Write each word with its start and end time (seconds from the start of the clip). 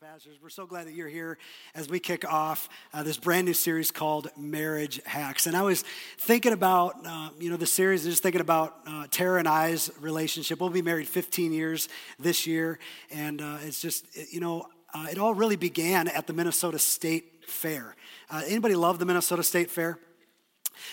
pastors. 0.00 0.38
We're 0.40 0.48
so 0.48 0.64
glad 0.64 0.86
that 0.86 0.92
you're 0.92 1.08
here 1.08 1.38
as 1.74 1.88
we 1.88 1.98
kick 1.98 2.24
off 2.24 2.68
uh, 2.94 3.02
this 3.02 3.16
brand 3.16 3.46
new 3.46 3.52
series 3.52 3.90
called 3.90 4.28
Marriage 4.36 5.00
Hacks. 5.04 5.48
And 5.48 5.56
I 5.56 5.62
was 5.62 5.82
thinking 6.18 6.52
about, 6.52 6.94
uh, 7.04 7.30
you 7.40 7.50
know, 7.50 7.56
the 7.56 7.66
series, 7.66 8.04
just 8.04 8.22
thinking 8.22 8.40
about 8.40 8.76
uh, 8.86 9.08
Tara 9.10 9.40
and 9.40 9.48
I's 9.48 9.90
relationship. 9.98 10.60
We'll 10.60 10.70
be 10.70 10.82
married 10.82 11.08
15 11.08 11.52
years 11.52 11.88
this 12.16 12.46
year. 12.46 12.78
And 13.10 13.42
uh, 13.42 13.58
it's 13.62 13.82
just, 13.82 14.06
you 14.32 14.38
know, 14.38 14.68
uh, 14.94 15.08
it 15.10 15.18
all 15.18 15.34
really 15.34 15.56
began 15.56 16.06
at 16.06 16.28
the 16.28 16.32
Minnesota 16.32 16.78
State 16.78 17.44
Fair. 17.44 17.96
Uh, 18.30 18.42
anybody 18.46 18.76
love 18.76 19.00
the 19.00 19.04
Minnesota 19.04 19.42
State 19.42 19.68
Fair? 19.68 19.98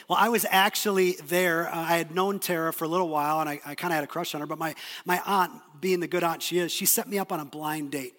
Well, 0.10 0.18
I 0.20 0.30
was 0.30 0.48
actually 0.50 1.12
there. 1.28 1.68
Uh, 1.68 1.78
I 1.78 1.98
had 1.98 2.16
known 2.16 2.40
Tara 2.40 2.74
for 2.74 2.86
a 2.86 2.88
little 2.88 3.10
while, 3.10 3.40
and 3.40 3.48
I, 3.48 3.62
I 3.64 3.76
kind 3.76 3.94
of 3.94 3.98
had 3.98 4.04
a 4.04 4.08
crush 4.08 4.34
on 4.34 4.42
her. 4.42 4.48
But 4.48 4.58
my, 4.58 4.74
my 5.06 5.22
aunt, 5.28 5.52
being 5.80 6.00
the 6.00 6.08
good 6.08 6.24
aunt 6.24 6.42
she 6.42 6.58
is, 6.58 6.72
she 6.72 6.88
set 6.88 7.08
me 7.08 7.20
up 7.20 7.32
on 7.32 7.40
a 7.40 7.46
blind 7.46 7.92
date. 7.92 8.15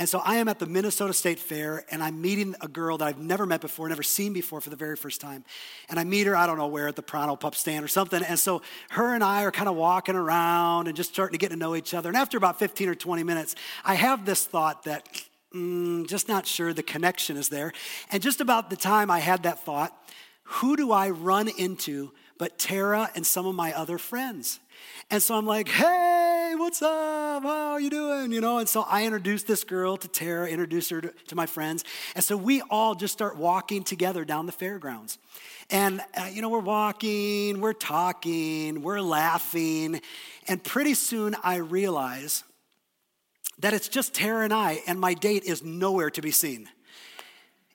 And 0.00 0.08
so 0.08 0.18
I 0.24 0.36
am 0.36 0.48
at 0.48 0.58
the 0.58 0.64
Minnesota 0.64 1.12
State 1.12 1.38
Fair 1.38 1.84
and 1.90 2.02
I'm 2.02 2.22
meeting 2.22 2.54
a 2.62 2.68
girl 2.68 2.96
that 2.96 3.04
I've 3.04 3.18
never 3.18 3.44
met 3.44 3.60
before, 3.60 3.86
never 3.86 4.02
seen 4.02 4.32
before 4.32 4.62
for 4.62 4.70
the 4.70 4.76
very 4.76 4.96
first 4.96 5.20
time. 5.20 5.44
And 5.90 6.00
I 6.00 6.04
meet 6.04 6.26
her, 6.26 6.34
I 6.34 6.46
don't 6.46 6.56
know 6.56 6.68
where, 6.68 6.88
at 6.88 6.96
the 6.96 7.02
Pronto 7.02 7.36
Pup 7.36 7.54
stand 7.54 7.84
or 7.84 7.88
something. 7.88 8.22
And 8.22 8.38
so 8.38 8.62
her 8.92 9.14
and 9.14 9.22
I 9.22 9.44
are 9.44 9.50
kind 9.50 9.68
of 9.68 9.76
walking 9.76 10.14
around 10.14 10.86
and 10.86 10.96
just 10.96 11.12
starting 11.12 11.34
to 11.34 11.38
get 11.38 11.50
to 11.50 11.56
know 11.56 11.76
each 11.76 11.92
other. 11.92 12.08
And 12.08 12.16
after 12.16 12.38
about 12.38 12.58
15 12.58 12.88
or 12.88 12.94
20 12.94 13.24
minutes, 13.24 13.54
I 13.84 13.92
have 13.92 14.24
this 14.24 14.46
thought 14.46 14.84
that, 14.84 15.06
mm, 15.54 16.08
just 16.08 16.28
not 16.28 16.46
sure 16.46 16.72
the 16.72 16.82
connection 16.82 17.36
is 17.36 17.50
there. 17.50 17.70
And 18.10 18.22
just 18.22 18.40
about 18.40 18.70
the 18.70 18.76
time 18.76 19.10
I 19.10 19.18
had 19.18 19.42
that 19.42 19.66
thought, 19.66 19.94
who 20.44 20.76
do 20.76 20.92
I 20.92 21.10
run 21.10 21.46
into 21.46 22.12
but 22.38 22.58
Tara 22.58 23.10
and 23.14 23.26
some 23.26 23.44
of 23.44 23.54
my 23.54 23.74
other 23.74 23.98
friends? 23.98 24.60
And 25.10 25.22
so 25.22 25.34
I'm 25.34 25.44
like, 25.44 25.68
hey, 25.68 26.19
what's 26.60 26.82
up? 26.82 27.42
How 27.42 27.72
are 27.72 27.80
you 27.80 27.88
doing? 27.88 28.32
You 28.32 28.42
know, 28.42 28.58
and 28.58 28.68
so 28.68 28.82
I 28.82 29.06
introduced 29.06 29.46
this 29.46 29.64
girl 29.64 29.96
to 29.96 30.06
Tara, 30.08 30.46
introduced 30.46 30.90
her 30.90 31.00
to, 31.00 31.08
to 31.28 31.34
my 31.34 31.46
friends. 31.46 31.84
And 32.14 32.22
so 32.22 32.36
we 32.36 32.60
all 32.68 32.94
just 32.94 33.14
start 33.14 33.36
walking 33.36 33.82
together 33.82 34.26
down 34.26 34.44
the 34.44 34.52
fairgrounds. 34.52 35.16
And, 35.70 36.02
uh, 36.14 36.28
you 36.30 36.42
know, 36.42 36.50
we're 36.50 36.58
walking, 36.58 37.62
we're 37.62 37.72
talking, 37.72 38.82
we're 38.82 39.00
laughing. 39.00 40.02
And 40.48 40.62
pretty 40.62 40.92
soon 40.92 41.34
I 41.42 41.56
realize 41.56 42.44
that 43.60 43.72
it's 43.72 43.88
just 43.88 44.12
Tara 44.12 44.44
and 44.44 44.52
I, 44.52 44.82
and 44.86 45.00
my 45.00 45.14
date 45.14 45.44
is 45.44 45.64
nowhere 45.64 46.10
to 46.10 46.20
be 46.20 46.30
seen. 46.30 46.68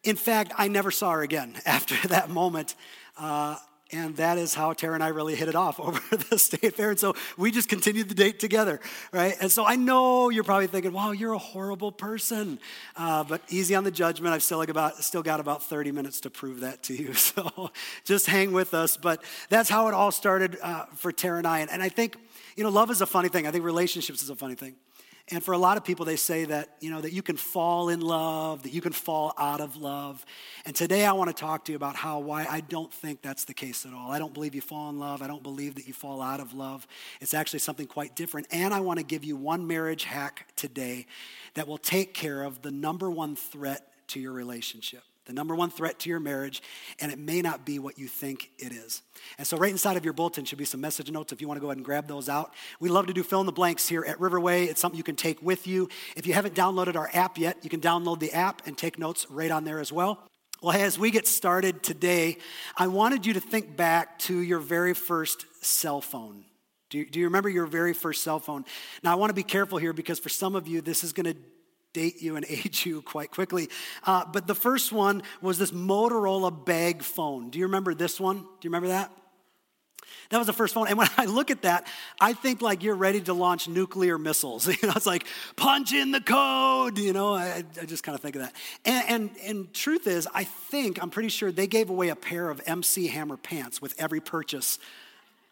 In 0.03 0.15
fact, 0.15 0.51
I 0.59 0.67
never 0.67 0.91
saw 0.91 1.13
her 1.13 1.23
again 1.23 1.55
after 1.65 2.07
that 2.09 2.29
moment. 2.29 2.75
Uh, 3.17 3.55
and 3.91 4.15
that 4.17 4.37
is 4.37 4.55
how 4.55 4.73
Tara 4.73 4.95
and 4.95 5.03
I 5.03 5.09
really 5.09 5.35
hit 5.35 5.47
it 5.47 5.55
off 5.55 5.79
over 5.79 5.99
the 6.15 6.39
state 6.39 6.75
fair. 6.75 6.89
And 6.89 6.99
so 6.99 7.15
we 7.37 7.51
just 7.51 7.69
continued 7.69 8.09
the 8.09 8.15
date 8.15 8.39
together, 8.39 8.79
right? 9.11 9.35
And 9.39 9.51
so 9.51 9.65
I 9.65 9.75
know 9.75 10.29
you're 10.29 10.43
probably 10.43 10.67
thinking, 10.67 10.91
wow, 10.91 11.11
you're 11.11 11.33
a 11.33 11.37
horrible 11.37 11.91
person. 11.91 12.59
Uh, 12.95 13.23
but 13.23 13.41
easy 13.49 13.75
on 13.75 13.83
the 13.83 13.91
judgment. 13.91 14.33
I've 14.33 14.43
still, 14.43 14.57
like 14.57 14.69
about, 14.69 14.97
still 15.03 15.23
got 15.23 15.39
about 15.39 15.63
30 15.63 15.91
minutes 15.91 16.21
to 16.21 16.29
prove 16.29 16.61
that 16.61 16.83
to 16.83 16.95
you. 16.95 17.13
So 17.25 17.71
just 18.03 18.27
hang 18.27 18.51
with 18.51 18.73
us. 18.73 18.97
But 18.97 19.21
that's 19.49 19.67
how 19.67 19.87
it 19.87 19.93
all 19.93 20.11
started 20.11 20.57
uh, 20.61 20.85
for 20.95 21.11
Tara 21.11 21.39
and 21.39 21.47
I. 21.47 21.59
And, 21.59 21.71
and 21.71 21.81
I 21.81 21.89
think, 21.89 22.17
you 22.55 22.63
know, 22.63 22.69
love 22.69 22.91
is 22.91 23.01
a 23.01 23.05
funny 23.05 23.29
thing. 23.29 23.47
I 23.47 23.51
think 23.51 23.65
relationships 23.65 24.21
is 24.21 24.29
a 24.29 24.35
funny 24.35 24.55
thing. 24.55 24.75
And 25.31 25.43
for 25.43 25.53
a 25.53 25.57
lot 25.57 25.75
of 25.75 25.83
people, 25.83 26.05
they 26.05 26.17
say 26.17 26.45
that, 26.45 26.69
you 26.79 26.91
know, 26.91 27.01
that 27.01 27.11
you 27.11 27.23
can 27.23 27.35
fall 27.35 27.89
in 27.89 27.99
love, 27.99 28.61
that 28.61 28.73
you 28.73 28.81
can 28.81 28.91
fall 28.91 29.33
out 29.39 29.59
of 29.59 29.75
love. 29.75 30.23
And 30.65 30.75
today 30.75 31.03
I 31.03 31.13
want 31.13 31.29
to 31.29 31.33
talk 31.33 31.65
to 31.65 31.71
you 31.71 31.75
about 31.75 31.95
how, 31.95 32.19
why 32.19 32.45
I 32.47 32.59
don't 32.59 32.93
think 32.93 33.23
that's 33.23 33.43
the 33.45 33.55
case 33.55 33.87
at 33.87 33.93
all. 33.93 34.11
I 34.11 34.19
don't 34.19 34.35
believe 34.35 34.53
you 34.53 34.61
fall 34.61 34.87
in 34.91 34.99
love. 34.99 35.23
I 35.23 35.27
don't 35.27 35.41
believe 35.41 35.75
that 35.75 35.87
you 35.87 35.93
fall 35.93 36.21
out 36.21 36.39
of 36.39 36.53
love. 36.53 36.85
It's 37.21 37.33
actually 37.33 37.59
something 37.59 37.87
quite 37.87 38.15
different. 38.15 38.45
And 38.51 38.71
I 38.71 38.81
want 38.81 38.99
to 38.99 39.05
give 39.05 39.23
you 39.23 39.35
one 39.35 39.65
marriage 39.65 40.03
hack 40.03 40.45
today 40.55 41.07
that 41.55 41.67
will 41.67 41.79
take 41.79 42.13
care 42.13 42.43
of 42.43 42.61
the 42.61 42.69
number 42.69 43.09
one 43.09 43.35
threat 43.35 43.87
to 44.09 44.19
your 44.19 44.31
relationship 44.31 45.01
the 45.25 45.33
number 45.33 45.55
one 45.55 45.69
threat 45.69 45.99
to 45.99 46.09
your 46.09 46.19
marriage, 46.19 46.61
and 46.99 47.11
it 47.11 47.19
may 47.19 47.41
not 47.41 47.65
be 47.65 47.79
what 47.79 47.97
you 47.97 48.07
think 48.07 48.51
it 48.57 48.71
is. 48.71 49.01
And 49.37 49.45
so, 49.45 49.57
right 49.57 49.71
inside 49.71 49.97
of 49.97 50.03
your 50.03 50.13
bulletin 50.13 50.45
should 50.45 50.57
be 50.57 50.65
some 50.65 50.81
message 50.81 51.09
notes 51.09 51.33
if 51.33 51.41
you 51.41 51.47
want 51.47 51.57
to 51.57 51.61
go 51.61 51.67
ahead 51.67 51.77
and 51.77 51.85
grab 51.85 52.07
those 52.07 52.29
out. 52.29 52.53
We 52.79 52.89
love 52.89 53.07
to 53.07 53.13
do 53.13 53.23
fill 53.23 53.39
in 53.39 53.45
the 53.45 53.51
blanks 53.51 53.87
here 53.87 54.05
at 54.05 54.19
Riverway. 54.19 54.67
It's 54.67 54.79
something 54.79 54.97
you 54.97 55.03
can 55.03 55.15
take 55.15 55.41
with 55.41 55.67
you. 55.67 55.89
If 56.15 56.27
you 56.27 56.33
haven't 56.33 56.55
downloaded 56.55 56.95
our 56.95 57.09
app 57.13 57.37
yet, 57.37 57.57
you 57.63 57.69
can 57.69 57.81
download 57.81 58.19
the 58.19 58.31
app 58.33 58.65
and 58.67 58.77
take 58.77 58.99
notes 58.99 59.25
right 59.29 59.51
on 59.51 59.63
there 59.63 59.79
as 59.79 59.91
well. 59.91 60.27
Well, 60.61 60.75
as 60.75 60.97
we 60.97 61.11
get 61.11 61.27
started 61.27 61.83
today, 61.83 62.37
I 62.77 62.87
wanted 62.87 63.25
you 63.25 63.33
to 63.33 63.39
think 63.39 63.75
back 63.75 64.19
to 64.19 64.39
your 64.39 64.59
very 64.59 64.93
first 64.93 65.45
cell 65.61 66.01
phone. 66.01 66.45
Do 66.89 66.99
you, 66.99 67.05
do 67.09 67.19
you 67.19 67.25
remember 67.25 67.49
your 67.49 67.65
very 67.65 67.93
first 67.93 68.23
cell 68.23 68.39
phone? 68.39 68.63
Now, 69.03 69.11
I 69.11 69.15
want 69.15 69.31
to 69.31 69.35
be 69.35 69.43
careful 69.43 69.79
here 69.79 69.91
because 69.91 70.19
for 70.19 70.29
some 70.29 70.55
of 70.55 70.67
you, 70.67 70.81
this 70.81 71.03
is 71.03 71.13
going 71.13 71.25
to 71.25 71.35
date 71.95 72.21
you 72.21 72.35
and 72.35 72.45
age 72.49 72.85
you 72.85 73.01
quite 73.01 73.31
quickly. 73.31 73.69
Uh, 74.03 74.25
but 74.25 74.45
the 74.45 74.55
first 74.55 74.91
one 74.91 75.23
was 75.41 75.57
this 75.57 75.71
Motorola 75.71 76.51
bag 76.65 77.01
phone. 77.01 77.49
Do 77.49 77.57
you 77.57 77.65
remember 77.65 77.95
this 77.95 78.19
one? 78.19 78.37
Do 78.37 78.45
you 78.61 78.69
remember 78.69 78.89
that? 78.89 79.11
That 80.29 80.39
was 80.39 80.47
the 80.47 80.53
first 80.53 80.73
phone. 80.73 80.87
And 80.87 80.97
when 80.97 81.07
I 81.17 81.25
look 81.25 81.51
at 81.51 81.61
that, 81.61 81.87
I 82.19 82.33
think 82.33 82.61
like 82.61 82.83
you're 82.83 82.95
ready 82.95 83.21
to 83.21 83.33
launch 83.33 83.67
nuclear 83.67 84.17
missiles. 84.17 84.67
You 84.75 84.89
know, 84.89 84.93
it's 84.95 85.05
like 85.05 85.25
punch 85.55 85.93
in 85.93 86.11
the 86.11 86.19
code. 86.19 86.97
You 86.97 87.13
know, 87.13 87.33
I, 87.33 87.63
I 87.81 87.85
just 87.85 88.03
kind 88.03 88.15
of 88.15 88.21
think 88.21 88.35
of 88.35 88.41
that. 88.41 88.53
And, 88.83 89.05
and, 89.07 89.29
and 89.45 89.73
truth 89.73 90.05
is, 90.05 90.27
I 90.33 90.43
think, 90.43 91.01
I'm 91.01 91.09
pretty 91.09 91.29
sure 91.29 91.51
they 91.51 91.67
gave 91.67 91.89
away 91.89 92.09
a 92.09 92.15
pair 92.15 92.49
of 92.49 92.61
MC 92.65 93.07
Hammer 93.07 93.37
pants 93.37 93.81
with 93.81 93.95
every 93.97 94.19
purchase 94.19 94.79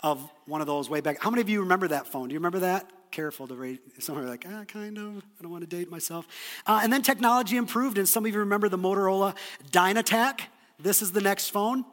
of 0.03 0.29
one 0.45 0.61
of 0.61 0.67
those 0.67 0.89
way 0.89 1.01
back. 1.01 1.21
How 1.21 1.31
many 1.31 1.41
of 1.41 1.49
you 1.49 1.61
remember 1.61 1.87
that 1.87 2.07
phone? 2.07 2.27
Do 2.27 2.33
you 2.33 2.39
remember 2.39 2.59
that? 2.59 2.89
careful 3.13 3.47
to 3.47 3.53
rate. 3.53 3.79
Some 3.99 4.17
are 4.17 4.23
like, 4.23 4.43
ah, 4.51 4.63
kind 4.65 4.97
of. 4.97 5.17
I 5.17 5.43
don't 5.43 5.51
want 5.51 5.61
to 5.61 5.67
date 5.67 5.89
myself. 5.89 6.27
Uh, 6.65 6.79
and 6.83 6.91
then 6.91 7.03
technology 7.03 7.57
improved, 7.57 7.99
and 7.99 8.09
some 8.09 8.25
of 8.25 8.33
you 8.33 8.39
remember 8.39 8.69
the 8.69 8.77
Motorola 8.77 9.35
Dynatac. 9.71 10.41
This 10.79 11.03
is 11.03 11.11
the 11.11 11.21
next 11.21 11.49
phone. 11.49 11.85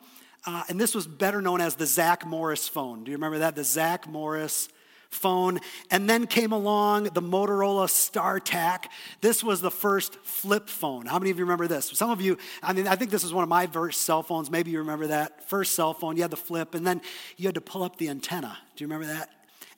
Uh, 0.46 0.62
and 0.70 0.80
this 0.80 0.94
was 0.94 1.06
better 1.06 1.42
known 1.42 1.60
as 1.60 1.74
the 1.74 1.84
Zach 1.84 2.26
Morris 2.26 2.66
phone. 2.66 3.04
Do 3.04 3.10
you 3.10 3.18
remember 3.18 3.40
that? 3.40 3.54
The 3.54 3.64
Zach 3.64 4.08
Morris 4.08 4.70
phone. 5.10 5.60
And 5.90 6.08
then 6.08 6.26
came 6.26 6.52
along 6.52 7.04
the 7.04 7.22
Motorola 7.22 7.86
StarTAC. 7.86 8.86
This 9.20 9.44
was 9.44 9.60
the 9.60 9.70
first 9.70 10.16
flip 10.24 10.68
phone. 10.68 11.06
How 11.06 11.18
many 11.18 11.30
of 11.30 11.38
you 11.38 11.44
remember 11.44 11.66
this? 11.66 11.86
Some 11.86 12.10
of 12.10 12.20
you, 12.20 12.38
I 12.62 12.72
mean, 12.72 12.86
I 12.86 12.96
think 12.96 13.10
this 13.10 13.22
was 13.22 13.32
one 13.32 13.42
of 13.42 13.48
my 13.48 13.66
first 13.66 14.02
cell 14.02 14.22
phones. 14.22 14.50
Maybe 14.50 14.70
you 14.70 14.78
remember 14.78 15.08
that. 15.08 15.48
First 15.48 15.74
cell 15.74 15.94
phone, 15.94 16.16
you 16.16 16.22
had 16.22 16.30
the 16.30 16.36
flip, 16.36 16.74
and 16.74 16.86
then 16.86 17.00
you 17.36 17.46
had 17.46 17.54
to 17.56 17.60
pull 17.60 17.82
up 17.82 17.96
the 17.96 18.08
antenna. 18.08 18.56
Do 18.76 18.84
you 18.84 18.88
remember 18.88 19.12
that? 19.12 19.30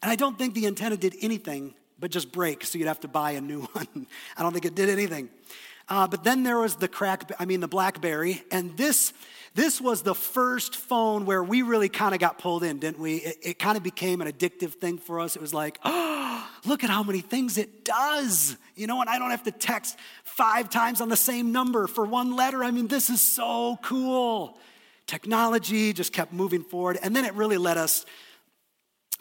And 0.02 0.10
I 0.10 0.16
don't 0.16 0.38
think 0.38 0.54
the 0.54 0.66
antenna 0.66 0.96
did 0.96 1.16
anything 1.20 1.74
but 1.98 2.10
just 2.10 2.32
break, 2.32 2.64
so 2.64 2.78
you'd 2.78 2.88
have 2.88 3.00
to 3.00 3.08
buy 3.08 3.30
a 3.32 3.40
new 3.40 3.60
one. 3.72 4.06
I 4.36 4.42
don't 4.42 4.52
think 4.52 4.64
it 4.64 4.74
did 4.74 4.88
anything. 4.90 5.30
Uh, 5.92 6.06
but 6.06 6.24
then 6.24 6.42
there 6.42 6.58
was 6.58 6.76
the 6.76 6.88
crack, 6.88 7.30
I 7.38 7.44
mean, 7.44 7.60
the 7.60 7.68
Blackberry, 7.68 8.42
and 8.50 8.74
this 8.78 9.12
this 9.54 9.78
was 9.78 10.00
the 10.00 10.14
first 10.14 10.74
phone 10.74 11.26
where 11.26 11.44
we 11.44 11.60
really 11.60 11.90
kind 11.90 12.14
of 12.14 12.18
got 12.18 12.38
pulled 12.38 12.64
in, 12.64 12.78
didn't 12.78 12.98
we? 12.98 13.16
It, 13.16 13.36
it 13.42 13.58
kind 13.58 13.76
of 13.76 13.82
became 13.82 14.22
an 14.22 14.26
addictive 14.26 14.72
thing 14.72 14.96
for 14.96 15.20
us. 15.20 15.36
It 15.36 15.42
was 15.42 15.52
like, 15.52 15.78
oh, 15.84 16.50
look 16.64 16.82
at 16.82 16.88
how 16.88 17.02
many 17.02 17.20
things 17.20 17.58
it 17.58 17.84
does, 17.84 18.56
you 18.74 18.86
know, 18.86 19.02
and 19.02 19.10
I 19.10 19.18
don't 19.18 19.32
have 19.32 19.42
to 19.42 19.50
text 19.50 19.98
five 20.24 20.70
times 20.70 21.02
on 21.02 21.10
the 21.10 21.16
same 21.16 21.52
number 21.52 21.86
for 21.86 22.06
one 22.06 22.34
letter. 22.34 22.64
I 22.64 22.70
mean, 22.70 22.86
this 22.88 23.10
is 23.10 23.20
so 23.20 23.78
cool. 23.82 24.58
Technology 25.06 25.92
just 25.92 26.14
kept 26.14 26.32
moving 26.32 26.62
forward, 26.62 26.98
and 27.02 27.14
then 27.14 27.26
it 27.26 27.34
really 27.34 27.58
led 27.58 27.76
us 27.76 28.06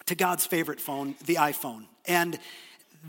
to 0.05 0.15
God's 0.15 0.45
favorite 0.45 0.79
phone, 0.79 1.15
the 1.25 1.35
iPhone. 1.35 1.87
And 2.05 2.39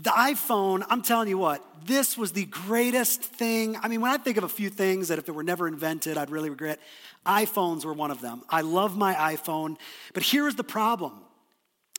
the 0.01 0.09
iPhone, 0.09 0.83
I'm 0.89 1.01
telling 1.01 1.27
you 1.27 1.37
what, 1.37 1.63
this 1.85 2.17
was 2.17 2.31
the 2.31 2.45
greatest 2.45 3.21
thing. 3.21 3.77
I 3.81 3.87
mean, 3.87 4.01
when 4.01 4.11
I 4.11 4.17
think 4.17 4.37
of 4.37 4.43
a 4.43 4.49
few 4.49 4.69
things 4.69 5.09
that 5.09 5.19
if 5.19 5.29
it 5.29 5.33
were 5.33 5.43
never 5.43 5.67
invented, 5.67 6.17
I'd 6.17 6.29
really 6.29 6.49
regret, 6.49 6.79
iPhones 7.25 7.85
were 7.85 7.93
one 7.93 8.09
of 8.09 8.21
them. 8.21 8.41
I 8.49 8.61
love 8.61 8.97
my 8.97 9.13
iPhone, 9.13 9.77
but 10.13 10.23
here's 10.23 10.55
the 10.55 10.63
problem. 10.63 11.13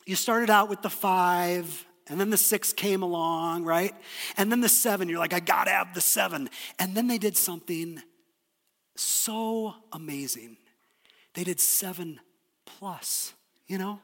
You 0.06 0.16
started 0.16 0.50
out 0.50 0.68
with 0.68 0.82
the 0.82 0.90
five, 0.90 1.86
and 2.08 2.20
then 2.20 2.30
the 2.30 2.36
six 2.36 2.72
came 2.72 3.02
along, 3.02 3.64
right? 3.64 3.94
And 4.36 4.50
then 4.50 4.60
the 4.60 4.68
seven, 4.68 5.08
you're 5.08 5.18
like, 5.18 5.32
I 5.32 5.40
gotta 5.40 5.70
have 5.70 5.94
the 5.94 6.00
seven. 6.00 6.50
And 6.78 6.94
then 6.94 7.06
they 7.06 7.18
did 7.18 7.36
something 7.36 8.02
so 8.96 9.74
amazing. 9.92 10.56
They 11.34 11.44
did 11.44 11.60
seven 11.60 12.20
plus, 12.66 13.32
you 13.66 13.78
know? 13.78 14.00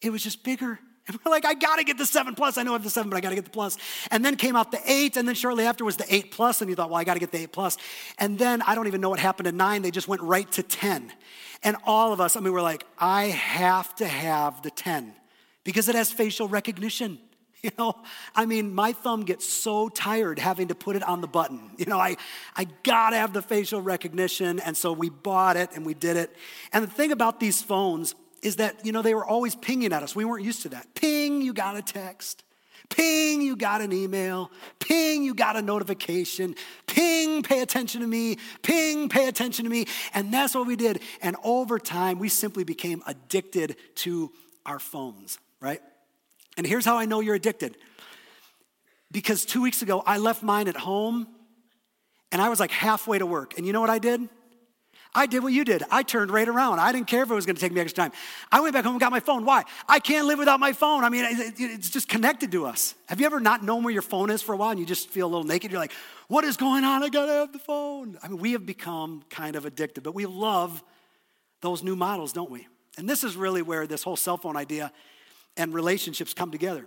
It 0.00 0.10
was 0.10 0.22
just 0.22 0.44
bigger. 0.44 0.78
And 1.08 1.18
we're 1.24 1.30
like, 1.30 1.46
I 1.46 1.54
gotta 1.54 1.84
get 1.84 1.96
the 1.96 2.06
seven 2.06 2.34
plus. 2.34 2.58
I 2.58 2.62
know 2.62 2.72
I 2.72 2.74
have 2.74 2.84
the 2.84 2.90
seven, 2.90 3.08
but 3.08 3.16
I 3.16 3.20
gotta 3.20 3.34
get 3.34 3.44
the 3.44 3.50
plus. 3.50 3.78
And 4.10 4.24
then 4.24 4.36
came 4.36 4.56
out 4.56 4.70
the 4.70 4.80
eight, 4.84 5.16
and 5.16 5.26
then 5.26 5.34
shortly 5.34 5.64
after 5.64 5.84
was 5.84 5.96
the 5.96 6.14
eight 6.14 6.30
plus, 6.30 6.60
and 6.60 6.68
you 6.68 6.76
thought, 6.76 6.90
well, 6.90 7.00
I 7.00 7.04
gotta 7.04 7.20
get 7.20 7.32
the 7.32 7.38
eight 7.38 7.52
plus. 7.52 7.78
And 8.18 8.38
then 8.38 8.62
I 8.62 8.74
don't 8.74 8.86
even 8.86 9.00
know 9.00 9.08
what 9.08 9.18
happened 9.18 9.46
to 9.46 9.52
nine. 9.52 9.82
They 9.82 9.90
just 9.90 10.06
went 10.06 10.22
right 10.22 10.50
to 10.52 10.62
10. 10.62 11.12
And 11.62 11.76
all 11.84 12.12
of 12.12 12.20
us, 12.20 12.36
I 12.36 12.40
mean, 12.40 12.52
we're 12.52 12.62
like, 12.62 12.84
I 12.98 13.24
have 13.24 13.94
to 13.96 14.06
have 14.06 14.62
the 14.62 14.70
10 14.70 15.14
because 15.64 15.88
it 15.88 15.94
has 15.94 16.12
facial 16.12 16.48
recognition. 16.48 17.18
You 17.60 17.72
know, 17.76 17.94
I 18.36 18.46
mean, 18.46 18.72
my 18.72 18.92
thumb 18.92 19.24
gets 19.24 19.44
so 19.44 19.88
tired 19.88 20.38
having 20.38 20.68
to 20.68 20.76
put 20.76 20.94
it 20.94 21.02
on 21.02 21.20
the 21.20 21.26
button. 21.26 21.72
You 21.76 21.86
know, 21.86 21.98
I, 21.98 22.16
I 22.54 22.68
gotta 22.84 23.16
have 23.16 23.32
the 23.32 23.42
facial 23.42 23.82
recognition. 23.82 24.60
And 24.60 24.76
so 24.76 24.92
we 24.92 25.10
bought 25.10 25.56
it 25.56 25.70
and 25.74 25.84
we 25.84 25.92
did 25.92 26.16
it. 26.16 26.36
And 26.72 26.84
the 26.84 26.88
thing 26.88 27.10
about 27.10 27.40
these 27.40 27.60
phones 27.60 28.14
is 28.42 28.56
that, 28.56 28.84
you 28.84 28.92
know, 28.92 29.02
they 29.02 29.14
were 29.14 29.24
always 29.24 29.54
pinging 29.54 29.92
at 29.92 30.02
us. 30.02 30.14
We 30.14 30.24
weren't 30.24 30.44
used 30.44 30.62
to 30.62 30.70
that. 30.70 30.94
Ping, 30.94 31.42
you 31.42 31.52
got 31.52 31.76
a 31.76 31.82
text. 31.82 32.44
Ping, 32.88 33.42
you 33.42 33.56
got 33.56 33.80
an 33.80 33.92
email. 33.92 34.50
Ping, 34.78 35.22
you 35.22 35.34
got 35.34 35.56
a 35.56 35.62
notification. 35.62 36.54
Ping, 36.86 37.42
pay 37.42 37.60
attention 37.60 38.00
to 38.00 38.06
me. 38.06 38.38
Ping, 38.62 39.08
pay 39.08 39.28
attention 39.28 39.64
to 39.64 39.70
me. 39.70 39.86
And 40.14 40.32
that's 40.32 40.54
what 40.54 40.66
we 40.66 40.76
did. 40.76 41.00
And 41.20 41.36
over 41.44 41.78
time, 41.78 42.18
we 42.18 42.28
simply 42.28 42.64
became 42.64 43.02
addicted 43.06 43.76
to 43.96 44.32
our 44.64 44.78
phones, 44.78 45.38
right? 45.60 45.82
And 46.56 46.66
here's 46.66 46.84
how 46.84 46.96
I 46.96 47.04
know 47.04 47.20
you're 47.20 47.34
addicted. 47.34 47.76
Because 49.10 49.44
two 49.44 49.62
weeks 49.62 49.82
ago, 49.82 50.02
I 50.06 50.18
left 50.18 50.42
mine 50.42 50.68
at 50.68 50.76
home 50.76 51.26
and 52.30 52.42
I 52.42 52.48
was 52.48 52.60
like 52.60 52.70
halfway 52.70 53.18
to 53.18 53.26
work. 53.26 53.56
And 53.56 53.66
you 53.66 53.72
know 53.72 53.80
what 53.80 53.90
I 53.90 53.98
did? 53.98 54.28
I 55.14 55.26
did 55.26 55.42
what 55.42 55.52
you 55.52 55.64
did. 55.64 55.82
I 55.90 56.02
turned 56.02 56.30
right 56.30 56.46
around. 56.46 56.78
I 56.80 56.92
didn't 56.92 57.06
care 57.06 57.22
if 57.22 57.30
it 57.30 57.34
was 57.34 57.46
going 57.46 57.56
to 57.56 57.60
take 57.60 57.72
me 57.72 57.80
extra 57.80 58.04
time. 58.04 58.12
I 58.52 58.60
went 58.60 58.74
back 58.74 58.84
home 58.84 58.94
and 58.94 59.00
got 59.00 59.10
my 59.10 59.20
phone. 59.20 59.44
Why? 59.44 59.64
I 59.88 60.00
can't 60.00 60.26
live 60.26 60.38
without 60.38 60.60
my 60.60 60.72
phone. 60.72 61.02
I 61.02 61.08
mean, 61.08 61.24
it's 61.28 61.90
just 61.90 62.08
connected 62.08 62.52
to 62.52 62.66
us. 62.66 62.94
Have 63.06 63.20
you 63.20 63.26
ever 63.26 63.40
not 63.40 63.62
known 63.62 63.82
where 63.84 63.92
your 63.92 64.02
phone 64.02 64.30
is 64.30 64.42
for 64.42 64.52
a 64.52 64.56
while 64.56 64.70
and 64.70 64.78
you 64.78 64.86
just 64.86 65.08
feel 65.10 65.26
a 65.26 65.30
little 65.30 65.44
naked? 65.46 65.70
You're 65.70 65.80
like, 65.80 65.92
what 66.28 66.44
is 66.44 66.56
going 66.56 66.84
on? 66.84 67.02
I 67.02 67.08
got 67.08 67.26
to 67.26 67.32
have 67.32 67.52
the 67.52 67.58
phone. 67.58 68.18
I 68.22 68.28
mean, 68.28 68.38
we 68.38 68.52
have 68.52 68.66
become 68.66 69.22
kind 69.30 69.56
of 69.56 69.64
addicted, 69.64 70.02
but 70.02 70.14
we 70.14 70.26
love 70.26 70.84
those 71.62 71.82
new 71.82 71.96
models, 71.96 72.32
don't 72.32 72.50
we? 72.50 72.68
And 72.98 73.08
this 73.08 73.24
is 73.24 73.36
really 73.36 73.62
where 73.62 73.86
this 73.86 74.02
whole 74.02 74.16
cell 74.16 74.36
phone 74.36 74.56
idea 74.56 74.92
and 75.56 75.72
relationships 75.72 76.34
come 76.34 76.50
together. 76.50 76.86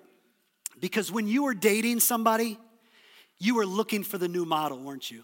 Because 0.80 1.12
when 1.12 1.28
you 1.28 1.44
were 1.44 1.54
dating 1.54 2.00
somebody, 2.00 2.58
you 3.40 3.56
were 3.56 3.66
looking 3.66 4.04
for 4.04 4.18
the 4.18 4.28
new 4.28 4.46
model, 4.46 4.80
weren't 4.80 5.10
you? 5.10 5.24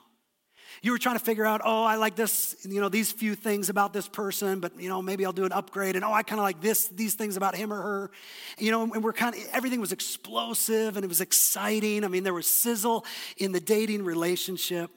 You 0.82 0.92
were 0.92 0.98
trying 0.98 1.18
to 1.18 1.24
figure 1.24 1.46
out, 1.46 1.62
oh, 1.64 1.84
I 1.84 1.96
like 1.96 2.16
this, 2.16 2.56
you 2.64 2.80
know, 2.80 2.90
these 2.90 3.12
few 3.12 3.36
things 3.36 3.70
about 3.70 3.94
this 3.94 4.08
person, 4.08 4.60
but 4.60 4.80
you 4.80 4.90
know, 4.90 5.02
maybe 5.02 5.26
I'll 5.26 5.34
do 5.34 5.46
an 5.46 5.52
upgrade. 5.52 5.96
And 5.96 6.06
oh, 6.06 6.14
I 6.14 6.24
kind 6.24 6.40
of 6.40 6.44
like 6.44 6.62
this, 6.62 6.88
these 6.90 7.16
things 7.16 7.38
about 7.38 7.56
him 7.56 7.74
or 7.74 7.82
her. 7.82 8.12
You 8.58 8.72
know, 8.72 8.84
and 8.84 9.04
we're 9.04 9.14
kind 9.14 9.36
of 9.36 9.42
everything 9.54 9.80
was 9.80 9.92
explosive 9.92 10.96
and 10.98 11.04
it 11.04 11.08
was 11.08 11.22
exciting. 11.22 12.04
I 12.04 12.08
mean, 12.08 12.24
there 12.24 12.34
was 12.34 12.48
sizzle 12.48 13.06
in 13.38 13.52
the 13.52 13.60
dating 13.60 14.04
relationship. 14.04 14.92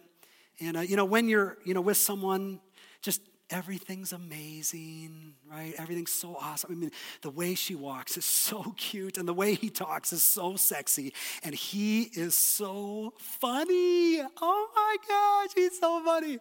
And 0.60 0.76
uh, 0.76 0.80
you 0.80 0.96
know, 0.96 1.04
when 1.04 1.28
you're, 1.28 1.56
you 1.64 1.74
know, 1.74 1.80
with 1.80 1.96
someone, 1.96 2.60
just 3.02 3.22
everything's 3.50 4.12
amazing, 4.12 5.35
right? 5.50 5.75
Everything's 5.76 6.12
so 6.12 6.37
awesome. 6.41 6.73
I 6.73 6.75
mean, 6.75 6.91
the 7.23 7.31
way 7.31 7.55
she 7.55 7.75
walks 7.75 8.17
is 8.17 8.25
so 8.25 8.62
cute, 8.76 9.19
and 9.19 9.29
the 9.29 9.35
way 9.35 9.55
he 9.55 9.69
talks 9.70 10.12
is 10.12 10.23
so 10.23 10.56
sexy, 10.56 11.12
and 11.43 11.55
he 11.55 12.02
is 12.02 12.35
so 12.35 13.12
funny. 13.19 14.20
Oh 14.41 14.69
my 14.75 14.97
gosh, 15.08 15.50
he's 15.55 15.79
so 15.79 16.02
funny. 16.05 16.38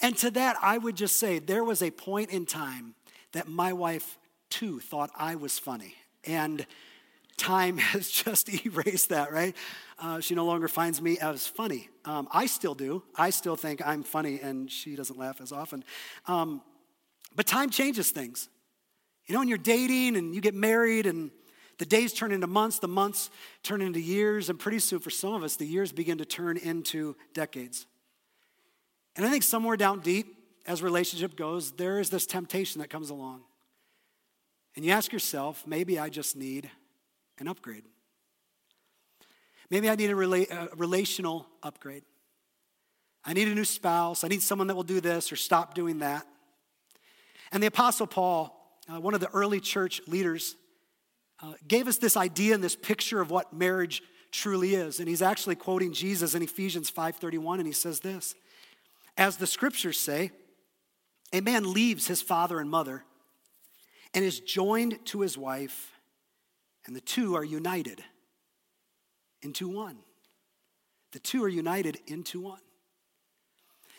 And 0.00 0.16
to 0.18 0.30
that, 0.32 0.56
I 0.62 0.78
would 0.78 0.96
just 0.96 1.18
say 1.18 1.38
there 1.38 1.64
was 1.64 1.82
a 1.82 1.90
point 1.90 2.30
in 2.30 2.46
time 2.46 2.94
that 3.32 3.48
my 3.48 3.72
wife 3.72 4.18
too 4.50 4.80
thought 4.80 5.10
I 5.16 5.36
was 5.36 5.58
funny. 5.58 5.94
And 6.24 6.66
time 7.36 7.78
has 7.92 8.10
just 8.10 8.48
erased 8.66 9.10
that, 9.10 9.32
right? 9.32 9.54
Uh, 9.98 10.20
she 10.20 10.34
no 10.34 10.44
longer 10.44 10.68
finds 10.68 11.00
me 11.00 11.18
as 11.18 11.46
funny. 11.46 11.88
Um, 12.04 12.28
I 12.30 12.46
still 12.46 12.74
do. 12.74 13.02
I 13.16 13.30
still 13.30 13.56
think 13.56 13.86
I'm 13.86 14.02
funny, 14.02 14.40
and 14.40 14.70
she 14.70 14.96
doesn't 14.96 15.18
laugh 15.18 15.40
as 15.40 15.52
often. 15.52 15.84
Um, 16.26 16.62
but 17.34 17.46
time 17.46 17.70
changes 17.70 18.10
things. 18.10 18.48
You 19.26 19.32
know, 19.32 19.40
when 19.40 19.48
you're 19.48 19.58
dating 19.58 20.16
and 20.16 20.34
you 20.34 20.40
get 20.40 20.54
married, 20.54 21.06
and 21.06 21.30
the 21.78 21.86
days 21.86 22.12
turn 22.12 22.32
into 22.32 22.46
months, 22.46 22.78
the 22.78 22.88
months 22.88 23.30
turn 23.62 23.82
into 23.82 24.00
years, 24.00 24.48
and 24.50 24.58
pretty 24.58 24.78
soon, 24.78 25.00
for 25.00 25.10
some 25.10 25.34
of 25.34 25.42
us, 25.42 25.56
the 25.56 25.66
years 25.66 25.92
begin 25.92 26.18
to 26.18 26.24
turn 26.24 26.56
into 26.56 27.16
decades. 27.34 27.86
And 29.16 29.24
I 29.24 29.30
think 29.30 29.42
somewhere 29.42 29.76
down 29.76 30.00
deep, 30.00 30.34
as 30.66 30.82
relationship 30.82 31.36
goes, 31.36 31.72
there 31.72 32.00
is 32.00 32.10
this 32.10 32.26
temptation 32.26 32.80
that 32.80 32.90
comes 32.90 33.10
along. 33.10 33.42
And 34.74 34.84
you 34.84 34.92
ask 34.92 35.12
yourself, 35.12 35.64
maybe 35.66 35.98
I 35.98 36.10
just 36.10 36.36
need 36.36 36.70
an 37.40 37.48
upgrade. 37.48 37.84
Maybe 39.70 39.90
I 39.90 39.96
need 39.96 40.10
a, 40.10 40.14
rela- 40.14 40.50
a 40.50 40.76
relational 40.76 41.46
upgrade. 41.62 42.04
I 43.24 43.32
need 43.32 43.48
a 43.48 43.54
new 43.54 43.64
spouse. 43.64 44.22
I 44.22 44.28
need 44.28 44.42
someone 44.42 44.68
that 44.68 44.76
will 44.76 44.84
do 44.84 45.00
this 45.00 45.32
or 45.32 45.36
stop 45.36 45.74
doing 45.74 45.98
that. 45.98 46.26
And 47.50 47.62
the 47.62 47.66
Apostle 47.66 48.06
Paul, 48.06 48.78
uh, 48.88 49.00
one 49.00 49.14
of 49.14 49.20
the 49.20 49.30
early 49.30 49.60
church 49.60 50.00
leaders, 50.06 50.56
uh, 51.42 51.54
gave 51.66 51.88
us 51.88 51.98
this 51.98 52.16
idea 52.16 52.54
and 52.54 52.62
this 52.62 52.76
picture 52.76 53.20
of 53.20 53.30
what 53.30 53.52
marriage 53.52 54.02
truly 54.30 54.74
is. 54.74 55.00
And 55.00 55.08
he's 55.08 55.22
actually 55.22 55.56
quoting 55.56 55.92
Jesus 55.92 56.34
in 56.34 56.42
Ephesians 56.42 56.90
5:31 56.90 57.58
and 57.58 57.66
he 57.66 57.72
says 57.72 58.00
this: 58.00 58.34
As 59.16 59.36
the 59.36 59.46
scriptures 59.46 59.98
say, 59.98 60.30
a 61.32 61.40
man 61.40 61.72
leaves 61.72 62.06
his 62.06 62.22
father 62.22 62.60
and 62.60 62.70
mother 62.70 63.04
and 64.14 64.24
is 64.24 64.40
joined 64.40 65.04
to 65.06 65.20
his 65.20 65.36
wife, 65.36 65.92
and 66.86 66.94
the 66.94 67.00
two 67.00 67.34
are 67.34 67.44
united 67.44 68.02
into 69.42 69.68
one. 69.68 69.98
The 71.12 71.18
two 71.18 71.42
are 71.44 71.48
united 71.48 71.98
into 72.06 72.40
one. 72.40 72.60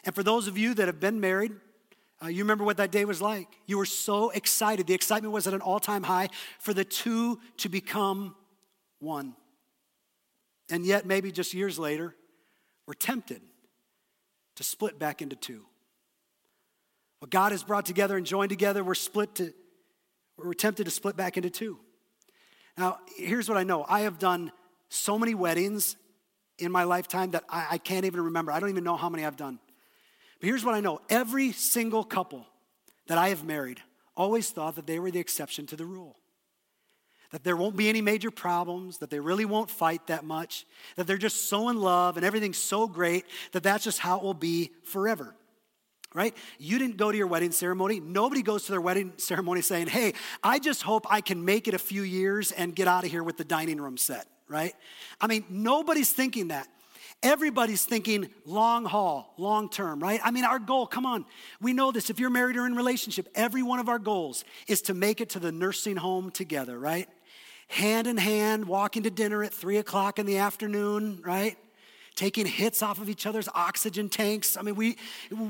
And 0.04 0.16
for 0.16 0.24
those 0.24 0.48
of 0.48 0.58
you 0.58 0.74
that 0.76 0.88
have 0.88 1.00
been 1.00 1.20
married, 1.20 1.54
uh, 2.24 2.28
you 2.28 2.44
remember 2.44 2.64
what 2.64 2.78
that 2.78 2.92
day 2.92 3.06
was 3.06 3.22
like. 3.22 3.48
You 3.66 3.78
were 3.78 3.86
so 3.86 4.30
excited. 4.32 4.88
The 4.88 4.94
excitement 4.94 5.34
was 5.34 5.48
at 5.48 5.54
an 5.54 5.62
all 5.62 5.80
time 5.80 6.04
high 6.04 6.30
for 6.60 6.74
the 6.74 6.86
two 6.86 7.40
to 7.58 7.70
become 7.70 8.36
one. 9.00 9.36
And 10.70 10.86
yet, 10.86 11.06
maybe 11.06 11.32
just 11.32 11.54
years 11.54 11.78
later, 11.78 12.16
we're 12.88 12.94
tempted 12.94 13.42
to 14.56 14.64
split 14.64 14.98
back 14.98 15.22
into 15.22 15.36
two. 15.36 15.66
What 17.20 17.32
God 17.32 17.52
has 17.52 17.64
brought 17.64 17.86
together 17.86 18.18
and 18.18 18.26
joined 18.26 18.50
together, 18.50 18.84
we're 18.84 18.96
split 18.96 19.36
to, 19.36 19.54
we're 20.38 20.54
tempted 20.54 20.86
to 20.86 20.92
split 20.92 21.16
back 21.16 21.38
into 21.38 21.50
two. 21.50 21.80
Now, 22.78 23.00
here's 23.18 23.50
what 23.50 23.58
I 23.58 23.64
know 23.64 23.86
I 23.88 24.02
have 24.02 24.20
done 24.20 24.52
so 24.90 25.18
many 25.18 25.36
weddings 25.36 25.98
in 26.60 26.72
my 26.72 26.84
lifetime 26.84 27.32
that 27.32 27.44
I, 27.50 27.68
I 27.72 27.78
can't 27.78 28.06
even 28.06 28.22
remember. 28.22 28.52
I 28.52 28.60
don't 28.60 28.70
even 28.70 28.84
know 28.84 28.96
how 28.96 29.10
many 29.10 29.26
I've 29.26 29.38
done. 29.38 29.60
But 30.40 30.48
here's 30.48 30.64
what 30.64 30.76
I 30.76 30.80
know 30.80 31.02
every 31.10 31.52
single 31.52 32.04
couple 32.04 32.46
that 33.08 33.18
I 33.18 33.30
have 33.30 33.44
married 33.44 33.82
always 34.16 34.50
thought 34.50 34.76
that 34.76 34.88
they 34.88 35.00
were 35.00 35.12
the 35.12 35.20
exception 35.20 35.66
to 35.68 35.76
the 35.76 35.86
rule. 35.86 36.18
That 37.32 37.44
there 37.44 37.58
won't 37.58 37.76
be 37.76 37.90
any 37.90 38.02
major 38.02 38.32
problems, 38.32 39.00
that 39.00 39.10
they 39.10 39.20
really 39.20 39.46
won't 39.46 39.70
fight 39.70 40.08
that 40.08 40.24
much, 40.24 40.66
that 40.96 41.08
they're 41.08 41.18
just 41.18 41.50
so 41.50 41.70
in 41.70 41.78
love 41.78 42.16
and 42.16 42.26
everything's 42.26 42.58
so 42.58 42.88
great 42.88 43.26
that 43.52 43.64
that's 43.64 43.84
just 43.84 44.00
how 44.00 44.18
it 44.18 44.24
will 44.24 44.34
be 44.34 44.72
forever 44.84 45.36
right? 46.18 46.36
You 46.58 46.80
didn't 46.80 46.98
go 46.98 47.12
to 47.12 47.18
your 47.18 47.28
wedding 47.28 47.52
ceremony. 47.52 48.00
Nobody 48.00 48.42
goes 48.42 48.66
to 48.66 48.72
their 48.72 48.82
wedding 48.82 49.14
ceremony 49.18 49.62
saying, 49.62 49.86
hey, 49.86 50.14
I 50.44 50.58
just 50.58 50.82
hope 50.82 51.06
I 51.12 51.22
can 51.22 51.46
make 51.46 51.68
it 51.68 51.76
a 51.76 51.78
few 51.80 52.02
years 52.02 52.52
and 52.52 52.76
get 52.76 52.88
out 52.88 53.06
of 53.06 53.12
here 53.12 53.22
with 53.22 53.38
the 53.38 53.44
dining 53.44 53.80
room 53.80 53.98
set, 53.98 54.26
right? 54.48 54.74
I 55.22 55.28
mean, 55.28 55.46
nobody's 55.48 56.12
thinking 56.12 56.48
that. 56.48 56.68
Everybody's 57.22 57.86
thinking 57.86 58.30
long 58.46 58.86
haul, 58.86 59.36
long 59.38 59.70
term, 59.70 60.00
right? 60.00 60.20
I 60.24 60.32
mean, 60.32 60.44
our 60.44 60.58
goal, 60.58 60.88
come 60.88 61.06
on, 61.06 61.24
we 61.62 61.72
know 61.72 61.92
this. 61.92 62.10
If 62.10 62.20
you're 62.20 62.32
married 62.32 62.58
or 62.58 62.66
in 62.66 62.76
relationship, 62.76 63.30
every 63.36 63.62
one 63.62 63.78
of 63.80 63.88
our 63.88 64.00
goals 64.00 64.44
is 64.68 64.82
to 64.84 64.96
make 64.96 65.22
it 65.22 65.30
to 65.30 65.40
the 65.40 65.52
nursing 65.52 65.98
home 65.98 66.32
together, 66.32 66.80
right? 66.80 67.08
Hand 67.68 68.08
in 68.08 68.18
hand, 68.18 68.66
walking 68.66 69.04
to 69.04 69.12
dinner 69.12 69.44
at 69.44 69.54
three 69.54 69.78
o'clock 69.78 70.18
in 70.18 70.26
the 70.26 70.38
afternoon, 70.38 71.22
right? 71.24 71.58
Taking 72.18 72.48
hits 72.48 72.82
off 72.82 73.00
of 73.00 73.10
each 73.10 73.28
other's 73.28 73.48
oxygen 73.54 74.10
tanks. 74.10 74.58
I 74.58 74.64
mean, 74.64 74.74
we, 74.74 74.98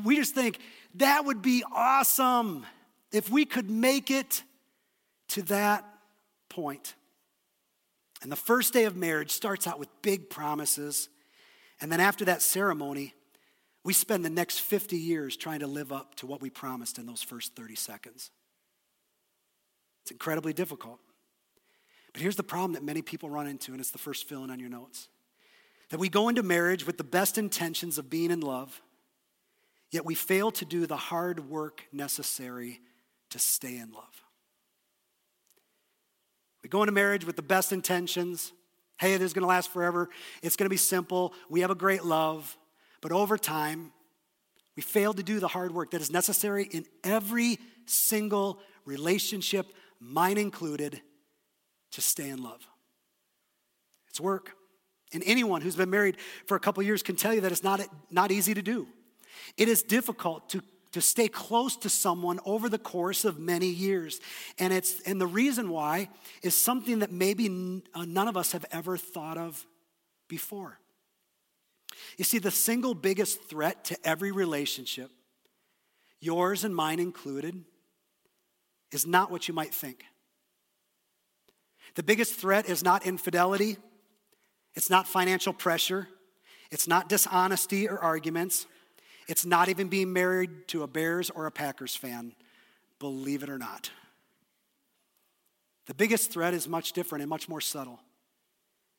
we 0.04 0.18
just 0.18 0.36
think 0.36 0.60
that 0.96 1.24
would 1.24 1.42
be 1.42 1.64
awesome 1.74 2.66
if 3.14 3.30
we 3.30 3.46
could 3.46 3.70
make 3.70 4.12
it 4.12 4.44
to 5.30 5.44
that 5.44 5.86
point. 6.50 6.94
And 8.22 8.30
the 8.30 8.36
first 8.36 8.74
day 8.74 8.84
of 8.84 8.98
marriage 8.98 9.32
starts 9.32 9.66
out 9.66 9.80
with 9.80 9.88
big 10.02 10.30
promises. 10.30 11.08
And 11.80 11.90
then 11.90 12.02
after 12.02 12.26
that 12.26 12.42
ceremony, 12.42 13.14
we 13.86 13.94
spend 13.94 14.26
the 14.26 14.30
next 14.30 14.60
50 14.60 14.98
years 14.98 15.38
trying 15.38 15.62
to 15.62 15.68
live 15.68 15.94
up 15.94 16.16
to 16.16 16.28
what 16.28 16.42
we 16.42 16.50
promised 16.50 16.98
in 16.98 17.06
those 17.06 17.24
first 17.24 17.56
30 17.56 17.76
seconds. 17.76 18.30
It's 20.02 20.12
incredibly 20.12 20.52
difficult. 20.52 21.00
But 22.12 22.22
here's 22.22 22.36
the 22.36 22.44
problem 22.44 22.74
that 22.74 22.84
many 22.84 23.02
people 23.02 23.30
run 23.30 23.48
into, 23.48 23.72
and 23.72 23.80
it's 23.80 23.92
the 23.92 23.98
first 23.98 24.28
fill 24.28 24.44
in 24.44 24.50
on 24.50 24.60
your 24.60 24.70
notes 24.70 25.08
that 25.90 26.00
we 26.00 26.10
go 26.10 26.30
into 26.30 26.44
marriage 26.44 26.86
with 26.86 26.98
the 26.98 27.04
best 27.04 27.38
intentions 27.38 27.98
of 27.98 28.10
being 28.10 28.32
in 28.32 28.42
love, 28.42 28.82
yet 29.92 30.06
we 30.06 30.16
fail 30.16 30.52
to 30.52 30.66
do 30.66 30.86
the 30.86 30.98
hard 30.98 31.50
work 31.50 31.86
necessary 31.92 32.82
to 33.30 33.40
stay 33.40 33.78
in 33.78 33.92
love. 33.92 34.24
We 36.64 36.70
go 36.70 36.82
into 36.84 36.92
marriage 36.92 37.26
with 37.26 37.36
the 37.36 37.42
best 37.42 37.72
intentions. 37.72 38.52
Hey, 39.00 39.14
this 39.14 39.28
is 39.28 39.34
going 39.34 39.44
to 39.44 39.48
last 39.48 39.72
forever. 39.72 40.10
It's 40.42 40.56
going 40.56 40.66
to 40.66 40.70
be 40.70 40.78
simple. 40.78 41.34
We 41.50 41.62
have 41.62 41.72
a 41.72 41.76
great 41.76 42.04
love. 42.04 42.58
But 43.00 43.12
over 43.12 43.38
time, 43.38 43.92
we 44.76 44.82
fail 44.84 45.14
to 45.14 45.24
do 45.24 45.40
the 45.40 45.48
hard 45.48 45.74
work 45.74 45.92
that 45.92 46.02
is 46.02 46.12
necessary 46.12 46.66
in 46.66 46.86
every 47.04 47.60
single 47.86 48.60
relationship, 48.86 49.72
mine 50.00 50.38
included, 50.38 51.02
to 51.92 52.02
stay 52.02 52.30
in 52.30 52.44
love. 52.44 52.68
It's 54.10 54.20
work. 54.20 54.54
And 55.14 55.24
anyone 55.26 55.62
who's 55.62 55.76
been 55.76 55.90
married 55.90 56.18
for 56.46 56.58
a 56.58 56.60
couple 56.60 56.84
years 56.84 57.02
can 57.02 57.16
tell 57.16 57.34
you 57.34 57.42
that 57.42 57.52
it's 57.52 57.64
not, 57.64 57.82
not 58.12 58.32
easy 58.32 58.54
to 58.54 58.62
do. 58.62 58.88
It 59.56 59.70
is 59.70 59.84
difficult 59.84 60.50
to 60.50 60.62
to 60.94 61.02
stay 61.02 61.28
close 61.28 61.76
to 61.78 61.90
someone 61.90 62.40
over 62.46 62.70
the 62.70 62.80
course 62.80 63.26
of 63.26 63.38
many 63.38 63.68
years. 63.68 64.20
And, 64.58 64.74
it's, 64.74 65.02
and 65.02 65.20
the 65.20 65.28
reason 65.28 65.70
why 65.70 66.10
is 66.42 66.56
something 66.56 67.00
that 67.00 67.12
maybe 67.12 67.84
uh, 67.94 68.06
none 68.06 68.28
of 68.28 68.38
us 68.38 68.54
have 68.54 68.66
ever 68.72 68.98
thought 68.98 69.38
of 69.38 69.66
before. 70.28 70.80
You 72.18 72.26
see, 72.26 72.40
the 72.40 72.52
single 72.52 72.94
biggest 72.94 73.44
threat 73.44 73.86
to 73.86 73.98
every 74.04 74.32
relationship, 74.32 75.12
yours 76.20 76.64
and 76.64 76.76
mine 76.76 77.00
included, 77.00 77.64
is 78.92 79.06
not 79.06 79.30
what 79.30 79.48
you 79.48 79.54
might 79.54 79.74
think. 79.74 80.04
The 81.96 82.04
biggest 82.04 82.36
threat 82.36 82.68
is 82.68 82.84
not 82.84 83.06
infidelity, 83.06 83.78
it's 84.78 84.92
not 84.92 85.08
financial 85.08 85.54
pressure, 85.54 86.08
it's 86.70 86.88
not 86.88 87.10
dishonesty 87.10 87.90
or 87.90 87.98
arguments, 87.98 88.68
it's 89.28 89.44
not 89.44 89.70
even 89.70 89.88
being 89.88 90.14
married 90.14 90.68
to 90.68 90.84
a 90.84 90.88
Bears 90.88 91.32
or 91.32 91.48
a 91.48 91.52
Packers 91.52 91.96
fan, 91.96 92.34
believe 93.00 93.42
it 93.42 93.50
or 93.50 93.58
not. 93.58 93.90
The 95.88 95.96
biggest 95.96 96.32
threat 96.32 96.54
is 96.54 96.68
much 96.68 96.94
different 96.94 97.24
and 97.24 97.30
much 97.30 97.50
more 97.50 97.60
subtle. 97.60 98.00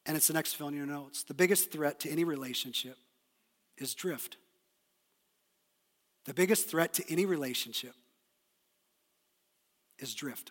And 0.04 0.16
it's 0.16 0.26
the 0.26 0.32
next 0.32 0.54
fill 0.54 0.66
in 0.66 0.75
your 0.75 0.85
notes. 0.85 1.23
The 1.23 1.35
biggest 1.35 1.70
threat 1.70 2.00
to 2.00 2.11
any 2.11 2.25
relationship 2.25 2.97
is 3.76 3.94
drift. 3.94 4.37
The 6.25 6.35
biggest 6.35 6.68
threat 6.68 6.92
to 6.94 7.04
any 7.08 7.25
relationship 7.25 7.94
is 10.00 10.12
drift. 10.12 10.50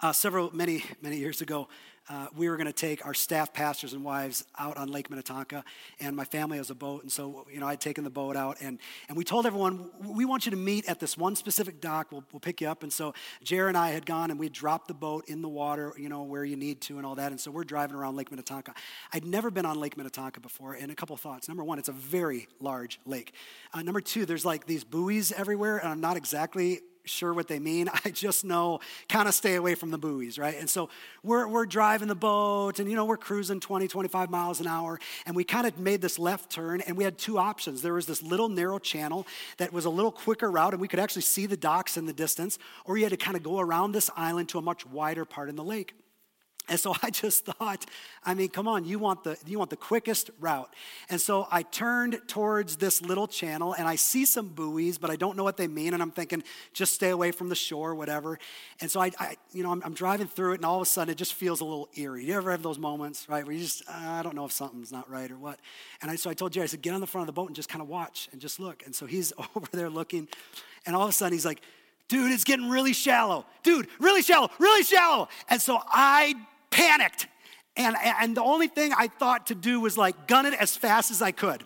Uh, 0.00 0.12
several, 0.12 0.54
many, 0.54 0.84
many 1.02 1.16
years 1.16 1.40
ago, 1.40 1.66
uh, 2.08 2.28
we 2.36 2.48
were 2.48 2.56
going 2.56 2.66
to 2.66 2.72
take 2.72 3.04
our 3.04 3.14
staff 3.14 3.52
pastors 3.52 3.92
and 3.92 4.02
wives 4.02 4.44
out 4.58 4.76
on 4.76 4.88
Lake 4.88 5.10
Minnetonka, 5.10 5.62
and 6.00 6.16
my 6.16 6.24
family 6.24 6.56
has 6.56 6.70
a 6.70 6.74
boat, 6.74 7.02
and 7.02 7.12
so 7.12 7.46
you 7.52 7.60
know 7.60 7.66
I'd 7.66 7.80
taken 7.80 8.04
the 8.04 8.10
boat 8.10 8.36
out, 8.36 8.58
and 8.60 8.78
and 9.08 9.16
we 9.16 9.24
told 9.24 9.46
everyone 9.46 9.90
we 10.02 10.24
want 10.24 10.46
you 10.46 10.50
to 10.50 10.56
meet 10.56 10.88
at 10.88 11.00
this 11.00 11.18
one 11.18 11.36
specific 11.36 11.80
dock. 11.80 12.10
We'll, 12.10 12.24
we'll 12.32 12.40
pick 12.40 12.60
you 12.60 12.68
up, 12.68 12.82
and 12.82 12.92
so 12.92 13.14
Jer 13.42 13.68
and 13.68 13.76
I 13.76 13.90
had 13.90 14.06
gone, 14.06 14.30
and 14.30 14.40
we 14.40 14.48
dropped 14.48 14.88
the 14.88 14.94
boat 14.94 15.28
in 15.28 15.42
the 15.42 15.48
water, 15.48 15.92
you 15.98 16.08
know 16.08 16.22
where 16.22 16.44
you 16.44 16.56
need 16.56 16.80
to, 16.82 16.96
and 16.96 17.06
all 17.06 17.16
that, 17.16 17.30
and 17.30 17.40
so 17.40 17.50
we're 17.50 17.64
driving 17.64 17.96
around 17.96 18.16
Lake 18.16 18.30
Minnetonka. 18.30 18.74
I'd 19.12 19.24
never 19.24 19.50
been 19.50 19.66
on 19.66 19.78
Lake 19.78 19.96
Minnetonka 19.96 20.40
before, 20.40 20.74
and 20.74 20.90
a 20.90 20.94
couple 20.94 21.16
thoughts. 21.16 21.48
Number 21.48 21.64
one, 21.64 21.78
it's 21.78 21.88
a 21.88 21.92
very 21.92 22.48
large 22.60 23.00
lake. 23.04 23.34
Uh, 23.74 23.82
number 23.82 24.00
two, 24.00 24.24
there's 24.24 24.44
like 24.44 24.66
these 24.66 24.84
buoys 24.84 25.32
everywhere, 25.32 25.78
and 25.78 25.88
I'm 25.88 26.00
not 26.00 26.16
exactly 26.16 26.80
sure 27.08 27.34
what 27.34 27.48
they 27.48 27.58
mean. 27.58 27.88
I 28.04 28.10
just 28.10 28.44
know 28.44 28.80
kind 29.08 29.26
of 29.26 29.34
stay 29.34 29.56
away 29.56 29.74
from 29.74 29.90
the 29.90 29.98
buoys, 29.98 30.38
right? 30.38 30.56
And 30.58 30.68
so 30.68 30.90
we're, 31.22 31.48
we're 31.48 31.66
driving 31.66 31.97
the 32.06 32.14
boat 32.14 32.78
and, 32.78 32.88
you 32.88 32.94
know, 32.94 33.04
we're 33.04 33.16
cruising 33.16 33.58
20, 33.58 33.88
25 33.88 34.30
miles 34.30 34.60
an 34.60 34.68
hour. 34.68 35.00
And 35.26 35.34
we 35.34 35.42
kind 35.42 35.66
of 35.66 35.76
made 35.78 36.00
this 36.00 36.16
left 36.16 36.50
turn 36.50 36.80
and 36.82 36.96
we 36.96 37.02
had 37.02 37.18
two 37.18 37.38
options. 37.38 37.82
There 37.82 37.94
was 37.94 38.06
this 38.06 38.22
little 38.22 38.48
narrow 38.48 38.78
channel 38.78 39.26
that 39.56 39.72
was 39.72 39.84
a 39.84 39.90
little 39.90 40.12
quicker 40.12 40.48
route 40.48 40.74
and 40.74 40.80
we 40.80 40.86
could 40.86 41.00
actually 41.00 41.22
see 41.22 41.46
the 41.46 41.56
docks 41.56 41.96
in 41.96 42.06
the 42.06 42.12
distance, 42.12 42.60
or 42.84 42.96
you 42.96 43.04
had 43.04 43.10
to 43.10 43.16
kind 43.16 43.36
of 43.36 43.42
go 43.42 43.58
around 43.58 43.90
this 43.90 44.10
island 44.16 44.48
to 44.50 44.58
a 44.58 44.62
much 44.62 44.86
wider 44.86 45.24
part 45.24 45.48
in 45.48 45.56
the 45.56 45.64
lake. 45.64 45.94
And 46.68 46.78
so 46.78 46.94
I 47.02 47.10
just 47.10 47.46
thought, 47.46 47.86
I 48.24 48.34
mean, 48.34 48.48
come 48.48 48.68
on, 48.68 48.84
you 48.84 48.98
want 48.98 49.24
the 49.24 49.36
you 49.46 49.58
want 49.58 49.70
the 49.70 49.76
quickest 49.76 50.30
route. 50.40 50.72
And 51.08 51.20
so 51.20 51.46
I 51.50 51.62
turned 51.62 52.20
towards 52.26 52.76
this 52.76 53.02
little 53.02 53.26
channel 53.26 53.74
and 53.74 53.88
I 53.88 53.96
see 53.96 54.24
some 54.24 54.48
buoys, 54.48 54.98
but 54.98 55.10
I 55.10 55.16
don't 55.16 55.36
know 55.36 55.44
what 55.44 55.56
they 55.56 55.68
mean. 55.68 55.94
And 55.94 56.02
I'm 56.02 56.10
thinking, 56.10 56.42
just 56.72 56.94
stay 56.94 57.10
away 57.10 57.32
from 57.32 57.48
the 57.48 57.54
shore, 57.54 57.94
whatever. 57.94 58.38
And 58.80 58.90
so 58.90 59.00
I, 59.00 59.10
I 59.18 59.36
you 59.52 59.62
know, 59.62 59.72
I'm, 59.72 59.82
I'm, 59.84 59.94
driving 59.94 60.28
through 60.28 60.52
it, 60.52 60.56
and 60.56 60.64
all 60.64 60.76
of 60.76 60.82
a 60.82 60.86
sudden 60.86 61.10
it 61.10 61.16
just 61.16 61.34
feels 61.34 61.60
a 61.60 61.64
little 61.64 61.88
eerie. 61.96 62.24
You 62.24 62.34
ever 62.34 62.50
have 62.52 62.62
those 62.62 62.78
moments, 62.78 63.28
right, 63.28 63.44
where 63.44 63.54
you 63.54 63.60
just, 63.60 63.82
uh, 63.88 63.94
I 63.96 64.22
don't 64.22 64.36
know 64.36 64.44
if 64.44 64.52
something's 64.52 64.92
not 64.92 65.10
right 65.10 65.28
or 65.30 65.36
what. 65.36 65.58
And 66.00 66.10
I, 66.10 66.16
so 66.16 66.30
I 66.30 66.34
told 66.34 66.52
Jerry, 66.52 66.64
I 66.64 66.66
said, 66.66 66.82
get 66.82 66.94
on 66.94 67.00
the 67.00 67.06
front 67.06 67.22
of 67.22 67.26
the 67.26 67.32
boat 67.32 67.48
and 67.48 67.56
just 67.56 67.68
kind 67.68 67.82
of 67.82 67.88
watch 67.88 68.28
and 68.30 68.40
just 68.40 68.60
look. 68.60 68.84
And 68.84 68.94
so 68.94 69.06
he's 69.06 69.32
over 69.56 69.66
there 69.72 69.90
looking, 69.90 70.28
and 70.86 70.94
all 70.94 71.02
of 71.02 71.08
a 71.08 71.12
sudden 71.12 71.32
he's 71.32 71.46
like, 71.46 71.62
dude, 72.08 72.32
it's 72.32 72.44
getting 72.44 72.68
really 72.68 72.92
shallow. 72.92 73.44
Dude, 73.62 73.88
really 73.98 74.22
shallow, 74.22 74.50
really 74.58 74.82
shallow. 74.82 75.28
And 75.48 75.60
so 75.60 75.80
I 75.86 76.34
panicked. 76.78 77.26
And, 77.76 77.96
and 78.02 78.36
the 78.36 78.42
only 78.42 78.68
thing 78.68 78.92
I 78.96 79.08
thought 79.08 79.48
to 79.48 79.54
do 79.54 79.80
was 79.80 79.98
like 79.98 80.26
gun 80.26 80.46
it 80.46 80.54
as 80.54 80.76
fast 80.76 81.10
as 81.10 81.20
I 81.20 81.32
could. 81.32 81.64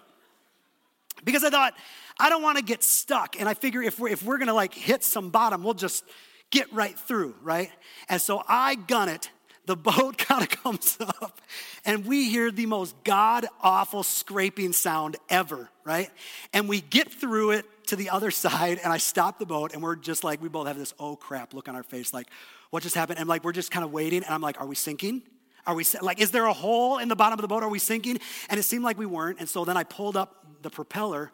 Because 1.25 1.45
I 1.45 1.51
thought, 1.51 1.75
I 2.19 2.29
don't 2.29 2.43
want 2.43 2.59
to 2.59 2.65
get 2.65 2.83
stuck. 2.83 3.39
And 3.39 3.49
I 3.49 3.55
figure 3.55 3.83
if 3.83 3.99
we're, 3.99 4.09
if 4.09 4.23
we're 4.23 4.39
going 4.39 4.49
to 4.49 4.55
like 4.55 4.75
hit 4.75 5.05
some 5.05 5.31
bottom, 5.31 5.63
we'll 5.63 5.75
just 5.75 6.05
get 6.51 6.73
right 6.73 6.99
through, 6.99 7.35
right? 7.43 7.71
And 8.09 8.21
so 8.21 8.43
I 8.49 8.75
gun 8.75 9.09
it. 9.09 9.31
The 9.65 9.77
boat 9.91 10.19
kind 10.19 10.43
of 10.43 10.51
comes 10.51 10.97
up, 11.01 11.41
and 11.85 12.05
we 12.05 12.29
hear 12.29 12.51
the 12.51 12.67
most 12.67 12.97
god 13.05 13.47
awful 13.61 14.03
scraping 14.03 14.73
sound 14.73 15.17
ever, 15.29 15.71
right? 15.85 16.11
And 16.53 16.69
we 16.69 16.81
get 16.81 17.13
through 17.13 17.53
it 17.53 17.67
to 17.87 17.97
the 17.97 18.11
other 18.11 18.31
side, 18.45 18.81
and 18.83 18.93
I 18.93 18.99
stop 18.99 19.39
the 19.39 19.47
boat, 19.47 19.73
and 19.73 19.81
we're 19.81 19.95
just 19.95 20.25
like, 20.25 20.43
we 20.43 20.49
both 20.49 20.67
have 20.67 20.79
this 20.79 20.95
oh 20.99 21.15
crap 21.15 21.55
look 21.55 21.69
on 21.69 21.77
our 21.77 21.85
face, 21.85 22.13
like, 22.13 22.27
what 22.73 22.83
just 22.83 22.95
happened? 22.95 23.19
And 23.19 23.29
like, 23.29 23.45
we're 23.45 23.53
just 23.53 23.71
kind 23.71 23.85
of 23.85 23.93
waiting. 23.93 24.25
And 24.25 24.33
I'm 24.33 24.41
like, 24.41 24.59
are 24.59 24.67
we 24.67 24.75
sinking? 24.75 25.21
Are 25.67 25.75
we 25.75 25.85
like, 26.01 26.23
is 26.23 26.31
there 26.31 26.47
a 26.47 26.55
hole 26.55 26.97
in 26.97 27.09
the 27.09 27.15
bottom 27.15 27.39
of 27.39 27.43
the 27.43 27.47
boat? 27.47 27.63
Are 27.63 27.69
we 27.69 27.79
sinking? 27.79 28.19
And 28.49 28.59
it 28.59 28.63
seemed 28.63 28.83
like 28.83 28.97
we 28.97 29.05
weren't. 29.05 29.41
And 29.41 29.49
so 29.49 29.67
then 29.67 29.77
I 29.77 29.85
pulled 29.85 30.17
up 30.17 30.47
the 30.63 30.71
propeller, 30.71 31.33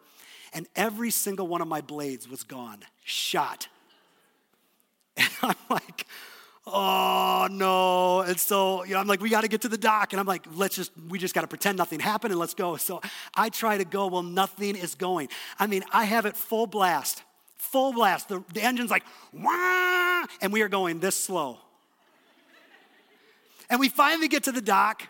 and 0.51 0.67
every 0.75 1.11
single 1.11 1.47
one 1.47 1.61
of 1.61 1.67
my 1.69 1.79
blades 1.79 2.27
was 2.27 2.43
gone, 2.43 2.79
shot. 3.03 3.67
And 5.17 5.29
I'm 5.41 5.55
like, 5.69 6.07
oh 6.67 7.47
no. 7.49 8.21
And 8.21 8.37
so, 8.37 8.83
you 8.83 8.93
know, 8.93 8.99
I'm 8.99 9.07
like, 9.07 9.21
we 9.21 9.29
got 9.29 9.41
to 9.41 9.47
get 9.47 9.61
to 9.61 9.69
the 9.69 9.77
dock. 9.77 10.11
And 10.11 10.19
I'm 10.19 10.25
like, 10.25 10.45
let's 10.53 10.75
just, 10.75 10.91
we 11.07 11.19
just 11.19 11.33
got 11.33 11.41
to 11.41 11.47
pretend 11.47 11.77
nothing 11.77 12.01
happened 12.01 12.31
and 12.31 12.39
let's 12.39 12.53
go. 12.53 12.75
So 12.75 13.01
I 13.33 13.49
try 13.49 13.77
to 13.77 13.85
go, 13.85 14.07
well, 14.07 14.23
nothing 14.23 14.75
is 14.75 14.95
going. 14.95 15.29
I 15.57 15.67
mean, 15.67 15.83
I 15.91 16.03
have 16.03 16.25
it 16.25 16.35
full 16.35 16.67
blast 16.67 17.23
full 17.59 17.93
blast. 17.93 18.29
The, 18.29 18.43
the 18.53 18.63
engine's 18.63 18.89
like, 18.89 19.03
wah, 19.31 20.25
and 20.41 20.51
we 20.51 20.63
are 20.63 20.69
going 20.69 20.99
this 20.99 21.15
slow. 21.15 21.59
and 23.69 23.79
we 23.79 23.89
finally 23.89 24.27
get 24.27 24.43
to 24.45 24.51
the 24.51 24.61
dock, 24.61 25.03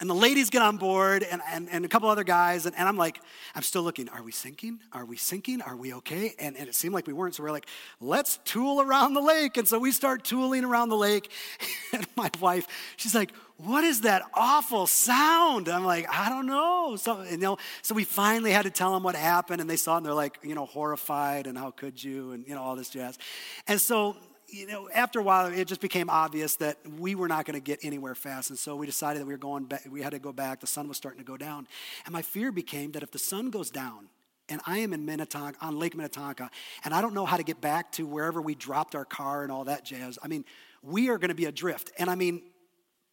and 0.00 0.08
the 0.08 0.14
ladies 0.14 0.48
get 0.48 0.62
on 0.62 0.76
board, 0.76 1.24
and, 1.24 1.42
and, 1.50 1.68
and 1.70 1.84
a 1.84 1.88
couple 1.88 2.08
other 2.08 2.24
guys, 2.24 2.66
and, 2.66 2.76
and 2.76 2.88
I'm 2.88 2.96
like, 2.96 3.20
I'm 3.54 3.62
still 3.62 3.82
looking, 3.82 4.08
are 4.10 4.22
we 4.22 4.30
sinking? 4.30 4.78
Are 4.92 5.04
we 5.04 5.16
sinking? 5.16 5.60
Are 5.60 5.76
we 5.76 5.92
okay? 5.94 6.34
And, 6.38 6.56
and 6.56 6.68
it 6.68 6.74
seemed 6.74 6.94
like 6.94 7.06
we 7.06 7.12
weren't, 7.12 7.34
so 7.34 7.42
we're 7.42 7.50
like, 7.50 7.66
let's 8.00 8.38
tool 8.44 8.80
around 8.80 9.14
the 9.14 9.20
lake. 9.20 9.56
And 9.56 9.66
so 9.66 9.78
we 9.78 9.90
start 9.90 10.22
tooling 10.22 10.64
around 10.64 10.90
the 10.90 10.96
lake, 10.96 11.30
and 11.92 12.06
my 12.16 12.30
wife, 12.40 12.66
she's 12.96 13.14
like, 13.14 13.32
what 13.56 13.82
is 13.82 14.02
that 14.02 14.22
awful 14.34 14.86
sound? 14.86 15.68
I'm 15.68 15.84
like, 15.84 16.06
I 16.08 16.28
don't 16.28 16.46
know. 16.46 16.94
So, 16.94 17.24
you 17.24 17.38
know, 17.38 17.58
so 17.82 17.92
we 17.92 18.04
finally 18.04 18.52
had 18.52 18.62
to 18.62 18.70
tell 18.70 18.92
them 18.94 19.02
what 19.02 19.16
happened, 19.16 19.60
and 19.60 19.68
they 19.68 19.76
saw 19.76 19.94
it, 19.94 19.98
and 19.98 20.06
they're 20.06 20.14
like, 20.14 20.38
you 20.44 20.54
know, 20.54 20.66
horrified, 20.66 21.48
and 21.48 21.58
how 21.58 21.72
could 21.72 22.02
you, 22.02 22.30
and, 22.30 22.46
you 22.46 22.54
know, 22.54 22.62
all 22.62 22.76
this 22.76 22.88
jazz. 22.88 23.18
And 23.66 23.80
so, 23.80 24.16
you 24.48 24.66
know, 24.66 24.88
after 24.94 25.20
a 25.20 25.22
while, 25.22 25.46
it 25.46 25.66
just 25.66 25.80
became 25.80 26.08
obvious 26.08 26.56
that 26.56 26.78
we 26.98 27.14
were 27.14 27.28
not 27.28 27.44
going 27.44 27.54
to 27.54 27.64
get 27.64 27.80
anywhere 27.82 28.14
fast. 28.14 28.50
And 28.50 28.58
so 28.58 28.76
we 28.76 28.86
decided 28.86 29.20
that 29.20 29.26
we 29.26 29.34
were 29.34 29.38
going 29.38 29.64
back, 29.64 29.86
we 29.90 30.02
had 30.02 30.10
to 30.10 30.18
go 30.18 30.32
back. 30.32 30.60
The 30.60 30.66
sun 30.66 30.88
was 30.88 30.96
starting 30.96 31.20
to 31.20 31.24
go 31.24 31.36
down. 31.36 31.68
And 32.06 32.12
my 32.12 32.22
fear 32.22 32.50
became 32.50 32.92
that 32.92 33.02
if 33.02 33.10
the 33.10 33.18
sun 33.18 33.50
goes 33.50 33.70
down, 33.70 34.08
and 34.48 34.62
I 34.66 34.78
am 34.78 34.94
in 34.94 35.04
Minnetonka, 35.04 35.58
on 35.60 35.78
Lake 35.78 35.94
Minnetonka, 35.94 36.50
and 36.84 36.94
I 36.94 37.02
don't 37.02 37.12
know 37.12 37.26
how 37.26 37.36
to 37.36 37.42
get 37.42 37.60
back 37.60 37.92
to 37.92 38.06
wherever 38.06 38.40
we 38.40 38.54
dropped 38.54 38.94
our 38.94 39.04
car 39.04 39.42
and 39.42 39.52
all 39.52 39.64
that 39.64 39.84
jazz. 39.84 40.18
I 40.22 40.28
mean, 40.28 40.46
we 40.82 41.10
are 41.10 41.18
going 41.18 41.28
to 41.28 41.34
be 41.34 41.44
adrift. 41.44 41.92
And 41.98 42.08
I 42.08 42.14
mean, 42.14 42.42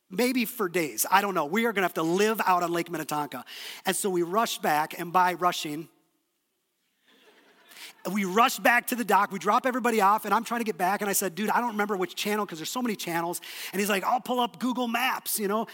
maybe 0.10 0.46
for 0.46 0.70
days. 0.70 1.06
I 1.12 1.22
don't 1.22 1.34
know. 1.34 1.46
We 1.46 1.66
are 1.66 1.74
going 1.74 1.82
to 1.82 1.88
have 1.88 1.94
to 1.96 2.04
live 2.04 2.40
out 2.46 2.64
on 2.64 2.72
Lake 2.72 2.90
Minnetonka. 2.90 3.44
And 3.86 3.96
so 3.96 4.10
we 4.10 4.22
rushed 4.22 4.62
back, 4.62 4.98
and 4.98 5.12
by 5.12 5.34
rushing, 5.34 5.90
we 8.12 8.26
rush 8.26 8.60
back 8.60 8.88
to 8.88 8.96
the 8.96 9.04
dock. 9.04 9.32
We 9.32 9.40
drop 9.40 9.66
everybody 9.66 10.02
off, 10.02 10.26
and 10.26 10.34
I'm 10.34 10.44
trying 10.44 10.62
to 10.62 10.66
get 10.66 10.78
back. 10.78 11.02
And 11.02 11.10
I 11.10 11.14
said, 11.14 11.36
dude, 11.36 11.50
I 11.50 11.60
don't 11.60 11.72
remember 11.72 11.98
which 11.98 12.16
channel 12.16 12.46
because 12.46 12.60
there's 12.60 12.70
so 12.70 12.82
many 12.82 12.96
channels. 12.96 13.42
And 13.72 13.80
he's 13.80 13.90
like, 13.90 14.04
I'll 14.04 14.20
pull 14.20 14.40
up 14.40 14.60
Google 14.60 14.88
Maps, 14.88 15.40
you 15.40 15.48
know, 15.48 15.68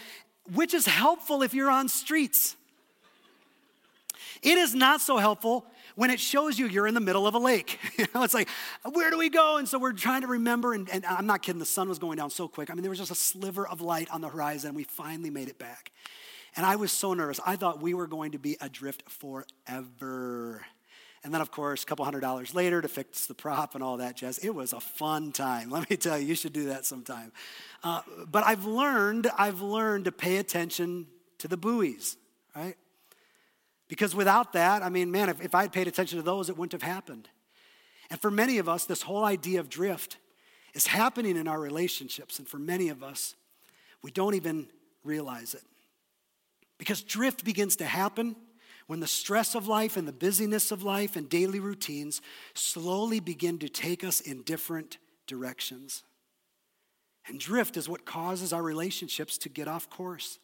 which 0.54 0.74
is 0.74 0.86
helpful 0.86 1.42
if 1.42 1.54
you're 1.54 1.70
on 1.70 1.88
streets. 1.88 2.56
It 4.42 4.58
is 4.58 4.74
not 4.74 5.00
so 5.00 5.18
helpful 5.18 5.66
when 5.94 6.10
it 6.10 6.18
shows 6.18 6.58
you 6.58 6.66
you're 6.66 6.86
in 6.86 6.94
the 6.94 7.00
middle 7.00 7.26
of 7.26 7.34
a 7.34 7.38
lake. 7.38 7.78
you 7.98 8.06
know, 8.14 8.22
it's 8.22 8.34
like, 8.34 8.48
where 8.90 9.10
do 9.10 9.18
we 9.18 9.28
go? 9.28 9.58
And 9.58 9.68
so 9.68 9.78
we're 9.78 9.92
trying 9.92 10.22
to 10.22 10.26
remember, 10.26 10.72
and, 10.74 10.88
and, 10.90 11.04
I'm 11.06 11.26
not 11.26 11.42
kidding, 11.42 11.58
the 11.58 11.64
sun 11.64 11.88
was 11.88 11.98
going 11.98 12.16
down 12.16 12.30
so 12.30 12.48
quick. 12.48 12.70
I 12.70 12.74
mean, 12.74 12.82
there 12.82 12.90
was 12.90 12.98
just 12.98 13.10
a 13.10 13.16
sliver 13.16 13.66
of 13.66 13.80
light 13.80 14.10
on 14.10 14.20
the 14.20 14.28
horizon, 14.28 14.68
and 14.68 14.76
we 14.76 14.84
finally 14.84 15.30
made 15.30 15.48
it 15.48 15.58
back. 15.58 15.92
And 16.56 16.66
I 16.66 16.76
was 16.76 16.92
so 16.92 17.14
nervous. 17.14 17.40
I 17.46 17.56
thought 17.56 17.80
we 17.80 17.94
were 17.94 18.06
going 18.06 18.32
to 18.32 18.38
be 18.38 18.56
adrift 18.60 19.04
forever. 19.08 20.66
And 21.24 21.32
then, 21.32 21.40
of 21.40 21.52
course, 21.52 21.84
a 21.84 21.86
couple 21.86 22.04
hundred 22.04 22.20
dollars 22.20 22.52
later 22.52 22.82
to 22.82 22.88
fix 22.88 23.26
the 23.26 23.34
prop 23.34 23.74
and 23.74 23.84
all 23.84 23.98
that 23.98 24.16
jazz. 24.16 24.38
It 24.38 24.54
was 24.54 24.72
a 24.72 24.80
fun 24.80 25.30
time. 25.30 25.70
Let 25.70 25.88
me 25.88 25.96
tell 25.96 26.18
you, 26.18 26.26
you 26.26 26.34
should 26.34 26.52
do 26.52 26.66
that 26.66 26.84
sometime. 26.84 27.32
Uh, 27.84 28.02
but 28.30 28.44
I've 28.44 28.64
learned, 28.64 29.30
I've 29.38 29.60
learned 29.60 30.06
to 30.06 30.12
pay 30.12 30.38
attention 30.38 31.06
to 31.38 31.48
the 31.48 31.56
buoys, 31.56 32.16
right? 32.56 32.76
Because 33.88 34.14
without 34.14 34.54
that, 34.54 34.82
I 34.82 34.88
mean, 34.88 35.10
man, 35.10 35.28
if, 35.28 35.40
if 35.40 35.54
I 35.54 35.62
had 35.62 35.72
paid 35.72 35.86
attention 35.86 36.18
to 36.18 36.22
those, 36.22 36.48
it 36.48 36.56
wouldn't 36.56 36.72
have 36.72 36.82
happened. 36.82 37.28
And 38.10 38.20
for 38.20 38.30
many 38.30 38.58
of 38.58 38.68
us, 38.68 38.84
this 38.84 39.02
whole 39.02 39.24
idea 39.24 39.60
of 39.60 39.68
drift 39.68 40.16
is 40.74 40.86
happening 40.86 41.36
in 41.36 41.46
our 41.46 41.60
relationships. 41.60 42.38
And 42.38 42.48
for 42.48 42.58
many 42.58 42.88
of 42.88 43.02
us, 43.02 43.34
we 44.02 44.10
don't 44.10 44.34
even 44.34 44.68
realize 45.04 45.54
it. 45.54 45.62
Because 46.78 47.02
drift 47.02 47.44
begins 47.44 47.76
to 47.76 47.84
happen 47.84 48.34
when 48.86 49.00
the 49.00 49.06
stress 49.06 49.54
of 49.54 49.68
life 49.68 49.96
and 49.96 50.06
the 50.06 50.12
busyness 50.12 50.70
of 50.70 50.82
life 50.82 51.16
and 51.16 51.28
daily 51.28 51.60
routines 51.60 52.20
slowly 52.54 53.20
begin 53.20 53.58
to 53.58 53.68
take 53.68 54.04
us 54.04 54.20
in 54.20 54.42
different 54.42 54.98
directions. 55.26 56.02
And 57.26 57.38
drift 57.38 57.76
is 57.76 57.88
what 57.88 58.04
causes 58.04 58.52
our 58.52 58.62
relationships 58.62 59.38
to 59.38 59.48
get 59.48 59.68
off 59.68 59.88
course. 59.88 60.38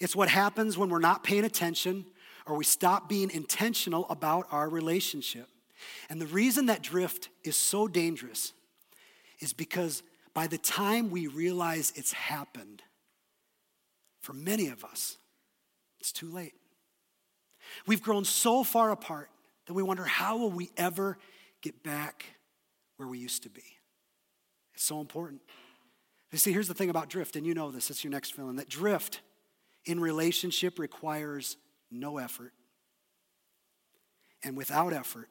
It's 0.00 0.16
what 0.16 0.28
happens 0.28 0.78
when 0.78 0.88
we're 0.88 1.00
not 1.00 1.24
paying 1.24 1.44
attention 1.44 2.06
or 2.46 2.56
we 2.56 2.64
stop 2.64 3.08
being 3.08 3.30
intentional 3.30 4.06
about 4.08 4.46
our 4.50 4.68
relationship. 4.68 5.48
And 6.08 6.20
the 6.20 6.26
reason 6.26 6.66
that 6.66 6.82
drift 6.82 7.28
is 7.44 7.56
so 7.56 7.88
dangerous 7.88 8.52
is 9.40 9.52
because 9.52 10.02
by 10.34 10.46
the 10.46 10.58
time 10.58 11.10
we 11.10 11.26
realize 11.26 11.92
it's 11.96 12.12
happened, 12.12 12.82
for 14.20 14.32
many 14.32 14.68
of 14.68 14.84
us, 14.84 15.16
it's 15.98 16.12
too 16.12 16.30
late. 16.30 16.54
We've 17.86 18.02
grown 18.02 18.24
so 18.24 18.64
far 18.64 18.90
apart 18.90 19.30
that 19.66 19.74
we 19.74 19.82
wonder 19.82 20.04
how 20.04 20.36
will 20.38 20.50
we 20.50 20.70
ever 20.76 21.18
get 21.62 21.82
back 21.82 22.24
where 22.96 23.08
we 23.08 23.18
used 23.18 23.42
to 23.44 23.50
be? 23.50 23.64
It's 24.74 24.84
so 24.84 25.00
important. 25.00 25.40
You 26.32 26.38
see, 26.38 26.52
here's 26.52 26.68
the 26.68 26.74
thing 26.74 26.90
about 26.90 27.08
drift, 27.08 27.36
and 27.36 27.46
you 27.46 27.54
know 27.54 27.70
this, 27.70 27.90
it's 27.90 28.04
your 28.04 28.10
next 28.10 28.34
feeling 28.34 28.56
that 28.56 28.68
drift 28.68 29.20
in 29.84 30.00
relationship 30.00 30.78
requires 30.78 31.56
no 31.90 32.18
effort. 32.18 32.52
And 34.42 34.56
without 34.56 34.92
effort, 34.92 35.28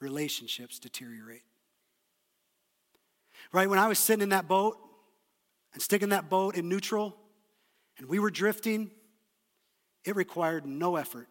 relationships 0.00 0.78
deteriorate. 0.78 1.42
Right? 3.52 3.68
When 3.68 3.78
I 3.78 3.88
was 3.88 3.98
sitting 3.98 4.22
in 4.22 4.28
that 4.30 4.48
boat 4.48 4.76
and 5.72 5.82
sticking 5.82 6.10
that 6.10 6.28
boat 6.28 6.56
in 6.56 6.68
neutral, 6.68 7.16
and 7.98 8.08
we 8.08 8.18
were 8.18 8.30
drifting, 8.30 8.90
it 10.04 10.16
required 10.16 10.66
no 10.66 10.96
effort, 10.96 11.28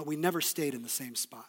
but 0.00 0.06
we 0.06 0.16
never 0.16 0.40
stayed 0.40 0.72
in 0.72 0.80
the 0.82 0.88
same 0.88 1.14
spot. 1.14 1.44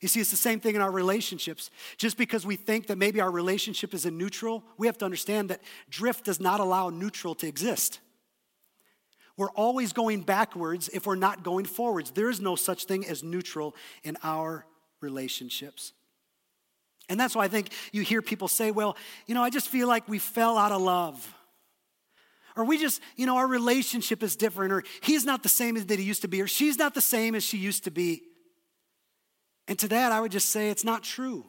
You 0.00 0.06
see, 0.06 0.20
it's 0.20 0.30
the 0.30 0.36
same 0.36 0.60
thing 0.60 0.76
in 0.76 0.80
our 0.80 0.92
relationships. 0.92 1.72
Just 1.96 2.16
because 2.16 2.46
we 2.46 2.54
think 2.54 2.86
that 2.86 2.98
maybe 2.98 3.20
our 3.20 3.32
relationship 3.32 3.94
is 3.94 4.06
in 4.06 4.16
neutral, 4.16 4.62
we 4.78 4.86
have 4.86 4.96
to 4.98 5.04
understand 5.04 5.50
that 5.50 5.60
drift 5.90 6.26
does 6.26 6.38
not 6.38 6.60
allow 6.60 6.88
neutral 6.88 7.34
to 7.34 7.48
exist. 7.48 7.98
We're 9.36 9.50
always 9.50 9.92
going 9.92 10.20
backwards 10.20 10.88
if 10.90 11.04
we're 11.04 11.16
not 11.16 11.42
going 11.42 11.64
forwards. 11.64 12.12
There 12.12 12.30
is 12.30 12.40
no 12.40 12.54
such 12.54 12.84
thing 12.84 13.04
as 13.04 13.24
neutral 13.24 13.74
in 14.04 14.16
our 14.22 14.64
relationships. 15.00 15.94
And 17.08 17.18
that's 17.18 17.34
why 17.34 17.46
I 17.46 17.48
think 17.48 17.70
you 17.90 18.02
hear 18.02 18.22
people 18.22 18.46
say, 18.46 18.70
well, 18.70 18.96
you 19.26 19.34
know, 19.34 19.42
I 19.42 19.50
just 19.50 19.68
feel 19.68 19.88
like 19.88 20.08
we 20.08 20.20
fell 20.20 20.56
out 20.56 20.70
of 20.70 20.80
love. 20.80 21.35
Or 22.56 22.64
we 22.64 22.78
just, 22.78 23.00
you 23.16 23.26
know, 23.26 23.36
our 23.36 23.46
relationship 23.46 24.22
is 24.22 24.34
different, 24.34 24.72
or 24.72 24.82
he's 25.02 25.24
not 25.24 25.42
the 25.42 25.48
same 25.48 25.76
as 25.76 25.86
that 25.86 25.98
he 25.98 26.04
used 26.04 26.22
to 26.22 26.28
be, 26.28 26.40
or 26.40 26.46
she's 26.46 26.78
not 26.78 26.94
the 26.94 27.00
same 27.00 27.34
as 27.34 27.44
she 27.44 27.58
used 27.58 27.84
to 27.84 27.90
be. 27.90 28.22
And 29.68 29.78
to 29.78 29.88
that, 29.88 30.12
I 30.12 30.20
would 30.20 30.32
just 30.32 30.48
say 30.48 30.70
it's 30.70 30.84
not 30.84 31.02
true. 31.02 31.44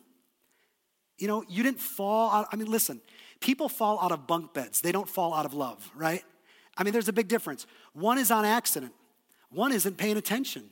You 1.17 1.27
know, 1.27 1.43
you 1.47 1.63
didn't 1.63 1.79
fall 1.79 2.29
out. 2.31 2.47
I 2.51 2.57
mean, 2.57 2.69
listen, 2.69 3.01
people 3.39 3.69
fall 3.69 3.99
out 4.01 4.11
of 4.11 4.27
bunk 4.27 4.53
beds, 4.53 4.81
they 4.81 4.91
don't 4.91 5.07
fall 5.07 5.33
out 5.33 5.45
of 5.45 5.53
love, 5.53 5.89
right? 5.95 6.23
I 6.77 6.83
mean, 6.83 6.93
there's 6.93 7.07
a 7.07 7.13
big 7.13 7.27
difference. 7.27 7.65
One 7.93 8.17
is 8.17 8.29
on 8.29 8.45
accident, 8.45 8.93
one 9.49 9.71
isn't 9.71 9.97
paying 9.97 10.17
attention, 10.17 10.69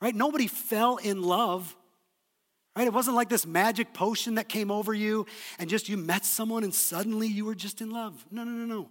right? 0.00 0.14
Nobody 0.14 0.46
fell 0.46 0.98
in 0.98 1.22
love 1.22 1.74
Right? 2.76 2.88
It 2.88 2.92
wasn't 2.92 3.14
like 3.14 3.28
this 3.28 3.46
magic 3.46 3.94
potion 3.94 4.34
that 4.34 4.48
came 4.48 4.70
over 4.70 4.92
you 4.92 5.26
and 5.58 5.70
just 5.70 5.88
you 5.88 5.96
met 5.96 6.24
someone 6.24 6.64
and 6.64 6.74
suddenly 6.74 7.28
you 7.28 7.44
were 7.44 7.54
just 7.54 7.80
in 7.80 7.90
love. 7.90 8.26
No, 8.32 8.42
no, 8.42 8.50
no, 8.50 8.66
no. 8.66 8.90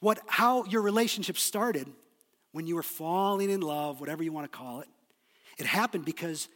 What 0.00 0.20
how 0.26 0.64
your 0.64 0.82
relationship 0.82 1.38
started 1.38 1.88
when 2.52 2.66
you 2.66 2.74
were 2.74 2.82
falling 2.82 3.50
in 3.50 3.60
love, 3.60 4.00
whatever 4.00 4.22
you 4.22 4.32
want 4.32 4.50
to 4.50 4.56
call 4.56 4.80
it, 4.80 4.88
it 5.58 5.66
happened 5.66 6.04
because 6.04 6.48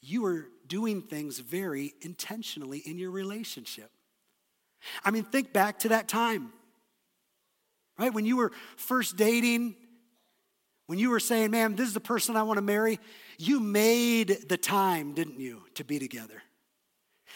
you 0.00 0.22
were 0.22 0.46
doing 0.66 1.02
things 1.02 1.38
very 1.38 1.94
intentionally 2.00 2.78
in 2.78 2.98
your 2.98 3.10
relationship. 3.10 3.90
I 5.04 5.10
mean, 5.10 5.24
think 5.24 5.52
back 5.52 5.80
to 5.80 5.90
that 5.90 6.08
time. 6.08 6.52
Right? 7.98 8.14
When 8.14 8.24
you 8.24 8.36
were 8.36 8.52
first 8.76 9.16
dating, 9.16 9.76
when 10.86 10.98
you 10.98 11.10
were 11.10 11.20
saying, 11.20 11.50
man, 11.50 11.76
this 11.76 11.86
is 11.86 11.94
the 11.94 12.00
person 12.00 12.34
I 12.34 12.44
want 12.44 12.56
to 12.56 12.62
marry, 12.62 12.98
you 13.38 13.60
made 13.60 14.48
the 14.48 14.56
time, 14.56 15.12
didn't 15.12 15.38
you, 15.38 15.62
to 15.74 15.84
be 15.84 15.98
together? 15.98 16.42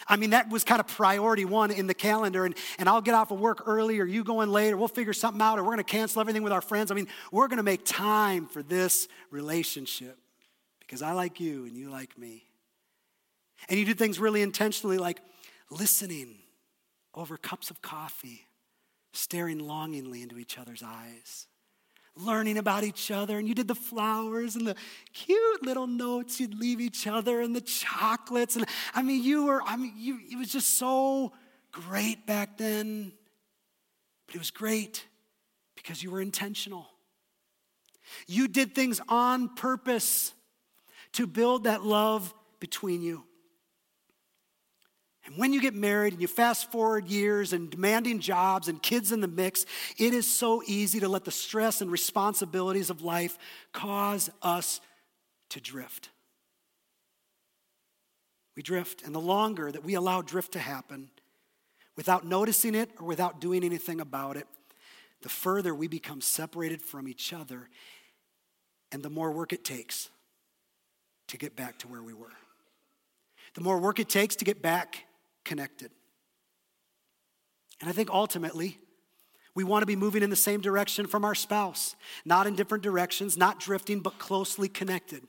I 0.07 0.17
mean, 0.17 0.31
that 0.31 0.49
was 0.49 0.63
kind 0.63 0.79
of 0.79 0.87
priority 0.87 1.45
one 1.45 1.71
in 1.71 1.87
the 1.87 1.93
calendar. 1.93 2.45
And, 2.45 2.55
and 2.77 2.87
I'll 2.87 3.01
get 3.01 3.13
off 3.13 3.31
of 3.31 3.39
work 3.39 3.63
early, 3.65 3.99
or 3.99 4.05
you 4.05 4.23
go 4.23 4.41
in 4.41 4.51
late, 4.51 4.73
we'll 4.73 4.87
figure 4.87 5.13
something 5.13 5.41
out, 5.41 5.57
or 5.57 5.63
we're 5.63 5.71
going 5.71 5.77
to 5.77 5.83
cancel 5.83 6.21
everything 6.21 6.43
with 6.43 6.53
our 6.53 6.61
friends. 6.61 6.91
I 6.91 6.95
mean, 6.95 7.07
we're 7.31 7.47
going 7.47 7.57
to 7.57 7.63
make 7.63 7.85
time 7.85 8.47
for 8.47 8.61
this 8.61 9.07
relationship 9.31 10.17
because 10.79 11.01
I 11.01 11.13
like 11.13 11.39
you 11.39 11.65
and 11.65 11.75
you 11.75 11.89
like 11.89 12.17
me. 12.17 12.43
And 13.69 13.79
you 13.79 13.85
do 13.85 13.93
things 13.93 14.19
really 14.19 14.41
intentionally, 14.41 14.97
like 14.97 15.21
listening 15.71 16.35
over 17.13 17.37
cups 17.37 17.69
of 17.69 17.81
coffee, 17.81 18.47
staring 19.13 19.59
longingly 19.59 20.21
into 20.21 20.37
each 20.37 20.57
other's 20.57 20.83
eyes 20.83 21.47
learning 22.15 22.57
about 22.57 22.83
each 22.83 23.11
other, 23.11 23.37
and 23.37 23.47
you 23.47 23.53
did 23.53 23.67
the 23.67 23.75
flowers 23.75 24.55
and 24.55 24.65
the 24.65 24.75
cute 25.13 25.63
little 25.63 25.87
notes 25.87 26.39
you'd 26.39 26.57
leave 26.57 26.79
each 26.79 27.07
other 27.07 27.41
and 27.41 27.55
the 27.55 27.61
chocolates. 27.61 28.55
And 28.55 28.65
I 28.93 29.01
mean, 29.01 29.23
you 29.23 29.45
were, 29.45 29.61
I 29.63 29.75
mean, 29.75 29.93
you, 29.97 30.19
it 30.31 30.37
was 30.37 30.51
just 30.51 30.77
so 30.77 31.33
great 31.71 32.25
back 32.25 32.57
then. 32.57 33.11
But 34.27 34.35
it 34.35 34.39
was 34.39 34.51
great 34.51 35.05
because 35.75 36.01
you 36.01 36.11
were 36.11 36.21
intentional. 36.21 36.87
You 38.27 38.47
did 38.47 38.73
things 38.73 39.01
on 39.09 39.49
purpose 39.49 40.33
to 41.13 41.27
build 41.27 41.65
that 41.65 41.83
love 41.83 42.33
between 42.59 43.01
you. 43.01 43.23
And 45.25 45.37
when 45.37 45.53
you 45.53 45.61
get 45.61 45.73
married 45.73 46.13
and 46.13 46.21
you 46.21 46.27
fast 46.27 46.71
forward 46.71 47.07
years 47.07 47.51
and 47.51 47.69
demanding 47.69 48.19
jobs 48.19 48.67
and 48.67 48.81
kids 48.81 49.11
in 49.11 49.21
the 49.21 49.27
mix, 49.27 49.65
it 49.97 50.13
is 50.13 50.27
so 50.27 50.61
easy 50.67 50.99
to 50.99 51.09
let 51.09 51.25
the 51.25 51.31
stress 51.31 51.81
and 51.81 51.91
responsibilities 51.91 52.89
of 52.89 53.01
life 53.01 53.37
cause 53.73 54.29
us 54.41 54.81
to 55.49 55.59
drift. 55.59 56.09
We 58.55 58.61
drift, 58.61 59.03
and 59.03 59.13
the 59.13 59.19
longer 59.19 59.71
that 59.71 59.83
we 59.83 59.95
allow 59.95 60.21
drift 60.21 60.53
to 60.53 60.59
happen 60.59 61.09
without 61.97 62.25
noticing 62.25 62.75
it 62.75 62.91
or 62.99 63.05
without 63.05 63.41
doing 63.41 63.63
anything 63.63 63.99
about 63.99 64.37
it, 64.37 64.47
the 65.21 65.29
further 65.29 65.73
we 65.73 65.87
become 65.87 66.21
separated 66.21 66.81
from 66.81 67.07
each 67.07 67.33
other 67.33 67.67
and 68.91 69.01
the 69.01 69.09
more 69.09 69.31
work 69.31 69.51
it 69.53 69.65
takes 69.65 70.09
to 71.27 71.37
get 71.37 71.55
back 71.55 71.79
to 71.79 71.87
where 71.87 72.03
we 72.03 72.13
were. 72.13 72.31
The 73.55 73.61
more 73.61 73.79
work 73.79 73.99
it 73.99 74.07
takes 74.07 74.35
to 74.37 74.45
get 74.45 74.61
back 74.61 75.05
connected. 75.45 75.91
And 77.79 77.89
I 77.89 77.93
think 77.93 78.09
ultimately, 78.09 78.77
we 79.53 79.63
want 79.63 79.83
to 79.83 79.85
be 79.85 79.95
moving 79.95 80.21
in 80.21 80.29
the 80.29 80.35
same 80.35 80.59
direction 80.59 81.07
from 81.07 81.23
our 81.23 81.35
spouse, 81.35 81.95
not 82.25 82.45
in 82.47 82.55
different 82.55 82.83
directions, 82.83 83.37
not 83.37 83.59
drifting, 83.59 84.01
but 84.01 84.19
closely 84.19 84.67
connected. 84.67 85.23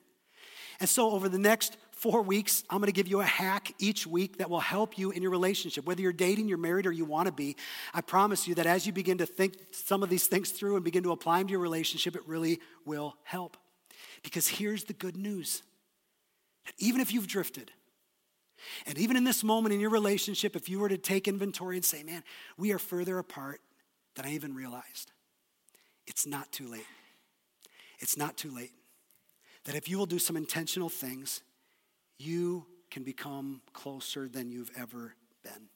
And 0.81 0.89
so, 0.89 1.11
over 1.13 1.29
the 1.29 1.39
next 1.39 1.77
four 1.93 2.23
weeks, 2.23 2.63
I'm 2.69 2.79
going 2.79 2.87
to 2.87 2.93
give 2.93 3.09
you 3.09 3.21
a 3.21 3.25
hack 3.25 3.73
each 3.79 4.07
week 4.07 4.39
that 4.39 4.51
will 4.51 4.61
help 4.61 4.99
you 4.99 5.11
in 5.11 5.23
your 5.23 5.31
relationship. 5.31 5.87
Whether 5.87 6.03
you're 6.03 6.13
dating, 6.13 6.49
you're 6.49 6.59
married, 6.59 6.87
or 6.87 6.93
you 6.93 7.05
want 7.05 7.27
to 7.27 7.33
be, 7.33 7.57
I 7.95 8.03
promise 8.03 8.47
you 8.47 8.55
that 8.57 8.67
as 8.67 8.87
you 8.87 8.93
begin 8.93 9.19
to 9.19 9.27
think 9.27 9.55
some 9.71 10.03
of 10.03 10.11
these 10.11 10.27
things 10.27 10.51
through 10.51 10.75
and 10.77 10.85
begin 10.85 11.05
to 11.05 11.13
apply 11.13 11.39
them 11.39 11.47
to 11.47 11.53
your 11.53 11.61
relationship, 11.61 12.15
it 12.15 12.27
really 12.27 12.61
will 12.85 13.17
help. 13.23 13.57
Because 14.23 14.47
here's 14.47 14.85
the 14.85 14.93
good 14.93 15.17
news 15.17 15.63
that 16.67 16.75
even 16.79 17.01
if 17.01 17.13
you've 17.13 17.29
drifted, 17.29 17.71
and 18.87 18.99
even 18.99 19.17
in 19.17 19.25
this 19.25 19.43
moment 19.45 19.75
in 19.75 19.81
your 19.81 19.91
relationship, 19.91 20.57
if 20.57 20.69
you 20.69 20.79
were 20.79 20.89
to 20.89 20.99
take 20.99 21.29
inventory 21.29 21.77
and 21.77 21.85
say, 21.85 22.03
man, 22.03 22.23
we 22.57 22.73
are 22.73 22.79
further 22.79 23.19
apart 23.19 23.61
than 24.15 24.27
I 24.27 24.33
even 24.33 24.55
realized, 24.55 25.13
it's 26.07 26.27
not 26.27 26.51
too 26.53 26.69
late. 26.69 26.87
It's 27.99 28.17
not 28.17 28.37
too 28.37 28.55
late. 28.55 28.73
That 29.65 29.75
if 29.75 29.89
you 29.89 29.99
will 29.99 30.07
do 30.07 30.19
some 30.19 30.37
intentional 30.37 30.89
things, 30.89 31.43
you 32.19 32.67
can 32.91 33.03
become 33.03 33.61
closer 33.73 34.29
than 34.29 34.51
you've 34.51 34.71
ever 34.77 35.15
been. 35.43 35.69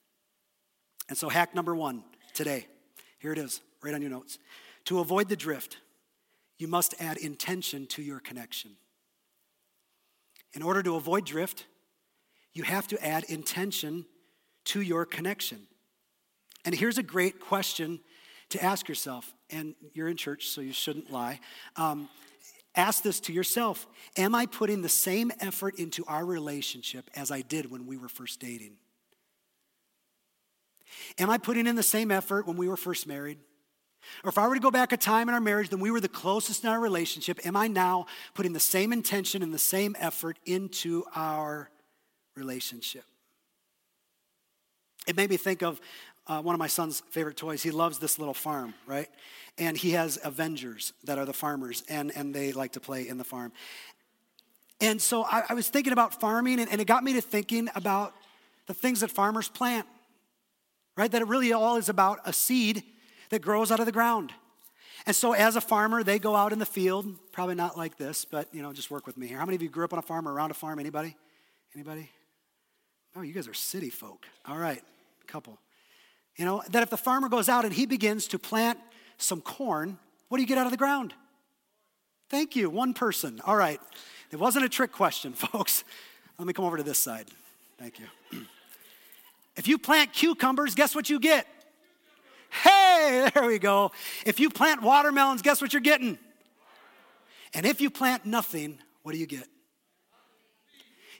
And 1.08 1.18
so, 1.18 1.28
hack 1.28 1.54
number 1.54 1.74
one 1.74 2.04
today, 2.34 2.66
here 3.18 3.32
it 3.32 3.38
is, 3.38 3.60
right 3.82 3.94
on 3.94 4.00
your 4.00 4.10
notes. 4.10 4.38
To 4.86 5.00
avoid 5.00 5.28
the 5.28 5.36
drift, 5.36 5.78
you 6.58 6.68
must 6.68 6.94
add 7.00 7.16
intention 7.16 7.86
to 7.86 8.02
your 8.02 8.20
connection. 8.20 8.72
In 10.52 10.62
order 10.62 10.82
to 10.82 10.96
avoid 10.96 11.24
drift, 11.24 11.66
you 12.52 12.62
have 12.62 12.88
to 12.88 13.04
add 13.04 13.24
intention 13.24 14.06
to 14.66 14.80
your 14.80 15.04
connection. 15.04 15.66
And 16.64 16.74
here's 16.74 16.98
a 16.98 17.02
great 17.02 17.40
question 17.40 18.00
to 18.50 18.62
ask 18.62 18.88
yourself, 18.88 19.32
and 19.48 19.74
you're 19.94 20.08
in 20.08 20.16
church, 20.16 20.48
so 20.48 20.60
you 20.60 20.72
shouldn't 20.72 21.10
lie. 21.10 21.40
Um, 21.76 22.08
ask 22.74 23.02
this 23.02 23.20
to 23.20 23.32
yourself 23.32 23.86
Am 24.16 24.34
I 24.34 24.46
putting 24.46 24.82
the 24.82 24.88
same 24.88 25.32
effort 25.40 25.76
into 25.76 26.04
our 26.06 26.24
relationship 26.24 27.08
as 27.16 27.30
I 27.30 27.42
did 27.42 27.70
when 27.70 27.86
we 27.86 27.96
were 27.96 28.08
first 28.08 28.40
dating? 28.40 28.76
Am 31.18 31.30
I 31.30 31.38
putting 31.38 31.66
in 31.66 31.76
the 31.76 31.82
same 31.82 32.10
effort 32.10 32.46
when 32.46 32.56
we 32.56 32.68
were 32.68 32.76
first 32.76 33.06
married? 33.06 33.38
Or 34.24 34.30
if 34.30 34.38
I 34.38 34.48
were 34.48 34.54
to 34.54 34.60
go 34.60 34.70
back 34.70 34.92
a 34.92 34.96
time 34.96 35.28
in 35.28 35.34
our 35.34 35.40
marriage 35.40 35.70
when 35.70 35.80
we 35.80 35.90
were 35.90 36.00
the 36.00 36.08
closest 36.08 36.64
in 36.64 36.70
our 36.70 36.80
relationship, 36.80 37.44
am 37.46 37.56
I 37.56 37.68
now 37.68 38.06
putting 38.34 38.52
the 38.52 38.60
same 38.60 38.92
intention 38.92 39.42
and 39.42 39.52
the 39.52 39.58
same 39.58 39.94
effort 39.98 40.38
into 40.46 41.04
our 41.14 41.70
relationship? 42.34 43.04
It 45.06 45.16
made 45.16 45.30
me 45.30 45.36
think 45.36 45.62
of 45.62 45.80
uh, 46.26 46.40
one 46.40 46.54
of 46.54 46.58
my 46.58 46.66
son's 46.66 47.00
favorite 47.10 47.36
toys. 47.36 47.62
He 47.62 47.70
loves 47.70 47.98
this 47.98 48.18
little 48.18 48.34
farm, 48.34 48.74
right? 48.86 49.08
And 49.58 49.76
he 49.76 49.92
has 49.92 50.18
Avengers 50.22 50.92
that 51.04 51.18
are 51.18 51.24
the 51.24 51.32
farmers, 51.32 51.82
and, 51.88 52.12
and 52.14 52.34
they 52.34 52.52
like 52.52 52.72
to 52.72 52.80
play 52.80 53.08
in 53.08 53.18
the 53.18 53.24
farm. 53.24 53.52
And 54.80 55.00
so 55.00 55.24
I, 55.24 55.42
I 55.48 55.54
was 55.54 55.68
thinking 55.68 55.92
about 55.92 56.20
farming, 56.20 56.60
and, 56.60 56.70
and 56.70 56.80
it 56.80 56.86
got 56.86 57.02
me 57.02 57.14
to 57.14 57.20
thinking 57.20 57.68
about 57.74 58.14
the 58.66 58.74
things 58.74 59.00
that 59.00 59.10
farmers 59.10 59.48
plant, 59.48 59.86
right? 60.96 61.10
That 61.10 61.22
it 61.22 61.28
really 61.28 61.52
all 61.52 61.76
is 61.76 61.88
about 61.88 62.20
a 62.24 62.32
seed 62.32 62.84
that 63.30 63.42
grows 63.42 63.72
out 63.72 63.80
of 63.80 63.86
the 63.86 63.92
ground. 63.92 64.32
And 65.06 65.16
so 65.16 65.32
as 65.32 65.56
a 65.56 65.60
farmer, 65.60 66.04
they 66.04 66.18
go 66.18 66.36
out 66.36 66.52
in 66.52 66.58
the 66.58 66.66
field, 66.66 67.06
probably 67.32 67.54
not 67.54 67.76
like 67.76 67.96
this, 67.96 68.24
but 68.24 68.54
you 68.54 68.62
know, 68.62 68.72
just 68.72 68.90
work 68.90 69.06
with 69.06 69.16
me 69.16 69.26
here. 69.26 69.38
How 69.38 69.46
many 69.46 69.56
of 69.56 69.62
you 69.62 69.68
grew 69.68 69.84
up 69.84 69.92
on 69.92 69.98
a 69.98 70.02
farm 70.02 70.28
or 70.28 70.32
around 70.32 70.50
a 70.50 70.54
farm? 70.54 70.78
Anybody? 70.78 71.16
Anybody? 71.74 72.10
Oh, 73.16 73.22
you 73.22 73.32
guys 73.32 73.48
are 73.48 73.54
city 73.54 73.90
folk. 73.90 74.26
All 74.46 74.56
right, 74.56 74.82
couple. 75.26 75.58
You 76.36 76.44
know, 76.44 76.62
that 76.70 76.82
if 76.82 76.90
the 76.90 76.96
farmer 76.96 77.28
goes 77.28 77.48
out 77.48 77.64
and 77.64 77.74
he 77.74 77.86
begins 77.86 78.28
to 78.28 78.38
plant 78.38 78.78
some 79.18 79.40
corn, 79.40 79.98
what 80.28 80.38
do 80.38 80.42
you 80.42 80.46
get 80.46 80.58
out 80.58 80.66
of 80.66 80.72
the 80.72 80.78
ground? 80.78 81.12
Thank 82.28 82.54
you, 82.54 82.70
one 82.70 82.94
person. 82.94 83.40
All 83.44 83.56
right. 83.56 83.80
It 84.30 84.38
wasn't 84.38 84.64
a 84.64 84.68
trick 84.68 84.92
question, 84.92 85.32
folks. 85.34 85.84
Let 86.38 86.46
me 86.46 86.52
come 86.52 86.64
over 86.64 86.76
to 86.76 86.82
this 86.82 86.98
side. 86.98 87.26
Thank 87.78 87.98
you. 87.98 88.06
If 89.56 89.68
you 89.68 89.78
plant 89.78 90.14
cucumbers, 90.14 90.74
guess 90.74 90.94
what 90.94 91.10
you 91.10 91.18
get? 91.18 91.46
Hey, 92.50 93.28
there 93.34 93.46
we 93.46 93.58
go. 93.58 93.90
If 94.24 94.40
you 94.40 94.48
plant 94.48 94.80
watermelons, 94.80 95.42
guess 95.42 95.60
what 95.60 95.74
you're 95.74 95.82
getting? 95.82 96.18
And 97.52 97.66
if 97.66 97.80
you 97.80 97.90
plant 97.90 98.24
nothing, 98.24 98.78
what 99.02 99.12
do 99.12 99.18
you 99.18 99.26
get? 99.26 99.46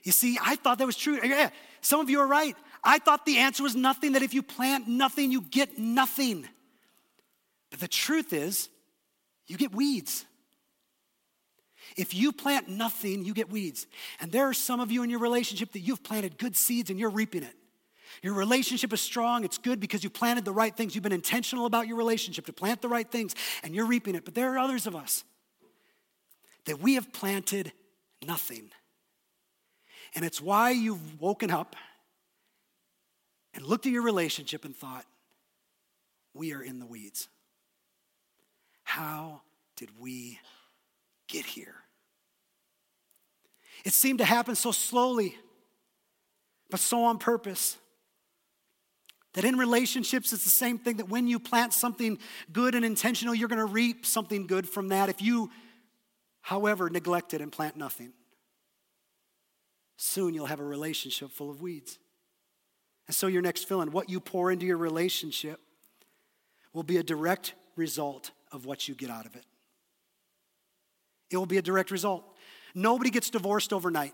You 0.03 0.11
see, 0.11 0.39
I 0.41 0.55
thought 0.55 0.79
that 0.79 0.87
was 0.87 0.95
true. 0.97 1.19
Yeah, 1.23 1.51
some 1.81 1.99
of 1.99 2.09
you 2.09 2.19
are 2.19 2.27
right. 2.27 2.55
I 2.83 2.99
thought 2.99 3.25
the 3.25 3.37
answer 3.37 3.63
was 3.63 3.75
nothing, 3.75 4.13
that 4.13 4.23
if 4.23 4.33
you 4.33 4.41
plant 4.41 4.87
nothing, 4.87 5.31
you 5.31 5.41
get 5.41 5.77
nothing. 5.77 6.47
But 7.69 7.79
the 7.79 7.87
truth 7.87 8.33
is, 8.33 8.69
you 9.47 9.57
get 9.57 9.73
weeds. 9.73 10.25
If 11.97 12.13
you 12.13 12.31
plant 12.31 12.69
nothing, 12.69 13.25
you 13.25 13.33
get 13.33 13.49
weeds. 13.49 13.87
And 14.19 14.31
there 14.31 14.47
are 14.47 14.53
some 14.53 14.79
of 14.79 14.91
you 14.91 15.03
in 15.03 15.09
your 15.09 15.19
relationship 15.19 15.73
that 15.73 15.79
you've 15.79 16.03
planted 16.03 16.37
good 16.37 16.55
seeds 16.55 16.89
and 16.89 16.99
you're 16.99 17.09
reaping 17.09 17.43
it. 17.43 17.55
Your 18.21 18.33
relationship 18.33 18.93
is 18.93 19.01
strong. 19.01 19.43
It's 19.43 19.57
good 19.57 19.79
because 19.79 20.03
you 20.03 20.09
planted 20.09 20.45
the 20.45 20.51
right 20.51 20.75
things. 20.75 20.95
You've 20.95 21.03
been 21.03 21.11
intentional 21.11 21.65
about 21.65 21.87
your 21.87 21.97
relationship 21.97 22.45
to 22.45 22.53
plant 22.53 22.81
the 22.81 22.89
right 22.89 23.09
things 23.09 23.35
and 23.63 23.73
you're 23.73 23.85
reaping 23.85 24.15
it. 24.15 24.25
But 24.25 24.35
there 24.35 24.53
are 24.53 24.59
others 24.59 24.85
of 24.85 24.95
us 24.95 25.23
that 26.65 26.79
we 26.79 26.95
have 26.95 27.11
planted 27.11 27.71
nothing. 28.25 28.69
And 30.15 30.25
it's 30.25 30.41
why 30.41 30.71
you've 30.71 31.21
woken 31.21 31.51
up 31.51 31.75
and 33.53 33.65
looked 33.65 33.85
at 33.85 33.91
your 33.91 34.03
relationship 34.03 34.65
and 34.65 34.75
thought, 34.75 35.05
we 36.33 36.53
are 36.53 36.61
in 36.61 36.79
the 36.79 36.85
weeds. 36.85 37.27
How 38.83 39.41
did 39.75 39.89
we 39.99 40.39
get 41.27 41.45
here? 41.45 41.75
It 43.83 43.93
seemed 43.93 44.19
to 44.19 44.25
happen 44.25 44.55
so 44.55 44.71
slowly, 44.71 45.37
but 46.69 46.79
so 46.79 47.03
on 47.03 47.17
purpose. 47.17 47.77
That 49.33 49.45
in 49.45 49.57
relationships, 49.57 50.33
it's 50.33 50.43
the 50.43 50.49
same 50.49 50.77
thing 50.77 50.97
that 50.97 51.07
when 51.07 51.25
you 51.25 51.39
plant 51.39 51.71
something 51.71 52.19
good 52.51 52.75
and 52.75 52.83
intentional, 52.83 53.33
you're 53.33 53.47
going 53.47 53.59
to 53.59 53.65
reap 53.65 54.05
something 54.05 54.45
good 54.45 54.67
from 54.67 54.89
that. 54.89 55.07
If 55.07 55.21
you, 55.21 55.49
however, 56.41 56.89
neglect 56.89 57.33
it 57.33 57.39
and 57.39 57.49
plant 57.49 57.77
nothing, 57.77 58.11
soon 60.01 60.33
you'll 60.33 60.47
have 60.47 60.59
a 60.59 60.65
relationship 60.65 61.31
full 61.31 61.51
of 61.51 61.61
weeds. 61.61 61.99
And 63.07 63.15
so, 63.15 63.27
your 63.27 63.41
next 63.41 63.67
fill 63.67 63.81
in, 63.81 63.91
what 63.91 64.09
you 64.09 64.19
pour 64.19 64.51
into 64.51 64.65
your 64.65 64.77
relationship 64.77 65.59
will 66.73 66.83
be 66.83 66.97
a 66.97 67.03
direct 67.03 67.53
result 67.75 68.31
of 68.51 68.65
what 68.65 68.87
you 68.87 68.95
get 68.95 69.09
out 69.09 69.25
of 69.25 69.35
it. 69.35 69.45
It 71.29 71.37
will 71.37 71.45
be 71.45 71.57
a 71.57 71.61
direct 71.61 71.91
result. 71.91 72.23
Nobody 72.73 73.09
gets 73.09 73.29
divorced 73.29 73.73
overnight. 73.73 74.13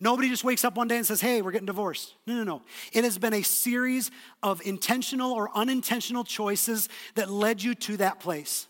Nobody 0.00 0.28
just 0.28 0.44
wakes 0.44 0.64
up 0.64 0.76
one 0.76 0.88
day 0.88 0.96
and 0.96 1.06
says, 1.06 1.20
hey, 1.20 1.40
we're 1.40 1.52
getting 1.52 1.66
divorced. 1.66 2.14
No, 2.26 2.34
no, 2.34 2.44
no. 2.44 2.62
It 2.92 3.04
has 3.04 3.16
been 3.16 3.32
a 3.32 3.42
series 3.42 4.10
of 4.42 4.60
intentional 4.64 5.32
or 5.32 5.50
unintentional 5.56 6.24
choices 6.24 6.88
that 7.14 7.30
led 7.30 7.62
you 7.62 7.74
to 7.76 7.96
that 7.98 8.20
place. 8.20 8.66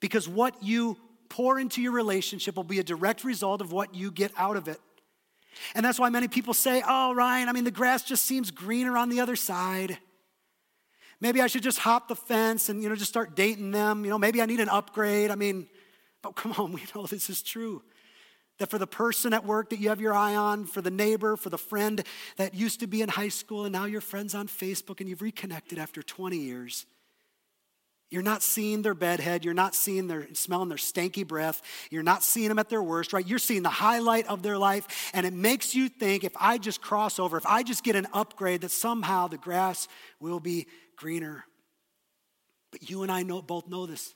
Because 0.00 0.28
what 0.28 0.62
you 0.62 0.96
pour 1.32 1.58
into 1.58 1.80
your 1.80 1.92
relationship 1.92 2.56
will 2.56 2.62
be 2.62 2.78
a 2.78 2.84
direct 2.84 3.24
result 3.24 3.62
of 3.62 3.72
what 3.72 3.94
you 3.94 4.10
get 4.10 4.30
out 4.36 4.54
of 4.54 4.68
it. 4.68 4.78
And 5.74 5.84
that's 5.84 5.98
why 5.98 6.10
many 6.10 6.28
people 6.28 6.52
say, 6.52 6.82
oh, 6.86 7.14
Ryan, 7.14 7.48
I 7.48 7.52
mean, 7.52 7.64
the 7.64 7.70
grass 7.70 8.02
just 8.02 8.26
seems 8.26 8.50
greener 8.50 8.98
on 8.98 9.08
the 9.08 9.20
other 9.20 9.34
side. 9.34 9.96
Maybe 11.22 11.40
I 11.40 11.46
should 11.46 11.62
just 11.62 11.78
hop 11.78 12.08
the 12.08 12.16
fence 12.16 12.68
and, 12.68 12.82
you 12.82 12.90
know, 12.90 12.96
just 12.96 13.08
start 13.08 13.34
dating 13.34 13.70
them. 13.70 14.04
You 14.04 14.10
know, 14.10 14.18
maybe 14.18 14.42
I 14.42 14.46
need 14.46 14.60
an 14.60 14.68
upgrade. 14.68 15.30
I 15.30 15.34
mean, 15.34 15.68
but 16.20 16.36
come 16.36 16.52
on, 16.58 16.72
we 16.74 16.82
know 16.94 17.06
this 17.06 17.30
is 17.30 17.42
true. 17.42 17.82
That 18.58 18.68
for 18.68 18.76
the 18.76 18.86
person 18.86 19.32
at 19.32 19.46
work 19.46 19.70
that 19.70 19.78
you 19.78 19.88
have 19.88 20.02
your 20.02 20.12
eye 20.12 20.36
on, 20.36 20.66
for 20.66 20.82
the 20.82 20.90
neighbor, 20.90 21.36
for 21.36 21.48
the 21.48 21.56
friend 21.56 22.04
that 22.36 22.52
used 22.52 22.80
to 22.80 22.86
be 22.86 23.00
in 23.00 23.08
high 23.08 23.30
school 23.30 23.64
and 23.64 23.72
now 23.72 23.86
you're 23.86 24.02
friends 24.02 24.34
on 24.34 24.48
Facebook 24.48 25.00
and 25.00 25.08
you've 25.08 25.22
reconnected 25.22 25.78
after 25.78 26.02
20 26.02 26.36
years, 26.36 26.84
you're 28.12 28.20
not 28.20 28.42
seeing 28.42 28.82
their 28.82 28.92
bedhead. 28.92 29.42
You're 29.42 29.54
not 29.54 29.74
seeing 29.74 30.06
their 30.06 30.26
smelling 30.34 30.68
their 30.68 30.76
stanky 30.76 31.26
breath. 31.26 31.62
You're 31.90 32.02
not 32.02 32.22
seeing 32.22 32.48
them 32.48 32.58
at 32.58 32.68
their 32.68 32.82
worst, 32.82 33.14
right? 33.14 33.26
You're 33.26 33.38
seeing 33.38 33.62
the 33.62 33.70
highlight 33.70 34.26
of 34.26 34.42
their 34.42 34.58
life, 34.58 35.10
and 35.14 35.24
it 35.24 35.32
makes 35.32 35.74
you 35.74 35.88
think 35.88 36.22
if 36.22 36.34
I 36.38 36.58
just 36.58 36.82
cross 36.82 37.18
over, 37.18 37.38
if 37.38 37.46
I 37.46 37.62
just 37.62 37.82
get 37.82 37.96
an 37.96 38.06
upgrade, 38.12 38.60
that 38.60 38.70
somehow 38.70 39.28
the 39.28 39.38
grass 39.38 39.88
will 40.20 40.40
be 40.40 40.66
greener. 40.94 41.46
But 42.70 42.90
you 42.90 43.02
and 43.02 43.10
I 43.10 43.22
know, 43.22 43.40
both 43.40 43.66
know 43.66 43.86
this 43.86 44.14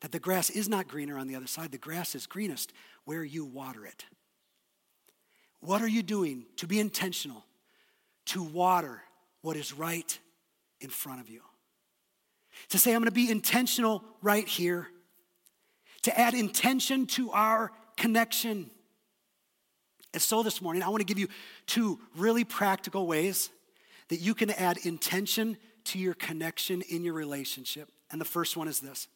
that 0.00 0.10
the 0.10 0.18
grass 0.18 0.48
is 0.48 0.66
not 0.66 0.88
greener 0.88 1.18
on 1.18 1.26
the 1.26 1.36
other 1.36 1.46
side. 1.46 1.70
The 1.70 1.76
grass 1.76 2.14
is 2.14 2.26
greenest 2.26 2.72
where 3.04 3.24
you 3.24 3.44
water 3.44 3.84
it. 3.84 4.06
What 5.60 5.82
are 5.82 5.88
you 5.88 6.02
doing 6.02 6.46
to 6.56 6.66
be 6.66 6.80
intentional 6.80 7.44
to 8.26 8.42
water 8.42 9.02
what 9.42 9.58
is 9.58 9.74
right 9.74 10.18
in 10.80 10.88
front 10.88 11.20
of 11.20 11.28
you? 11.28 11.42
To 12.70 12.78
say, 12.78 12.92
I'm 12.92 13.00
going 13.00 13.06
to 13.06 13.14
be 13.14 13.30
intentional 13.30 14.02
right 14.22 14.46
here, 14.46 14.88
to 16.02 16.18
add 16.18 16.34
intention 16.34 17.06
to 17.08 17.30
our 17.30 17.72
connection. 17.96 18.70
And 20.12 20.22
so 20.22 20.42
this 20.42 20.62
morning, 20.62 20.82
I 20.82 20.88
want 20.88 21.00
to 21.00 21.06
give 21.06 21.18
you 21.18 21.28
two 21.66 21.98
really 22.16 22.44
practical 22.44 23.06
ways 23.06 23.50
that 24.08 24.20
you 24.20 24.34
can 24.34 24.50
add 24.50 24.78
intention 24.78 25.56
to 25.84 25.98
your 25.98 26.14
connection 26.14 26.82
in 26.82 27.04
your 27.04 27.14
relationship. 27.14 27.88
And 28.10 28.20
the 28.20 28.24
first 28.24 28.56
one 28.56 28.68
is 28.68 28.80
this 28.80 29.08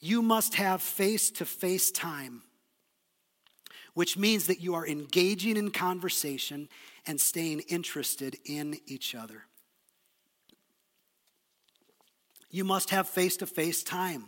you 0.00 0.22
must 0.22 0.54
have 0.54 0.80
face 0.80 1.30
to 1.32 1.44
face 1.44 1.90
time, 1.90 2.42
which 3.94 4.16
means 4.16 4.46
that 4.46 4.60
you 4.60 4.74
are 4.74 4.86
engaging 4.86 5.56
in 5.56 5.70
conversation 5.70 6.68
and 7.06 7.20
staying 7.20 7.60
interested 7.68 8.36
in 8.44 8.78
each 8.86 9.14
other. 9.14 9.44
You 12.50 12.64
must 12.64 12.90
have 12.90 13.08
face 13.08 13.36
to 13.38 13.46
face 13.46 13.82
time. 13.82 14.24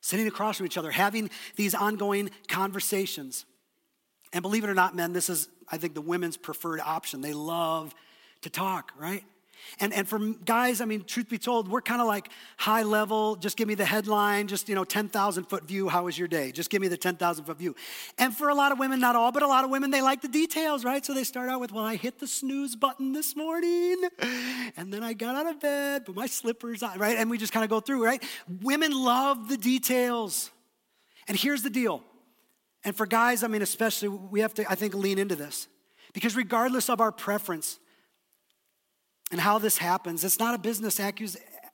Sitting 0.00 0.26
across 0.26 0.56
from 0.56 0.66
each 0.66 0.76
other, 0.76 0.90
having 0.90 1.30
these 1.56 1.74
ongoing 1.74 2.30
conversations. 2.48 3.44
And 4.32 4.42
believe 4.42 4.64
it 4.64 4.70
or 4.70 4.74
not, 4.74 4.96
men, 4.96 5.12
this 5.12 5.28
is, 5.28 5.48
I 5.68 5.78
think, 5.78 5.94
the 5.94 6.00
women's 6.00 6.36
preferred 6.36 6.80
option. 6.80 7.20
They 7.20 7.34
love 7.34 7.94
to 8.42 8.50
talk, 8.50 8.92
right? 8.98 9.24
And, 9.80 9.92
and 9.92 10.06
for 10.08 10.18
guys, 10.18 10.80
I 10.80 10.84
mean, 10.84 11.04
truth 11.04 11.28
be 11.28 11.38
told, 11.38 11.68
we're 11.68 11.80
kind 11.80 12.00
of 12.00 12.06
like 12.06 12.30
high 12.56 12.82
level, 12.82 13.36
just 13.36 13.56
give 13.56 13.68
me 13.68 13.74
the 13.74 13.84
headline, 13.84 14.48
just, 14.48 14.68
you 14.68 14.74
know, 14.74 14.84
10,000 14.84 15.44
foot 15.44 15.66
view, 15.66 15.88
how 15.88 16.04
was 16.04 16.18
your 16.18 16.28
day? 16.28 16.52
Just 16.52 16.70
give 16.70 16.82
me 16.82 16.88
the 16.88 16.96
10,000 16.96 17.44
foot 17.44 17.58
view. 17.58 17.74
And 18.18 18.36
for 18.36 18.48
a 18.48 18.54
lot 18.54 18.72
of 18.72 18.78
women, 18.78 19.00
not 19.00 19.16
all, 19.16 19.32
but 19.32 19.42
a 19.42 19.46
lot 19.46 19.64
of 19.64 19.70
women, 19.70 19.90
they 19.90 20.02
like 20.02 20.20
the 20.20 20.28
details, 20.28 20.84
right? 20.84 21.04
So 21.04 21.14
they 21.14 21.24
start 21.24 21.48
out 21.48 21.60
with, 21.60 21.72
well, 21.72 21.84
I 21.84 21.96
hit 21.96 22.18
the 22.18 22.26
snooze 22.26 22.76
button 22.76 23.12
this 23.12 23.34
morning, 23.36 24.02
and 24.76 24.92
then 24.92 25.02
I 25.02 25.12
got 25.12 25.34
out 25.34 25.46
of 25.46 25.60
bed, 25.60 26.02
but 26.06 26.14
my 26.14 26.26
slippers 26.26 26.82
on, 26.82 26.98
right? 26.98 27.16
And 27.16 27.30
we 27.30 27.38
just 27.38 27.52
kind 27.52 27.64
of 27.64 27.70
go 27.70 27.80
through, 27.80 28.04
right? 28.04 28.22
Women 28.60 28.92
love 28.92 29.48
the 29.48 29.56
details. 29.56 30.50
And 31.28 31.36
here's 31.36 31.62
the 31.62 31.70
deal. 31.70 32.02
And 32.84 32.96
for 32.96 33.06
guys, 33.06 33.42
I 33.42 33.46
mean, 33.46 33.62
especially, 33.62 34.08
we 34.08 34.40
have 34.40 34.54
to, 34.54 34.70
I 34.70 34.74
think, 34.74 34.94
lean 34.94 35.18
into 35.18 35.36
this. 35.36 35.68
Because 36.12 36.36
regardless 36.36 36.90
of 36.90 37.00
our 37.00 37.12
preference, 37.12 37.78
and 39.32 39.40
how 39.40 39.58
this 39.58 39.78
happens. 39.78 40.22
It's 40.22 40.38
not 40.38 40.54
a 40.54 40.58
business 40.58 41.00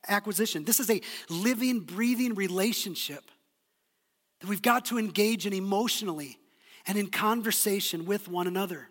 acquisition, 0.06 0.64
this 0.64 0.80
is 0.80 0.88
a 0.88 1.02
living, 1.28 1.80
breathing 1.80 2.34
relationship 2.34 3.24
that 4.40 4.48
we've 4.48 4.62
got 4.62 4.86
to 4.86 4.98
engage 4.98 5.46
in 5.46 5.52
emotionally 5.52 6.38
and 6.86 6.96
in 6.96 7.08
conversation 7.08 8.06
with 8.06 8.28
one 8.28 8.46
another. 8.46 8.88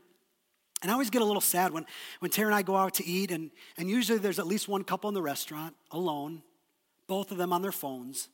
And 0.81 0.91
I 0.91 0.93
always 0.93 1.09
get 1.09 1.23
a 1.23 1.25
little 1.25 1.41
sad 1.41 1.71
when, 1.71 1.85
when 2.19 2.29
Tara 2.29 2.49
and 2.49 2.55
I 2.55 2.61
go 2.61 2.75
out 2.75 2.95
to 2.95 3.05
eat, 3.05 3.31
and, 3.31 3.49
and 3.77 3.89
usually 3.89 4.19
there's 4.19 4.37
at 4.37 4.45
least 4.45 4.67
one 4.67 4.83
couple 4.83 5.07
in 5.07 5.15
the 5.15 5.21
restaurant 5.21 5.73
alone, 5.89 6.43
both 7.07 7.31
of 7.31 7.37
them 7.37 7.51
on 7.51 7.63
their 7.63 7.71
phones, 7.71 8.27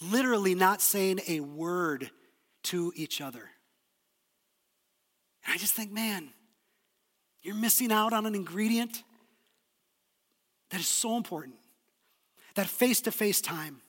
literally 0.00 0.54
not 0.54 0.80
saying 0.80 1.20
a 1.28 1.40
word 1.40 2.10
to 2.62 2.92
each 2.96 3.20
other. 3.20 3.50
And 5.44 5.52
I 5.52 5.58
just 5.58 5.74
think, 5.74 5.92
man, 5.92 6.30
you're 7.42 7.56
missing 7.56 7.92
out 7.92 8.12
on 8.12 8.24
an 8.24 8.34
ingredient 8.34 9.02
that 10.72 10.80
is 10.80 10.88
so 10.88 11.16
important 11.18 11.54
that 12.54 12.66
face 12.66 13.02
to 13.02 13.12
face 13.12 13.40
time. 13.40 13.82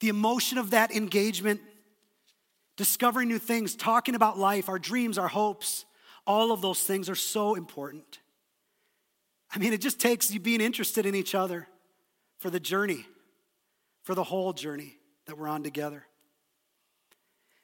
The 0.00 0.08
emotion 0.08 0.56
of 0.56 0.70
that 0.70 0.90
engagement, 0.90 1.60
discovering 2.76 3.28
new 3.28 3.38
things, 3.38 3.76
talking 3.76 4.14
about 4.14 4.38
life, 4.38 4.68
our 4.68 4.78
dreams, 4.78 5.18
our 5.18 5.28
hopes, 5.28 5.84
all 6.26 6.50
of 6.50 6.62
those 6.62 6.80
things 6.80 7.10
are 7.10 7.14
so 7.14 7.54
important. 7.54 8.20
I 9.54 9.58
mean, 9.58 9.72
it 9.72 9.82
just 9.82 10.00
takes 10.00 10.30
you 10.30 10.40
being 10.40 10.60
interested 10.62 11.04
in 11.04 11.14
each 11.14 11.34
other 11.34 11.68
for 12.38 12.48
the 12.48 12.60
journey, 12.60 13.04
for 14.04 14.14
the 14.14 14.24
whole 14.24 14.54
journey 14.54 14.96
that 15.26 15.36
we're 15.36 15.48
on 15.48 15.62
together. 15.62 16.06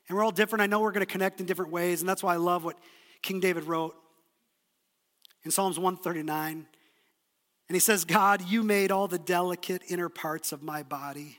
And 0.08 0.18
we're 0.18 0.24
all 0.24 0.32
different. 0.32 0.62
I 0.62 0.66
know 0.66 0.80
we're 0.80 0.92
going 0.92 1.06
to 1.06 1.10
connect 1.10 1.40
in 1.40 1.46
different 1.46 1.72
ways, 1.72 2.00
and 2.00 2.08
that's 2.08 2.22
why 2.22 2.34
I 2.34 2.38
love 2.38 2.62
what 2.62 2.78
King 3.22 3.40
David 3.40 3.64
wrote 3.64 3.94
in 5.44 5.50
Psalms 5.50 5.78
139. 5.78 6.66
And 7.68 7.76
he 7.76 7.80
says, 7.80 8.04
God, 8.04 8.42
you 8.42 8.62
made 8.62 8.90
all 8.90 9.08
the 9.08 9.18
delicate 9.18 9.82
inner 9.88 10.08
parts 10.08 10.52
of 10.52 10.62
my 10.62 10.82
body 10.82 11.38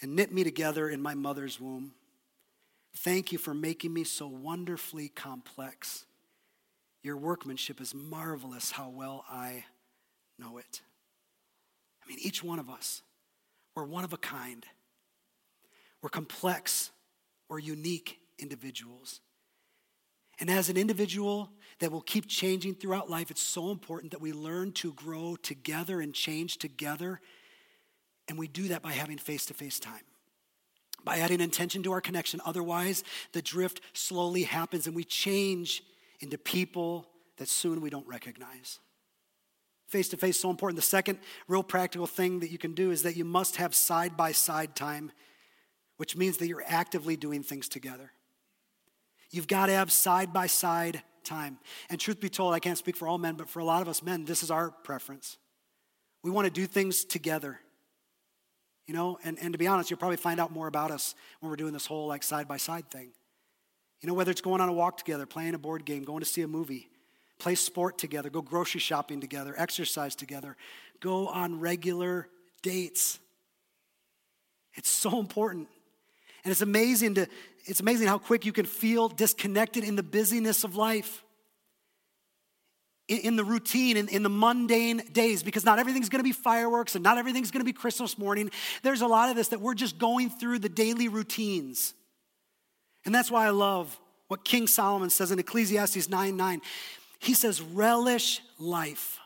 and 0.00 0.14
knit 0.14 0.32
me 0.32 0.44
together 0.44 0.88
in 0.88 1.02
my 1.02 1.14
mother's 1.14 1.60
womb. 1.60 1.92
Thank 2.96 3.32
you 3.32 3.38
for 3.38 3.54
making 3.54 3.92
me 3.92 4.04
so 4.04 4.26
wonderfully 4.26 5.08
complex. 5.08 6.04
Your 7.02 7.16
workmanship 7.16 7.80
is 7.80 7.94
marvelous, 7.94 8.70
how 8.70 8.88
well 8.88 9.24
I 9.30 9.64
know 10.38 10.58
it. 10.58 10.80
I 12.04 12.08
mean, 12.08 12.18
each 12.20 12.42
one 12.42 12.58
of 12.58 12.68
us, 12.68 13.02
we're 13.74 13.84
one 13.84 14.04
of 14.04 14.12
a 14.12 14.18
kind. 14.18 14.64
We're 16.02 16.08
complex, 16.08 16.90
we're 17.48 17.58
unique 17.58 18.18
individuals. 18.38 19.20
And 20.40 20.50
as 20.50 20.70
an 20.70 20.78
individual 20.78 21.50
that 21.78 21.92
will 21.92 22.00
keep 22.00 22.26
changing 22.26 22.74
throughout 22.74 23.10
life, 23.10 23.30
it's 23.30 23.42
so 23.42 23.70
important 23.70 24.12
that 24.12 24.20
we 24.20 24.32
learn 24.32 24.72
to 24.72 24.92
grow 24.94 25.36
together 25.36 26.00
and 26.00 26.14
change 26.14 26.56
together. 26.56 27.20
And 28.26 28.38
we 28.38 28.48
do 28.48 28.68
that 28.68 28.82
by 28.82 28.92
having 28.92 29.18
face 29.18 29.46
to 29.46 29.54
face 29.54 29.78
time, 29.78 30.02
by 31.04 31.18
adding 31.18 31.40
intention 31.40 31.82
to 31.82 31.92
our 31.92 32.00
connection. 32.00 32.40
Otherwise, 32.46 33.04
the 33.32 33.42
drift 33.42 33.82
slowly 33.92 34.44
happens 34.44 34.86
and 34.86 34.96
we 34.96 35.04
change 35.04 35.82
into 36.20 36.38
people 36.38 37.06
that 37.36 37.48
soon 37.48 37.80
we 37.80 37.90
don't 37.90 38.06
recognize. 38.06 38.78
Face 39.88 40.08
to 40.10 40.16
face 40.16 40.38
so 40.38 40.50
important. 40.50 40.76
The 40.76 40.82
second 40.82 41.18
real 41.48 41.64
practical 41.64 42.06
thing 42.06 42.40
that 42.40 42.50
you 42.50 42.58
can 42.58 42.74
do 42.74 42.92
is 42.92 43.02
that 43.02 43.16
you 43.16 43.24
must 43.24 43.56
have 43.56 43.74
side 43.74 44.16
by 44.16 44.32
side 44.32 44.76
time, 44.76 45.10
which 45.96 46.16
means 46.16 46.36
that 46.36 46.46
you're 46.46 46.64
actively 46.66 47.16
doing 47.16 47.42
things 47.42 47.68
together. 47.68 48.12
You've 49.30 49.48
got 49.48 49.66
to 49.66 49.72
have 49.72 49.92
side 49.92 50.32
by 50.32 50.46
side 50.46 51.02
time. 51.24 51.58
And 51.88 52.00
truth 52.00 52.20
be 52.20 52.28
told, 52.28 52.54
I 52.54 52.58
can't 52.58 52.78
speak 52.78 52.96
for 52.96 53.06
all 53.06 53.18
men, 53.18 53.36
but 53.36 53.48
for 53.48 53.60
a 53.60 53.64
lot 53.64 53.82
of 53.82 53.88
us 53.88 54.02
men, 54.02 54.24
this 54.24 54.42
is 54.42 54.50
our 54.50 54.70
preference. 54.70 55.38
We 56.22 56.30
want 56.30 56.46
to 56.46 56.50
do 56.50 56.66
things 56.66 57.04
together. 57.04 57.60
You 58.86 58.94
know, 58.94 59.18
and, 59.22 59.38
and 59.40 59.52
to 59.52 59.58
be 59.58 59.68
honest, 59.68 59.90
you'll 59.90 59.98
probably 59.98 60.16
find 60.16 60.40
out 60.40 60.50
more 60.50 60.66
about 60.66 60.90
us 60.90 61.14
when 61.38 61.50
we're 61.50 61.56
doing 61.56 61.72
this 61.72 61.86
whole 61.86 62.08
like 62.08 62.22
side 62.22 62.48
by 62.48 62.56
side 62.56 62.90
thing. 62.90 63.10
You 64.00 64.08
know, 64.08 64.14
whether 64.14 64.30
it's 64.30 64.40
going 64.40 64.60
on 64.60 64.68
a 64.68 64.72
walk 64.72 64.96
together, 64.96 65.26
playing 65.26 65.54
a 65.54 65.58
board 65.58 65.84
game, 65.84 66.02
going 66.02 66.20
to 66.20 66.26
see 66.26 66.42
a 66.42 66.48
movie, 66.48 66.88
play 67.38 67.54
sport 67.54 67.98
together, 67.98 68.30
go 68.30 68.42
grocery 68.42 68.80
shopping 68.80 69.20
together, 69.20 69.54
exercise 69.56 70.16
together, 70.16 70.56
go 71.00 71.28
on 71.28 71.60
regular 71.60 72.28
dates. 72.62 73.18
It's 74.74 74.88
so 74.88 75.20
important. 75.20 75.68
And 76.44 76.50
it's 76.50 76.62
amazing 76.62 77.14
to 77.16 77.26
it's 77.64 77.80
amazing 77.80 78.06
how 78.06 78.18
quick 78.18 78.44
you 78.44 78.52
can 78.52 78.66
feel 78.66 79.08
disconnected 79.08 79.84
in 79.84 79.96
the 79.96 80.02
busyness 80.02 80.64
of 80.64 80.76
life. 80.76 81.24
In, 83.08 83.18
in 83.18 83.36
the 83.36 83.44
routine, 83.44 83.96
in, 83.96 84.08
in 84.08 84.22
the 84.22 84.30
mundane 84.30 84.98
days, 85.12 85.42
because 85.42 85.64
not 85.64 85.78
everything's 85.78 86.08
gonna 86.08 86.24
be 86.24 86.32
fireworks 86.32 86.94
and 86.94 87.02
not 87.02 87.18
everything's 87.18 87.50
gonna 87.50 87.64
be 87.64 87.72
Christmas 87.72 88.18
morning. 88.18 88.50
There's 88.82 89.02
a 89.02 89.06
lot 89.06 89.30
of 89.30 89.36
this 89.36 89.48
that 89.48 89.60
we're 89.60 89.74
just 89.74 89.98
going 89.98 90.30
through 90.30 90.60
the 90.60 90.68
daily 90.68 91.08
routines. 91.08 91.94
And 93.04 93.14
that's 93.14 93.30
why 93.30 93.46
I 93.46 93.50
love 93.50 93.98
what 94.28 94.44
King 94.44 94.66
Solomon 94.66 95.10
says 95.10 95.32
in 95.32 95.38
Ecclesiastes 95.38 96.08
9 96.08 96.36
9. 96.36 96.60
He 97.18 97.34
says, 97.34 97.60
relish 97.60 98.40
life 98.58 99.18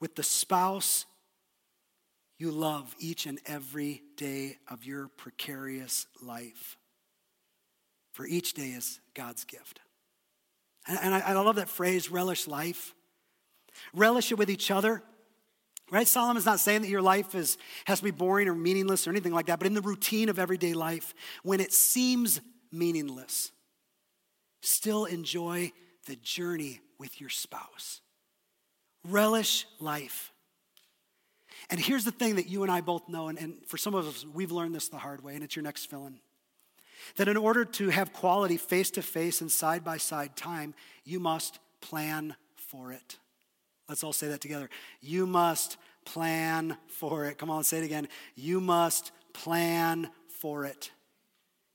with 0.00 0.16
the 0.16 0.22
spouse 0.22 1.06
you 2.42 2.50
love 2.50 2.92
each 2.98 3.26
and 3.26 3.38
every 3.46 4.02
day 4.16 4.56
of 4.68 4.84
your 4.84 5.06
precarious 5.06 6.06
life. 6.20 6.76
For 8.12 8.26
each 8.26 8.54
day 8.54 8.68
is 8.68 9.00
God's 9.14 9.44
gift. 9.44 9.80
And, 10.86 11.14
I, 11.14 11.32
love 11.32 11.56
that 11.56 11.68
phrase, 11.68 12.10
relish 12.10 12.46
life. 12.46 12.94
Relish 13.94 14.32
it 14.32 14.38
with 14.38 14.50
each 14.50 14.70
other. 14.70 15.02
Right? 15.90 16.08
Solomon's 16.08 16.46
not 16.46 16.60
saying 16.60 16.82
that 16.82 16.88
your 16.88 17.02
life 17.02 17.34
is, 17.34 17.58
has 17.84 17.98
to 17.98 18.04
be 18.04 18.10
boring 18.10 18.48
or 18.48 18.54
meaningless 18.54 19.06
or 19.06 19.10
anything 19.10 19.32
like 19.32 19.46
that, 19.46 19.58
but 19.58 19.66
in 19.66 19.74
the 19.74 19.82
routine 19.82 20.28
of 20.28 20.38
everyday 20.38 20.72
life, 20.72 21.14
when 21.42 21.60
it 21.60 21.72
seems 21.72 22.40
meaningless, 22.70 23.52
still 24.62 25.04
enjoy 25.04 25.70
the 26.06 26.16
journey 26.16 26.80
with 26.98 27.20
your 27.20 27.30
spouse. 27.30 28.00
Relish 29.04 29.66
life. 29.80 30.32
And 31.70 31.78
here's 31.78 32.04
the 32.04 32.10
thing 32.10 32.36
that 32.36 32.48
you 32.48 32.62
and 32.62 32.72
I 32.72 32.80
both 32.80 33.08
know, 33.08 33.28
and, 33.28 33.38
and 33.38 33.54
for 33.66 33.76
some 33.76 33.94
of 33.94 34.06
us, 34.06 34.24
we've 34.32 34.52
learned 34.52 34.74
this 34.74 34.88
the 34.88 34.98
hard 34.98 35.22
way, 35.22 35.34
and 35.34 35.44
it's 35.44 35.54
your 35.54 35.62
next 35.62 35.86
fill 35.86 36.06
in. 36.06 36.18
That 37.16 37.28
in 37.28 37.36
order 37.36 37.64
to 37.64 37.88
have 37.88 38.12
quality 38.12 38.56
face 38.56 38.90
to 38.92 39.02
face 39.02 39.40
and 39.40 39.50
side 39.50 39.84
by 39.84 39.98
side 39.98 40.36
time, 40.36 40.74
you 41.04 41.20
must 41.20 41.58
plan 41.80 42.36
for 42.56 42.92
it. 42.92 43.18
Let's 43.88 44.04
all 44.04 44.12
say 44.12 44.28
that 44.28 44.40
together. 44.40 44.70
You 45.00 45.26
must 45.26 45.76
plan 46.04 46.76
for 46.86 47.26
it. 47.26 47.38
Come 47.38 47.50
on, 47.50 47.64
say 47.64 47.78
it 47.78 47.84
again. 47.84 48.08
You 48.34 48.60
must 48.60 49.12
plan 49.32 50.08
for 50.28 50.64
it. 50.64 50.90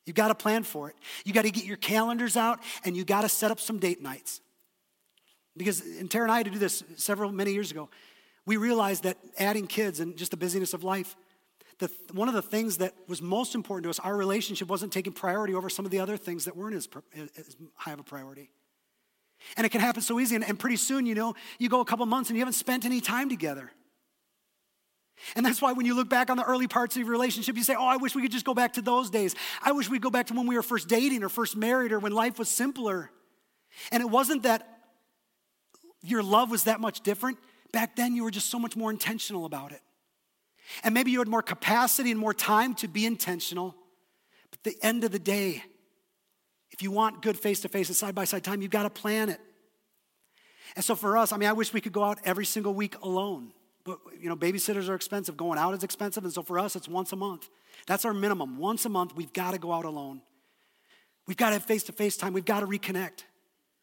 You 0.06 0.14
got 0.14 0.30
to 0.30 0.36
plan 0.36 0.64
for 0.64 0.90
it. 0.90 0.96
You 1.26 1.34
got 1.34 1.44
to 1.44 1.52
get 1.52 1.66
your 1.66 1.78
calendars 1.78 2.38
out 2.38 2.60
and 2.86 2.96
you 2.96 3.04
got 3.04 3.22
to 3.22 3.30
set 3.30 3.52
up 3.52 3.60
some 3.60 3.78
date 3.78 4.02
nights. 4.02 4.42
Because, 5.56 5.82
and 5.82 6.10
Tara 6.10 6.24
and 6.26 6.32
I 6.32 6.38
had 6.38 6.46
to 6.46 6.52
do 6.52 6.60
this 6.60 6.84
several, 6.96 7.32
many 7.32 7.52
years 7.52 7.72
ago 7.72 7.90
we 8.48 8.56
realized 8.56 9.04
that 9.04 9.18
adding 9.38 9.68
kids 9.68 10.00
and 10.00 10.18
just 10.18 10.32
the 10.32 10.38
busyness 10.38 10.74
of 10.74 10.84
life, 10.84 11.16
the, 11.80 11.92
one 12.12 12.28
of 12.28 12.34
the 12.34 12.42
things 12.42 12.78
that 12.78 12.94
was 13.08 13.22
most 13.22 13.54
important 13.54 13.84
to 13.84 13.90
us, 13.90 14.00
our 14.00 14.16
relationship 14.16 14.68
wasn't 14.68 14.92
taking 14.92 15.14
priority 15.14 15.54
over 15.54 15.70
some 15.70 15.86
of 15.86 15.92
the 15.92 16.00
other 16.00 16.18
things 16.18 16.46
that 16.46 16.56
weren't 16.56 16.76
as, 16.76 16.88
as 17.38 17.56
high 17.76 17.92
of 17.92 18.00
a 18.00 18.04
priority. 18.04 18.50
And 19.56 19.66
it 19.66 19.70
can 19.70 19.82
happen 19.82 20.02
so 20.02 20.20
easy, 20.20 20.36
and, 20.36 20.44
and 20.44 20.58
pretty 20.58 20.78
soon, 20.78 21.06
you 21.06 21.14
know, 21.14 21.36
you 21.60 21.70
go 21.70 21.80
a 21.80 21.86
couple 21.86 22.06
months 22.08 22.30
and 22.30 22.38
you 22.38 22.42
haven't 22.42 22.54
spent 22.54 22.86
any 22.86 23.00
time 23.00 23.30
together. 23.30 23.72
And 25.36 25.46
that's 25.46 25.62
why 25.62 25.74
when 25.74 25.86
you 25.86 25.96
look 25.96 26.10
back 26.10 26.30
on 26.30 26.38
the 26.38 26.44
early 26.44 26.68
parts 26.68 26.96
of 26.96 27.02
your 27.02 27.12
relationship, 27.12 27.56
you 27.56 27.64
say, 27.64 27.76
Oh, 27.76 27.86
I 27.86 27.98
wish 27.98 28.14
we 28.14 28.22
could 28.22 28.32
just 28.32 28.46
go 28.46 28.54
back 28.54 28.74
to 28.74 28.82
those 28.82 29.10
days. 29.10 29.36
I 29.64 29.72
wish 29.72 29.90
we'd 29.90 30.02
go 30.02 30.12
back 30.12 30.28
to 30.28 30.34
when 30.34 30.46
we 30.46 30.56
were 30.56 30.62
first 30.62 30.88
dating 30.88 31.24
or 31.24 31.30
first 31.30 31.56
married 31.56 31.92
or 31.92 32.00
when 32.00 32.12
life 32.12 32.38
was 32.38 32.50
simpler. 32.50 33.10
And 33.92 34.02
it 34.02 34.10
wasn't 34.10 34.44
that 34.44 34.68
your 36.04 36.22
love 36.22 36.52
was 36.52 36.66
that 36.66 36.80
much 36.80 37.02
different. 37.02 37.40
Back 37.72 37.96
then, 37.96 38.16
you 38.16 38.24
were 38.24 38.32
just 38.32 38.50
so 38.50 38.60
much 38.60 38.76
more 38.76 38.92
intentional 38.92 39.46
about 39.46 39.72
it. 39.72 39.82
And 40.84 40.94
maybe 40.94 41.12
you 41.12 41.20
had 41.20 41.28
more 41.28 41.42
capacity 41.42 42.12
and 42.12 42.20
more 42.20 42.34
time 42.34 42.74
to 42.76 42.88
be 42.88 43.06
intentional. 43.06 43.76
But 44.52 44.64
the 44.64 44.78
end 44.82 45.04
of 45.04 45.12
the 45.12 45.20
day, 45.20 45.64
if 46.72 46.82
you 46.82 46.92
want 46.92 47.22
good 47.22 47.38
face 47.38 47.62
to 47.62 47.70
face 47.70 47.88
and 47.88 47.96
side 47.96 48.16
by 48.16 48.26
side 48.26 48.44
time, 48.44 48.62
you've 48.62 48.72
got 48.72 48.84
to 48.84 48.90
plan 48.90 49.30
it. 49.30 49.40
And 50.76 50.84
so 50.84 50.96
for 50.96 51.18
us, 51.18 51.32
I 51.32 51.38
mean, 51.38 51.50
I 51.50 51.54
wish 51.54 51.74
we 51.74 51.82
could 51.82 51.94
go 51.94 52.04
out 52.04 52.20
every 52.26 52.46
single 52.46 52.74
week 52.74 53.00
alone. 53.02 53.54
But, 53.84 54.00
you 54.20 54.28
know, 54.28 54.36
babysitters 54.36 54.90
are 54.90 54.96
expensive. 54.96 55.38
Going 55.38 55.58
out 55.58 55.74
is 55.74 55.84
expensive. 55.84 56.26
And 56.26 56.34
so 56.34 56.44
for 56.44 56.60
us, 56.60 56.76
it's 56.76 56.90
once 56.90 57.14
a 57.14 57.16
month. 57.16 57.48
That's 57.88 58.04
our 58.04 58.14
minimum. 58.14 58.58
Once 58.58 58.86
a 58.86 58.90
month, 58.90 59.16
we've 59.16 59.32
got 59.32 59.52
to 59.52 59.60
go 59.60 59.72
out 59.72 59.86
alone. 59.86 60.22
We've 61.26 61.38
got 61.38 61.50
to 61.50 61.54
have 61.54 61.64
face 61.64 61.84
to 61.84 61.94
face 61.94 62.18
time. 62.18 62.34
We've 62.34 62.46
got 62.46 62.60
to 62.60 62.68
reconnect. 62.68 63.24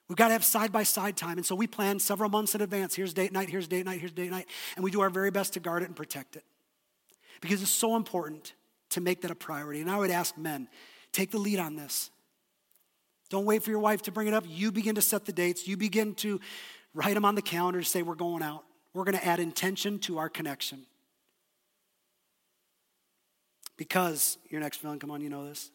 We've 0.08 0.16
got 0.16 0.28
to 0.28 0.32
have 0.34 0.44
side 0.44 0.72
by 0.72 0.82
side 0.82 1.16
time. 1.16 1.38
And 1.38 1.46
so 1.46 1.54
we 1.54 1.66
plan 1.66 1.98
several 1.98 2.28
months 2.28 2.54
in 2.54 2.60
advance. 2.60 2.94
Here's 2.94 3.14
date 3.14 3.32
night, 3.32 3.48
here's 3.48 3.66
date 3.66 3.86
night, 3.86 4.00
here's 4.00 4.12
date 4.12 4.30
night. 4.30 4.46
And 4.76 4.84
we 4.84 4.90
do 4.90 5.00
our 5.00 5.10
very 5.10 5.30
best 5.30 5.54
to 5.54 5.60
guard 5.60 5.82
it 5.82 5.86
and 5.86 5.96
protect 5.96 6.36
it. 6.36 6.44
Because 7.40 7.62
it's 7.62 7.70
so 7.70 7.96
important 7.96 8.54
to 8.90 9.00
make 9.00 9.22
that 9.22 9.30
a 9.30 9.34
priority. 9.34 9.80
And 9.80 9.90
I 9.90 9.98
would 9.98 10.10
ask 10.10 10.36
men, 10.38 10.68
take 11.12 11.30
the 11.30 11.38
lead 11.38 11.58
on 11.58 11.76
this. 11.76 12.10
Don't 13.30 13.44
wait 13.44 13.62
for 13.62 13.70
your 13.70 13.80
wife 13.80 14.02
to 14.02 14.12
bring 14.12 14.28
it 14.28 14.34
up. 14.34 14.44
You 14.46 14.70
begin 14.70 14.94
to 14.94 15.02
set 15.02 15.24
the 15.24 15.32
dates. 15.32 15.66
You 15.66 15.76
begin 15.76 16.14
to 16.16 16.40
write 16.92 17.14
them 17.14 17.24
on 17.24 17.34
the 17.34 17.42
calendar 17.42 17.80
to 17.80 17.86
say, 17.86 18.02
we're 18.02 18.14
going 18.14 18.42
out. 18.42 18.64
We're 18.92 19.04
going 19.04 19.18
to 19.18 19.26
add 19.26 19.40
intention 19.40 19.98
to 20.00 20.18
our 20.18 20.28
connection. 20.28 20.86
Because, 23.76 24.38
your 24.50 24.60
next 24.60 24.76
feeling, 24.76 25.00
come 25.00 25.10
on, 25.10 25.20
you 25.20 25.28
know 25.30 25.48
this. 25.48 25.72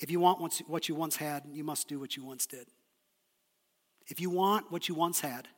If 0.00 0.10
you 0.10 0.18
want 0.18 0.40
what 0.66 0.88
you 0.88 0.94
once 0.96 1.16
had, 1.16 1.44
you 1.52 1.62
must 1.62 1.86
do 1.86 2.00
what 2.00 2.16
you 2.16 2.24
once 2.24 2.46
did. 2.46 2.66
if 4.08 4.20
you 4.20 4.30
want 4.30 4.70
what 4.70 4.88
you 4.88 4.94
once 4.94 5.20
had, 5.20 5.48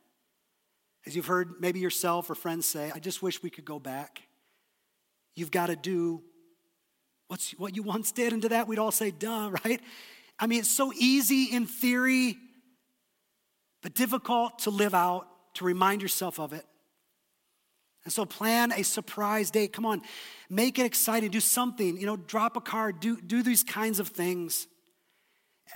as 1.05 1.15
you've 1.15 1.27
heard 1.27 1.55
maybe 1.59 1.79
yourself 1.79 2.29
or 2.29 2.35
friends 2.35 2.65
say, 2.65 2.91
I 2.93 2.99
just 2.99 3.21
wish 3.21 3.41
we 3.41 3.49
could 3.49 3.65
go 3.65 3.79
back. 3.79 4.23
You've 5.39 5.51
got 5.51 5.67
to 5.67 5.75
do 5.75 6.21
what's, 7.27 7.51
what 7.51 7.75
you 7.75 7.83
once 7.83 8.11
did. 8.11 8.33
And 8.33 8.41
to 8.41 8.49
that, 8.49 8.67
we'd 8.67 8.79
all 8.79 8.91
say, 8.91 9.11
duh, 9.11 9.51
right? 9.65 9.81
I 10.37 10.47
mean, 10.47 10.59
it's 10.59 10.71
so 10.71 10.91
easy 10.93 11.45
in 11.45 11.65
theory, 11.65 12.37
but 13.81 13.93
difficult 13.93 14.59
to 14.59 14.69
live 14.69 14.93
out, 14.93 15.27
to 15.55 15.65
remind 15.65 16.01
yourself 16.01 16.39
of 16.39 16.53
it. 16.53 16.65
And 18.05 18.13
so 18.13 18.25
plan 18.25 18.71
a 18.71 18.83
surprise 18.83 19.51
date. 19.51 19.73
Come 19.73 19.85
on, 19.85 20.01
make 20.49 20.79
it 20.79 20.85
exciting. 20.85 21.31
Do 21.31 21.39
something, 21.39 21.97
you 21.97 22.05
know, 22.05 22.15
drop 22.15 22.55
a 22.57 22.61
card, 22.61 22.99
do, 22.99 23.19
do 23.19 23.43
these 23.43 23.63
kinds 23.63 23.99
of 23.99 24.09
things. 24.09 24.67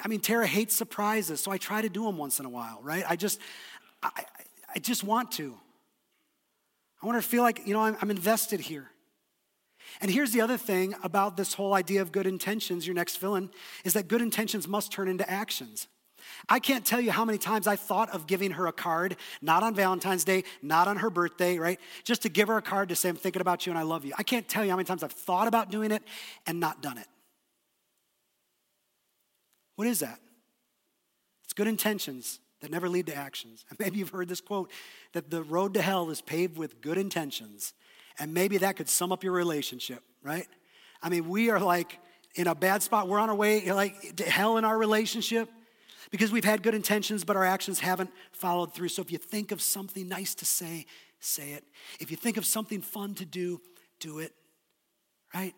I 0.03 0.07
mean, 0.07 0.21
Tara 0.21 0.47
hates 0.47 0.75
surprises, 0.75 1.41
so 1.41 1.51
I 1.51 1.57
try 1.57 1.81
to 1.81 1.89
do 1.89 2.05
them 2.05 2.17
once 2.17 2.39
in 2.39 2.45
a 2.45 2.49
while, 2.49 2.79
right? 2.81 3.03
I 3.07 3.15
just, 3.15 3.39
I, 4.01 4.25
I 4.73 4.79
just 4.79 5.03
want 5.03 5.31
to. 5.33 5.55
I 7.01 7.05
want 7.05 7.15
her 7.15 7.21
to 7.21 7.27
feel 7.27 7.43
like, 7.43 7.67
you 7.67 7.73
know, 7.73 7.81
I'm, 7.81 7.97
I'm 8.01 8.09
invested 8.09 8.61
here. 8.61 8.89
And 10.01 10.11
here's 10.11 10.31
the 10.31 10.41
other 10.41 10.57
thing 10.57 10.95
about 11.03 11.37
this 11.37 11.53
whole 11.53 11.73
idea 11.73 12.01
of 12.01 12.11
good 12.11 12.25
intentions, 12.25 12.85
your 12.85 12.95
next 12.95 13.17
villain, 13.17 13.49
is 13.83 13.93
that 13.93 14.07
good 14.07 14.21
intentions 14.21 14.67
must 14.67 14.91
turn 14.91 15.07
into 15.07 15.29
actions. 15.29 15.87
I 16.49 16.59
can't 16.59 16.85
tell 16.85 17.01
you 17.01 17.11
how 17.11 17.25
many 17.25 17.37
times 17.37 17.67
I 17.67 17.75
thought 17.75 18.09
of 18.11 18.27
giving 18.27 18.51
her 18.51 18.67
a 18.67 18.71
card, 18.71 19.17
not 19.41 19.63
on 19.63 19.75
Valentine's 19.75 20.23
Day, 20.23 20.43
not 20.61 20.87
on 20.87 20.97
her 20.97 21.09
birthday, 21.09 21.57
right? 21.57 21.79
Just 22.03 22.21
to 22.23 22.29
give 22.29 22.47
her 22.47 22.57
a 22.57 22.61
card 22.61 22.89
to 22.89 22.95
say, 22.95 23.09
I'm 23.09 23.15
thinking 23.15 23.41
about 23.41 23.65
you 23.65 23.71
and 23.71 23.79
I 23.79 23.83
love 23.83 24.05
you. 24.05 24.13
I 24.17 24.23
can't 24.23 24.47
tell 24.47 24.63
you 24.63 24.71
how 24.71 24.77
many 24.77 24.85
times 24.85 25.03
I've 25.03 25.11
thought 25.11 25.47
about 25.47 25.69
doing 25.69 25.91
it 25.91 26.03
and 26.45 26.59
not 26.59 26.81
done 26.81 26.97
it. 26.97 27.07
What 29.75 29.87
is 29.87 29.99
that? 29.99 30.19
It's 31.43 31.53
good 31.53 31.67
intentions 31.67 32.39
that 32.61 32.71
never 32.71 32.89
lead 32.89 33.07
to 33.07 33.15
actions. 33.15 33.65
And 33.69 33.79
maybe 33.79 33.99
you've 33.99 34.09
heard 34.09 34.27
this 34.27 34.41
quote 34.41 34.71
that 35.13 35.29
the 35.29 35.43
road 35.43 35.73
to 35.75 35.81
hell 35.81 36.09
is 36.09 36.21
paved 36.21 36.57
with 36.57 36.81
good 36.81 36.97
intentions. 36.97 37.73
And 38.19 38.33
maybe 38.33 38.57
that 38.59 38.75
could 38.75 38.89
sum 38.89 39.11
up 39.11 39.23
your 39.23 39.33
relationship, 39.33 40.03
right? 40.21 40.47
I 41.01 41.09
mean, 41.09 41.27
we 41.27 41.49
are 41.49 41.59
like 41.59 41.99
in 42.35 42.47
a 42.47 42.55
bad 42.55 42.83
spot. 42.83 43.07
We're 43.07 43.19
on 43.19 43.29
our 43.29 43.35
way 43.35 43.71
like 43.71 44.15
to 44.17 44.23
hell 44.23 44.57
in 44.57 44.65
our 44.65 44.77
relationship 44.77 45.49
because 46.11 46.31
we've 46.31 46.45
had 46.45 46.61
good 46.61 46.75
intentions, 46.75 47.23
but 47.23 47.35
our 47.35 47.45
actions 47.45 47.79
haven't 47.79 48.11
followed 48.31 48.73
through. 48.73 48.89
So 48.89 49.01
if 49.01 49.11
you 49.11 49.17
think 49.17 49.51
of 49.51 49.61
something 49.61 50.07
nice 50.07 50.35
to 50.35 50.45
say, 50.45 50.85
say 51.19 51.51
it. 51.51 51.63
If 51.99 52.11
you 52.11 52.17
think 52.17 52.37
of 52.37 52.45
something 52.45 52.81
fun 52.81 53.15
to 53.15 53.25
do, 53.25 53.61
do 53.99 54.19
it, 54.19 54.33
right? 55.33 55.53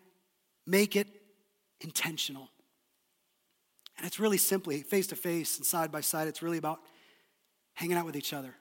Make 0.66 0.96
it 0.96 1.08
intentional. 1.80 2.48
And 3.98 4.06
it's 4.06 4.20
really 4.20 4.38
simply 4.38 4.82
face 4.82 5.06
to 5.08 5.16
face 5.16 5.56
and 5.56 5.66
side 5.66 5.90
by 5.90 6.00
side, 6.00 6.28
it's 6.28 6.42
really 6.42 6.58
about 6.58 6.80
hanging 7.74 7.96
out 7.96 8.06
with 8.06 8.16
each 8.16 8.32
other 8.32 8.54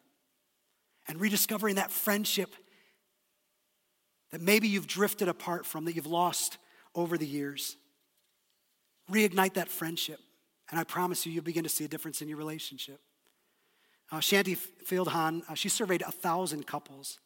and 1.08 1.20
rediscovering 1.20 1.76
that 1.76 1.92
friendship 1.92 2.54
that 4.36 4.42
maybe 4.42 4.68
you've 4.68 4.86
drifted 4.86 5.30
apart 5.30 5.66
from, 5.66 5.86
that 5.86 5.96
you've 5.96 6.06
lost 6.06 6.58
over 6.94 7.18
the 7.18 7.26
years. 7.26 7.78
Reignite 9.10 9.54
that 9.54 9.70
friendship, 9.70 10.20
and 10.70 10.78
I 10.78 10.84
promise 10.84 11.26
you, 11.26 11.32
you'll 11.32 11.46
begin 11.46 11.64
to 11.64 11.70
see 11.70 11.86
a 11.86 11.88
difference 11.88 12.22
in 12.22 12.28
your 12.28 12.38
relationship. 12.38 13.00
Uh, 14.12 14.18
Shaunti 14.18 14.58
Feldhahn, 14.86 15.44
uh, 15.50 15.54
she 15.54 15.70
surveyed 15.70 16.02
a 16.02 16.12
thousand 16.12 16.68
couples, 16.68 17.20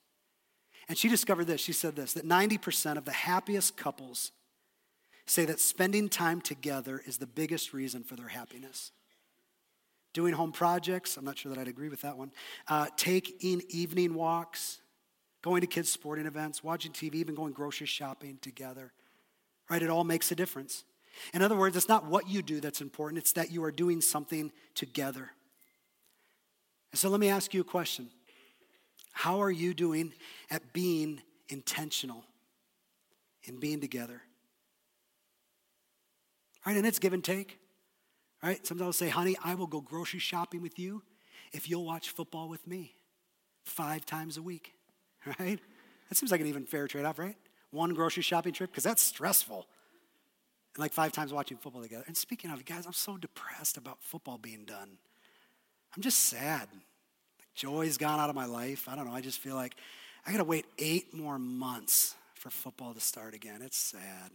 and 0.87 0.95
she 0.95 1.09
discovered 1.09 1.45
this. 1.45 1.59
She 1.59 1.73
said 1.73 1.95
this 1.95 2.13
that 2.13 2.27
90% 2.27 2.95
of 2.95 3.05
the 3.05 3.11
happiest 3.11 3.75
couples 3.75 4.31
say 5.25 5.45
that 5.45 5.59
spending 5.59 6.09
time 6.09 6.41
together 6.41 7.01
is 7.07 7.17
the 7.17 7.25
biggest 7.25 7.73
reason 7.73 8.03
for 8.03 8.17
their 8.17 8.27
happiness 8.27 8.91
doing 10.13 10.35
home 10.35 10.51
projects. 10.51 11.17
I'm 11.17 11.25
not 11.25 11.39
sure 11.39 11.51
that 11.51 11.59
I'd 11.59 11.67
agree 11.67 11.89
with 11.89 12.01
that 12.01 12.19
one. 12.19 12.31
Uh, 12.67 12.85
taking 12.97 13.63
evening 13.69 14.13
walks, 14.13 14.79
going 15.41 15.61
to 15.61 15.67
kids' 15.67 15.91
sporting 15.91 16.25
events, 16.25 16.63
watching 16.63 16.91
TV, 16.91 17.15
even 17.15 17.35
going 17.35 17.53
grocery 17.53 17.87
shopping 17.87 18.37
together. 18.41 18.91
Right? 19.69 19.81
It 19.81 19.89
all 19.89 20.03
makes 20.03 20.31
a 20.31 20.35
difference. 20.35 20.83
In 21.33 21.41
other 21.41 21.55
words, 21.55 21.75
it's 21.75 21.89
not 21.89 22.05
what 22.05 22.29
you 22.29 22.41
do 22.41 22.59
that's 22.59 22.81
important, 22.81 23.19
it's 23.19 23.33
that 23.33 23.51
you 23.51 23.63
are 23.63 23.71
doing 23.71 24.01
something 24.01 24.51
together. 24.75 25.31
And 26.91 26.99
so 26.99 27.09
let 27.09 27.19
me 27.19 27.29
ask 27.29 27.53
you 27.53 27.61
a 27.61 27.65
question 27.65 28.09
How 29.11 29.41
are 29.41 29.51
you 29.51 29.73
doing 29.73 30.13
at 30.49 30.73
being 30.73 31.21
intentional 31.49 32.23
in 33.43 33.59
being 33.59 33.79
together? 33.79 34.21
Right? 36.65 36.77
And 36.77 36.85
it's 36.85 36.99
give 36.99 37.13
and 37.13 37.23
take. 37.23 37.57
Right? 38.43 38.65
Sometimes 38.65 38.85
I'll 38.85 38.93
say, 38.93 39.09
honey, 39.09 39.35
I 39.43 39.55
will 39.55 39.67
go 39.67 39.81
grocery 39.81 40.19
shopping 40.19 40.61
with 40.61 40.79
you 40.79 41.03
if 41.51 41.69
you'll 41.69 41.85
watch 41.85 42.09
football 42.09 42.47
with 42.47 42.65
me 42.67 42.93
five 43.63 44.05
times 44.05 44.37
a 44.37 44.41
week. 44.41 44.73
Right? 45.39 45.59
That 46.09 46.15
seems 46.15 46.31
like 46.31 46.41
an 46.41 46.47
even 46.47 46.65
fair 46.65 46.87
trade 46.87 47.05
off, 47.05 47.19
right? 47.19 47.35
One 47.71 47.93
grocery 47.93 48.23
shopping 48.23 48.53
trip, 48.53 48.71
because 48.71 48.83
that's 48.83 49.01
stressful. 49.01 49.67
And 50.75 50.81
like 50.81 50.91
five 50.91 51.11
times 51.11 51.31
watching 51.31 51.57
football 51.57 51.83
together. 51.83 52.03
And 52.07 52.17
speaking 52.17 52.49
of, 52.49 52.65
guys, 52.65 52.85
I'm 52.85 52.93
so 52.93 53.17
depressed 53.17 53.77
about 53.77 53.97
football 54.01 54.37
being 54.37 54.65
done. 54.65 54.97
I'm 55.95 56.01
just 56.01 56.19
sad. 56.21 56.67
Like 57.37 57.53
joy's 57.53 57.97
gone 57.97 58.19
out 58.19 58.29
of 58.29 58.35
my 58.35 58.45
life. 58.45 58.87
I 58.87 58.95
don't 58.95 59.05
know. 59.05 59.13
I 59.13 59.21
just 59.21 59.39
feel 59.39 59.55
like 59.55 59.75
I 60.25 60.31
got 60.31 60.37
to 60.39 60.43
wait 60.43 60.65
eight 60.77 61.13
more 61.13 61.37
months 61.37 62.15
for 62.33 62.49
football 62.49 62.93
to 62.93 62.99
start 62.99 63.33
again. 63.33 63.61
It's 63.61 63.77
sad. 63.77 64.31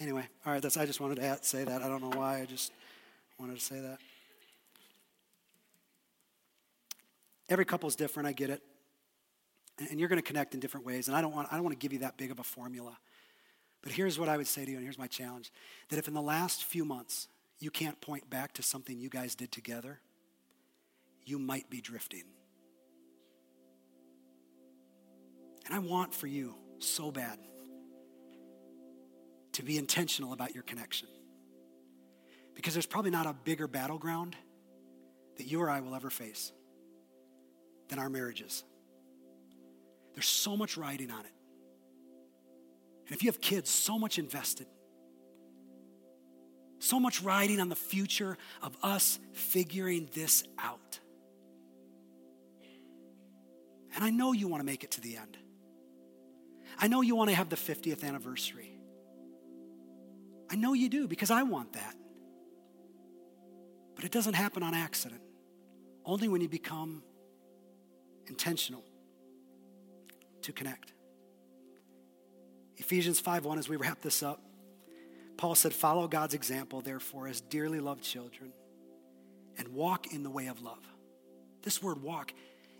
Anyway, 0.00 0.24
all 0.44 0.52
right, 0.52 0.60
that's 0.60 0.76
I 0.76 0.84
just 0.84 1.00
wanted 1.00 1.16
to 1.16 1.38
say 1.42 1.64
that. 1.64 1.82
I 1.82 1.88
don't 1.88 2.02
know 2.02 2.18
why. 2.18 2.40
I 2.40 2.44
just 2.44 2.72
wanted 3.38 3.56
to 3.56 3.62
say 3.62 3.80
that. 3.80 3.98
Every 7.48 7.64
couple 7.64 7.88
is 7.88 7.96
different, 7.96 8.28
I 8.28 8.32
get 8.32 8.50
it. 8.50 8.62
And 9.90 10.00
you're 10.00 10.08
going 10.08 10.20
to 10.20 10.26
connect 10.26 10.54
in 10.54 10.60
different 10.60 10.86
ways. 10.86 11.08
And 11.08 11.16
I 11.16 11.20
don't 11.20 11.34
want 11.34 11.48
I 11.50 11.56
don't 11.56 11.64
want 11.64 11.78
to 11.78 11.82
give 11.82 11.92
you 11.92 12.00
that 12.00 12.16
big 12.16 12.30
of 12.30 12.38
a 12.38 12.42
formula. 12.42 12.96
But 13.82 13.92
here's 13.92 14.18
what 14.18 14.28
I 14.28 14.36
would 14.36 14.46
say 14.46 14.64
to 14.64 14.70
you, 14.70 14.78
and 14.78 14.84
here's 14.84 14.98
my 14.98 15.06
challenge. 15.06 15.52
That 15.90 15.98
if 15.98 16.08
in 16.08 16.14
the 16.14 16.22
last 16.22 16.64
few 16.64 16.84
months 16.84 17.28
you 17.58 17.70
can't 17.70 18.00
point 18.00 18.28
back 18.28 18.54
to 18.54 18.62
something 18.62 18.98
you 18.98 19.08
guys 19.08 19.34
did 19.34 19.52
together, 19.52 20.00
you 21.24 21.38
might 21.38 21.70
be 21.70 21.80
drifting. 21.80 22.24
And 25.66 25.74
I 25.74 25.78
want 25.78 26.14
for 26.14 26.26
you 26.26 26.54
so 26.78 27.10
bad 27.10 27.38
to 29.52 29.62
be 29.62 29.78
intentional 29.78 30.32
about 30.32 30.54
your 30.54 30.62
connection. 30.62 31.08
Because 32.54 32.72
there's 32.74 32.86
probably 32.86 33.10
not 33.10 33.26
a 33.26 33.32
bigger 33.32 33.66
battleground 33.66 34.36
that 35.36 35.46
you 35.46 35.60
or 35.60 35.68
I 35.68 35.80
will 35.80 35.94
ever 35.94 36.10
face 36.10 36.52
than 37.88 37.98
our 37.98 38.08
marriages. 38.08 38.64
There's 40.14 40.26
so 40.26 40.56
much 40.56 40.76
riding 40.76 41.10
on 41.10 41.20
it. 41.20 41.32
And 43.06 43.14
if 43.14 43.22
you 43.22 43.28
have 43.28 43.40
kids, 43.40 43.70
so 43.70 43.98
much 43.98 44.18
invested. 44.18 44.66
So 46.78 46.98
much 46.98 47.22
riding 47.22 47.60
on 47.60 47.68
the 47.68 47.76
future 47.76 48.36
of 48.62 48.76
us 48.82 49.18
figuring 49.32 50.08
this 50.14 50.44
out. 50.58 51.00
And 53.94 54.04
I 54.04 54.10
know 54.10 54.32
you 54.32 54.48
want 54.48 54.60
to 54.60 54.66
make 54.66 54.84
it 54.84 54.90
to 54.92 55.00
the 55.00 55.16
end. 55.16 55.38
I 56.78 56.88
know 56.88 57.00
you 57.00 57.16
want 57.16 57.30
to 57.30 57.36
have 57.36 57.48
the 57.48 57.56
50th 57.56 58.04
anniversary. 58.04 58.78
I 60.50 60.56
know 60.56 60.74
you 60.74 60.88
do 60.88 61.08
because 61.08 61.30
I 61.30 61.42
want 61.42 61.72
that. 61.72 61.94
But 63.94 64.04
it 64.04 64.12
doesn't 64.12 64.34
happen 64.34 64.62
on 64.62 64.74
accident, 64.74 65.22
only 66.04 66.28
when 66.28 66.42
you 66.42 66.48
become 66.48 67.02
intentional 68.26 68.84
to 70.42 70.52
connect. 70.52 70.92
Ephesians 72.76 73.20
5:1 73.20 73.58
as 73.58 73.68
we 73.68 73.76
wrap 73.76 74.02
this 74.02 74.22
up. 74.22 74.42
Paul 75.36 75.54
said, 75.54 75.74
"Follow 75.74 76.08
God's 76.08 76.34
example 76.34 76.80
therefore 76.80 77.26
as 77.28 77.40
dearly 77.40 77.80
loved 77.80 78.02
children 78.02 78.52
and 79.56 79.68
walk 79.68 80.12
in 80.12 80.22
the 80.22 80.30
way 80.30 80.46
of 80.46 80.60
love." 80.62 80.86
This 81.62 81.82
word 81.82 82.02
walk 82.02 82.32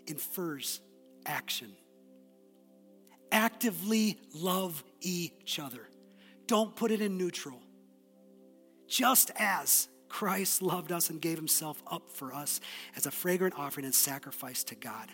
infers 0.05 0.81
action. 1.25 1.75
Actively 3.31 4.19
love 4.33 4.83
each 5.01 5.59
other. 5.59 5.89
Don't 6.45 6.75
put 6.75 6.91
it 6.91 7.01
in 7.01 7.17
neutral. 7.17 7.61
Just 8.87 9.31
as 9.35 9.89
Christ 10.07 10.61
loved 10.61 10.93
us 10.93 11.09
and 11.09 11.21
gave 11.21 11.37
himself 11.37 11.83
up 11.87 12.09
for 12.09 12.33
us 12.33 12.61
as 12.95 13.05
a 13.05 13.11
fragrant 13.11 13.55
offering 13.55 13.85
and 13.85 13.93
sacrifice 13.93 14.63
to 14.65 14.75
God. 14.75 15.11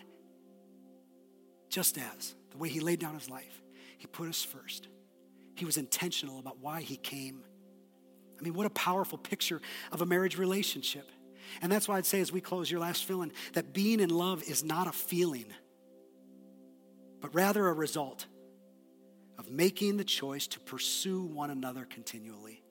Just 1.74 1.98
as 1.98 2.36
the 2.52 2.56
way 2.56 2.68
he 2.68 2.78
laid 2.78 3.00
down 3.00 3.14
his 3.14 3.28
life, 3.28 3.60
he 3.98 4.06
put 4.06 4.28
us 4.28 4.44
first. 4.44 4.86
He 5.56 5.64
was 5.64 5.76
intentional 5.76 6.38
about 6.38 6.60
why 6.60 6.82
he 6.82 6.96
came. 6.96 7.42
I 8.38 8.44
mean, 8.44 8.54
what 8.54 8.64
a 8.64 8.70
powerful 8.70 9.18
picture 9.18 9.60
of 9.90 10.00
a 10.00 10.06
marriage 10.06 10.38
relationship. 10.38 11.10
And 11.60 11.72
that's 11.72 11.88
why 11.88 11.96
I'd 11.96 12.06
say, 12.06 12.20
as 12.20 12.30
we 12.30 12.40
close 12.40 12.70
your 12.70 12.78
last 12.78 13.06
feeling, 13.06 13.32
that 13.54 13.72
being 13.72 13.98
in 13.98 14.08
love 14.08 14.44
is 14.44 14.62
not 14.62 14.86
a 14.86 14.92
feeling, 14.92 15.46
but 17.20 17.34
rather 17.34 17.66
a 17.66 17.72
result 17.72 18.26
of 19.36 19.50
making 19.50 19.96
the 19.96 20.04
choice 20.04 20.46
to 20.46 20.60
pursue 20.60 21.24
one 21.24 21.50
another 21.50 21.84
continually. 21.90 22.62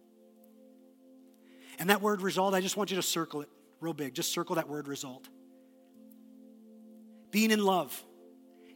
And 1.77 1.89
that 1.89 2.01
word 2.01 2.21
result, 2.21 2.53
I 2.53 2.61
just 2.61 2.77
want 2.77 2.89
you 2.89 2.95
to 2.95 3.03
circle 3.03 3.41
it. 3.41 3.49
real 3.81 3.93
big. 3.93 4.13
Just 4.13 4.31
circle 4.31 4.55
that 4.55 4.69
word 4.69 4.87
result. 4.87 5.27
Being 7.31 7.51
in 7.51 7.65
love 7.65 8.01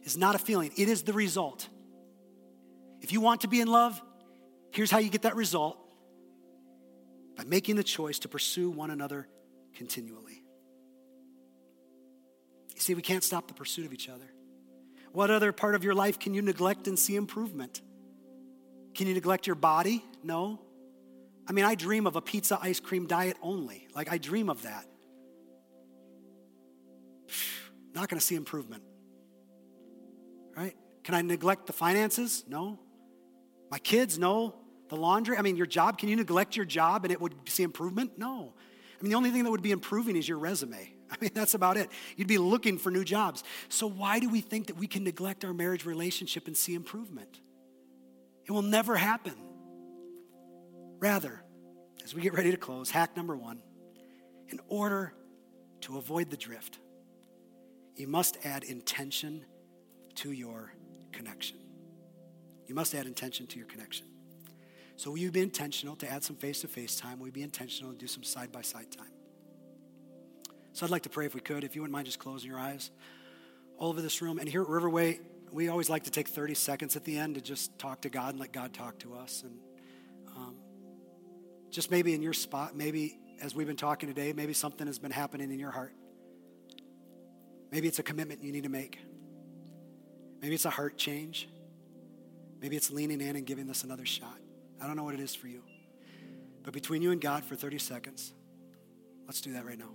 is 0.08 0.16
not 0.16 0.34
a 0.34 0.38
feeling, 0.38 0.72
it 0.76 0.88
is 0.88 1.02
the 1.02 1.12
result. 1.12 1.68
If 3.00 3.12
you 3.12 3.20
want 3.20 3.42
to 3.42 3.48
be 3.48 3.60
in 3.60 3.68
love, 3.68 4.00
here's 4.72 4.90
how 4.90 4.98
you 4.98 5.10
get 5.10 5.22
that 5.22 5.36
result 5.36 5.78
by 7.36 7.44
making 7.44 7.76
the 7.76 7.84
choice 7.84 8.18
to 8.20 8.28
pursue 8.28 8.70
one 8.70 8.90
another 8.90 9.28
continually. 9.74 10.42
You 12.74 12.80
see, 12.80 12.94
we 12.94 13.02
can't 13.02 13.22
stop 13.22 13.48
the 13.48 13.54
pursuit 13.54 13.84
of 13.86 13.92
each 13.92 14.08
other. 14.08 14.32
What 15.12 15.30
other 15.30 15.52
part 15.52 15.74
of 15.74 15.84
your 15.84 15.94
life 15.94 16.18
can 16.18 16.32
you 16.32 16.42
neglect 16.42 16.88
and 16.88 16.98
see 16.98 17.14
improvement? 17.14 17.82
Can 18.94 19.06
you 19.08 19.14
neglect 19.14 19.46
your 19.46 19.56
body? 19.56 20.04
No. 20.22 20.60
I 21.46 21.52
mean, 21.52 21.64
I 21.64 21.74
dream 21.74 22.06
of 22.06 22.16
a 22.16 22.20
pizza 22.20 22.58
ice 22.60 22.80
cream 22.80 23.06
diet 23.06 23.36
only. 23.42 23.88
Like, 23.94 24.10
I 24.10 24.18
dream 24.18 24.48
of 24.48 24.62
that. 24.62 24.86
Not 27.94 28.08
to 28.20 28.20
see 28.20 28.36
improvement. 28.36 28.82
Can 31.08 31.14
I 31.14 31.22
neglect 31.22 31.66
the 31.66 31.72
finances? 31.72 32.44
No. 32.46 32.78
My 33.70 33.78
kids? 33.78 34.18
No. 34.18 34.54
The 34.90 34.96
laundry? 34.96 35.38
I 35.38 35.40
mean, 35.40 35.56
your 35.56 35.64
job? 35.64 35.96
Can 35.96 36.10
you 36.10 36.16
neglect 36.16 36.54
your 36.54 36.66
job 36.66 37.06
and 37.06 37.10
it 37.10 37.18
would 37.18 37.34
see 37.48 37.62
improvement? 37.62 38.18
No. 38.18 38.52
I 38.52 39.02
mean, 39.02 39.08
the 39.08 39.16
only 39.16 39.30
thing 39.30 39.42
that 39.44 39.50
would 39.50 39.62
be 39.62 39.70
improving 39.70 40.16
is 40.16 40.28
your 40.28 40.36
resume. 40.36 40.92
I 41.10 41.16
mean, 41.18 41.30
that's 41.32 41.54
about 41.54 41.78
it. 41.78 41.88
You'd 42.18 42.28
be 42.28 42.36
looking 42.36 42.76
for 42.76 42.90
new 42.90 43.04
jobs. 43.04 43.42
So, 43.70 43.86
why 43.86 44.18
do 44.18 44.28
we 44.28 44.42
think 44.42 44.66
that 44.66 44.76
we 44.76 44.86
can 44.86 45.02
neglect 45.02 45.46
our 45.46 45.54
marriage 45.54 45.86
relationship 45.86 46.46
and 46.46 46.54
see 46.54 46.74
improvement? 46.74 47.40
It 48.44 48.52
will 48.52 48.60
never 48.60 48.94
happen. 48.94 49.32
Rather, 50.98 51.42
as 52.04 52.14
we 52.14 52.20
get 52.20 52.34
ready 52.34 52.50
to 52.50 52.58
close, 52.58 52.90
hack 52.90 53.16
number 53.16 53.34
one 53.34 53.62
in 54.50 54.60
order 54.68 55.14
to 55.80 55.96
avoid 55.96 56.28
the 56.28 56.36
drift, 56.36 56.78
you 57.96 58.08
must 58.08 58.36
add 58.44 58.62
intention 58.62 59.46
to 60.16 60.32
your 60.32 60.74
connection. 61.12 61.56
You 62.66 62.74
must 62.74 62.94
add 62.94 63.06
intention 63.06 63.46
to 63.48 63.58
your 63.58 63.66
connection. 63.66 64.06
So, 64.96 65.10
will 65.10 65.18
you 65.18 65.30
be 65.30 65.40
intentional 65.40 65.96
to 65.96 66.10
add 66.10 66.24
some 66.24 66.36
face 66.36 66.60
to 66.62 66.68
face 66.68 66.96
time? 66.96 67.18
Will 67.18 67.26
you 67.26 67.32
be 67.32 67.42
intentional 67.42 67.92
to 67.92 67.98
do 67.98 68.06
some 68.06 68.24
side 68.24 68.50
by 68.50 68.62
side 68.62 68.90
time? 68.90 69.12
So, 70.72 70.84
I'd 70.84 70.90
like 70.90 71.02
to 71.02 71.08
pray 71.08 71.26
if 71.26 71.34
we 71.34 71.40
could, 71.40 71.64
if 71.64 71.76
you 71.76 71.82
wouldn't 71.82 71.92
mind 71.92 72.06
just 72.06 72.18
closing 72.18 72.50
your 72.50 72.58
eyes 72.58 72.90
all 73.78 73.90
over 73.90 74.02
this 74.02 74.20
room. 74.20 74.38
And 74.38 74.48
here 74.48 74.62
at 74.62 74.68
Riverway, 74.68 75.20
we 75.52 75.68
always 75.68 75.88
like 75.88 76.04
to 76.04 76.10
take 76.10 76.28
30 76.28 76.54
seconds 76.54 76.96
at 76.96 77.04
the 77.04 77.16
end 77.16 77.36
to 77.36 77.40
just 77.40 77.78
talk 77.78 78.02
to 78.02 78.10
God 78.10 78.30
and 78.30 78.40
let 78.40 78.52
God 78.52 78.74
talk 78.74 78.98
to 78.98 79.14
us. 79.14 79.44
And 79.44 79.58
um, 80.36 80.56
just 81.70 81.90
maybe 81.90 82.12
in 82.14 82.22
your 82.22 82.32
spot, 82.32 82.76
maybe 82.76 83.18
as 83.40 83.54
we've 83.54 83.66
been 83.66 83.76
talking 83.76 84.08
today, 84.08 84.32
maybe 84.32 84.52
something 84.52 84.86
has 84.86 84.98
been 84.98 85.10
happening 85.10 85.52
in 85.52 85.58
your 85.58 85.70
heart. 85.70 85.94
Maybe 87.70 87.86
it's 87.86 87.98
a 87.98 88.02
commitment 88.02 88.42
you 88.42 88.52
need 88.52 88.64
to 88.64 88.68
make. 88.68 88.98
Maybe 90.40 90.54
it's 90.54 90.64
a 90.64 90.70
heart 90.70 90.96
change. 90.96 91.48
Maybe 92.60 92.76
it's 92.76 92.90
leaning 92.90 93.20
in 93.20 93.36
and 93.36 93.46
giving 93.46 93.66
this 93.66 93.84
another 93.84 94.06
shot. 94.06 94.38
I 94.80 94.86
don't 94.86 94.96
know 94.96 95.04
what 95.04 95.14
it 95.14 95.20
is 95.20 95.34
for 95.34 95.48
you. 95.48 95.62
But 96.62 96.72
between 96.72 97.02
you 97.02 97.12
and 97.12 97.20
God 97.20 97.44
for 97.44 97.54
30 97.54 97.78
seconds, 97.78 98.32
let's 99.26 99.40
do 99.40 99.52
that 99.54 99.64
right 99.64 99.78
now. 99.78 99.90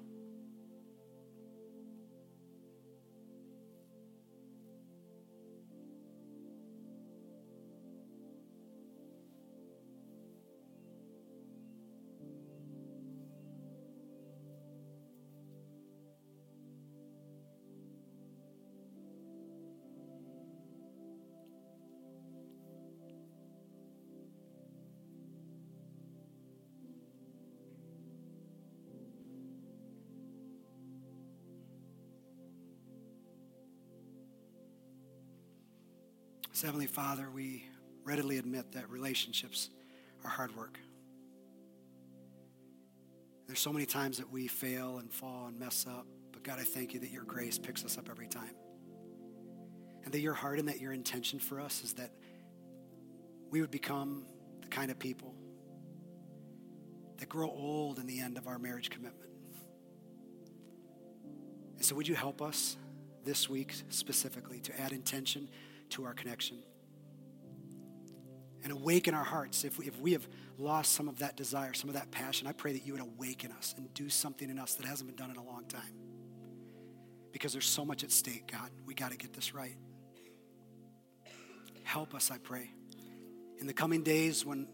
Heavenly 36.63 36.87
Father, 36.87 37.29
we 37.29 37.65
readily 38.05 38.37
admit 38.37 38.71
that 38.71 38.89
relationships 38.89 39.69
are 40.23 40.29
hard 40.29 40.55
work. 40.55 40.79
There's 43.47 43.59
so 43.59 43.73
many 43.73 43.85
times 43.85 44.17
that 44.19 44.31
we 44.31 44.47
fail 44.47 44.99
and 44.99 45.11
fall 45.11 45.47
and 45.47 45.59
mess 45.59 45.85
up, 45.85 46.05
but 46.31 46.41
God, 46.41 46.59
I 46.59 46.63
thank 46.63 46.93
you 46.93 47.01
that 47.01 47.11
your 47.11 47.25
grace 47.25 47.57
picks 47.59 47.83
us 47.83 47.97
up 47.97 48.07
every 48.09 48.27
time. 48.27 48.55
And 50.05 50.13
that 50.13 50.21
your 50.21 50.33
heart 50.33 50.57
and 50.57 50.69
that 50.69 50.79
your 50.79 50.93
intention 50.93 51.37
for 51.37 51.59
us 51.59 51.83
is 51.83 51.95
that 51.95 52.11
we 53.49 53.59
would 53.59 53.71
become 53.71 54.25
the 54.61 54.69
kind 54.69 54.89
of 54.89 54.97
people 54.97 55.35
that 57.17 57.27
grow 57.27 57.49
old 57.49 57.99
in 57.99 58.07
the 58.07 58.21
end 58.21 58.37
of 58.37 58.47
our 58.47 58.57
marriage 58.57 58.89
commitment. 58.89 59.31
And 61.75 61.83
so, 61.83 61.93
would 61.95 62.07
you 62.07 62.15
help 62.15 62.41
us 62.41 62.77
this 63.25 63.49
week 63.49 63.73
specifically 63.89 64.61
to 64.61 64.79
add 64.79 64.93
intention 64.93 65.49
to 65.91 66.05
our 66.05 66.13
connection. 66.13 66.57
And 68.63 68.71
awaken 68.71 69.13
our 69.13 69.23
hearts. 69.23 69.65
If 69.65 69.77
we, 69.77 69.87
if 69.87 69.99
we 69.99 70.13
have 70.13 70.25
lost 70.57 70.93
some 70.93 71.09
of 71.09 71.19
that 71.19 71.35
desire, 71.35 71.73
some 71.73 71.89
of 71.89 71.95
that 71.95 72.11
passion, 72.11 72.47
I 72.47 72.53
pray 72.53 72.73
that 72.73 72.85
you 72.85 72.93
would 72.93 73.01
awaken 73.01 73.51
us 73.51 73.73
and 73.77 73.93
do 73.93 74.09
something 74.09 74.49
in 74.49 74.57
us 74.57 74.75
that 74.75 74.85
hasn't 74.85 75.09
been 75.09 75.17
done 75.17 75.31
in 75.31 75.37
a 75.37 75.43
long 75.43 75.65
time. 75.65 75.93
Because 77.33 77.51
there's 77.51 77.67
so 77.67 77.83
much 77.83 78.03
at 78.03 78.11
stake, 78.11 78.51
God. 78.51 78.69
We 78.85 78.93
got 78.93 79.11
to 79.11 79.17
get 79.17 79.33
this 79.33 79.53
right. 79.53 79.75
Help 81.83 82.15
us, 82.15 82.31
I 82.31 82.37
pray. 82.37 82.71
In 83.59 83.67
the 83.67 83.73
coming 83.73 84.03
days, 84.03 84.45
when 84.45 84.67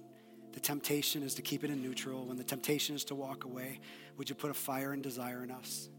the 0.53 0.59
temptation 0.59 1.23
is 1.23 1.35
to 1.35 1.41
keep 1.41 1.63
it 1.63 1.69
in 1.69 1.81
neutral, 1.81 2.25
when 2.25 2.37
the 2.37 2.43
temptation 2.43 2.95
is 2.95 3.03
to 3.05 3.15
walk 3.15 3.45
away, 3.45 3.79
would 4.17 4.29
you 4.29 4.35
put 4.35 4.51
a 4.51 4.53
fire 4.53 4.93
and 4.93 5.01
desire 5.01 5.43
in 5.43 5.51
us 5.51 5.89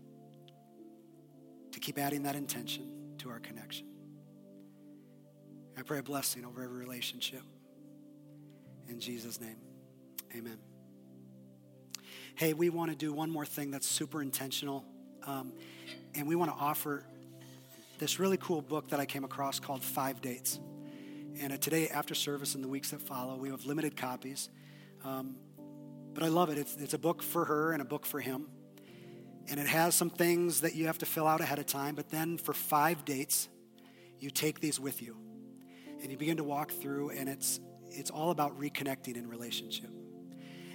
to 1.72 1.80
keep 1.80 1.98
adding 1.98 2.24
that 2.24 2.36
intention 2.36 3.14
to 3.18 3.30
our 3.30 3.40
connection? 3.40 3.86
I 5.78 5.82
pray 5.82 5.98
a 5.98 6.02
blessing 6.02 6.44
over 6.44 6.62
every 6.62 6.78
relationship. 6.78 7.42
In 8.88 9.00
Jesus' 9.00 9.40
name, 9.40 9.56
amen. 10.36 10.58
Hey, 12.34 12.54
we 12.54 12.70
want 12.70 12.90
to 12.90 12.96
do 12.96 13.12
one 13.12 13.30
more 13.30 13.46
thing 13.46 13.70
that's 13.70 13.86
super 13.86 14.22
intentional. 14.22 14.84
Um, 15.26 15.52
and 16.14 16.26
we 16.26 16.34
want 16.34 16.50
to 16.50 16.56
offer 16.56 17.04
this 17.98 18.18
really 18.18 18.38
cool 18.38 18.62
book 18.62 18.88
that 18.88 19.00
I 19.00 19.04
came 19.04 19.24
across 19.24 19.60
called 19.60 19.82
Five 19.82 20.20
Dates. 20.20 20.58
And 21.40 21.52
uh, 21.52 21.56
today, 21.58 21.88
after 21.88 22.14
service 22.14 22.54
and 22.54 22.64
the 22.64 22.68
weeks 22.68 22.90
that 22.90 23.02
follow, 23.02 23.36
we 23.36 23.50
have 23.50 23.64
limited 23.64 23.96
copies. 23.96 24.48
Um, 25.04 25.36
but 26.14 26.24
I 26.24 26.28
love 26.28 26.50
it. 26.50 26.58
It's, 26.58 26.76
it's 26.76 26.94
a 26.94 26.98
book 26.98 27.22
for 27.22 27.44
her 27.44 27.72
and 27.72 27.80
a 27.80 27.84
book 27.84 28.06
for 28.06 28.20
him. 28.20 28.48
And 29.48 29.60
it 29.60 29.66
has 29.66 29.94
some 29.94 30.10
things 30.10 30.62
that 30.62 30.74
you 30.74 30.86
have 30.86 30.98
to 30.98 31.06
fill 31.06 31.26
out 31.26 31.40
ahead 31.40 31.58
of 31.58 31.66
time. 31.66 31.94
But 31.94 32.08
then 32.08 32.38
for 32.38 32.52
five 32.52 33.04
dates, 33.04 33.48
you 34.18 34.30
take 34.30 34.60
these 34.60 34.80
with 34.80 35.00
you 35.02 35.16
and 36.02 36.10
you 36.10 36.16
begin 36.16 36.36
to 36.38 36.44
walk 36.44 36.72
through, 36.72 37.10
and 37.10 37.28
it's 37.28 37.60
it's 37.90 38.10
all 38.10 38.30
about 38.30 38.58
reconnecting 38.58 39.16
in 39.16 39.28
relationship. 39.28 39.90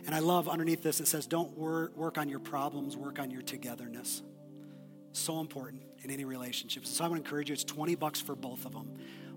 And 0.05 0.13
I 0.13 0.19
love 0.19 0.47
underneath 0.47 0.83
this 0.83 0.99
it 0.99 1.07
says, 1.07 1.27
"Don't 1.27 1.57
wor- 1.57 1.91
work 1.95 2.17
on 2.17 2.29
your 2.29 2.39
problems, 2.39 2.95
work 2.95 3.19
on 3.19 3.31
your 3.31 3.41
togetherness." 3.41 4.21
So 5.11 5.39
important 5.39 5.83
in 6.03 6.11
any 6.11 6.25
relationship. 6.25 6.85
So 6.85 7.05
I 7.05 7.07
would 7.07 7.17
encourage 7.17 7.49
you. 7.49 7.53
It's 7.53 7.63
twenty 7.63 7.95
bucks 7.95 8.21
for 8.21 8.35
both 8.35 8.65
of 8.65 8.73
them. 8.73 8.93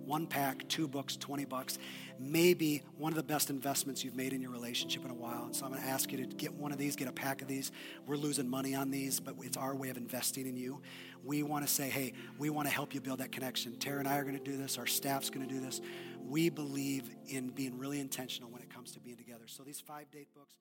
One 0.08 0.26
pack, 0.26 0.66
two 0.68 0.88
books, 0.88 1.18
20 1.18 1.44
bucks. 1.44 1.78
Maybe 2.18 2.82
one 2.96 3.12
of 3.12 3.16
the 3.16 3.22
best 3.22 3.50
investments 3.50 4.02
you've 4.02 4.16
made 4.16 4.32
in 4.32 4.40
your 4.40 4.50
relationship 4.50 5.04
in 5.04 5.10
a 5.10 5.14
while. 5.14 5.44
And 5.44 5.54
so 5.54 5.66
I'm 5.66 5.70
going 5.70 5.82
to 5.82 5.88
ask 5.88 6.10
you 6.10 6.16
to 6.16 6.24
get 6.24 6.54
one 6.54 6.72
of 6.72 6.78
these, 6.78 6.96
get 6.96 7.08
a 7.08 7.12
pack 7.12 7.42
of 7.42 7.48
these. 7.48 7.72
We're 8.06 8.16
losing 8.16 8.48
money 8.48 8.74
on 8.74 8.90
these, 8.90 9.20
but 9.20 9.34
it's 9.42 9.58
our 9.58 9.74
way 9.74 9.90
of 9.90 9.98
investing 9.98 10.46
in 10.46 10.56
you. 10.56 10.80
We 11.22 11.42
want 11.42 11.66
to 11.66 11.70
say, 11.70 11.90
hey, 11.90 12.14
we 12.38 12.48
want 12.48 12.66
to 12.68 12.72
help 12.72 12.94
you 12.94 13.02
build 13.02 13.18
that 13.18 13.32
connection. 13.32 13.76
Tara 13.76 13.98
and 13.98 14.08
I 14.08 14.16
are 14.16 14.24
going 14.24 14.38
to 14.38 14.42
do 14.42 14.56
this. 14.56 14.78
Our 14.78 14.86
staff's 14.86 15.28
going 15.28 15.46
to 15.46 15.54
do 15.54 15.60
this. 15.60 15.82
We 16.24 16.48
believe 16.48 17.10
in 17.26 17.50
being 17.50 17.76
really 17.76 18.00
intentional 18.00 18.50
when 18.50 18.62
it 18.62 18.72
comes 18.72 18.92
to 18.92 19.00
being 19.00 19.18
together. 19.18 19.44
So 19.46 19.62
these 19.62 19.78
five 19.78 20.10
date 20.10 20.28
books. 20.34 20.54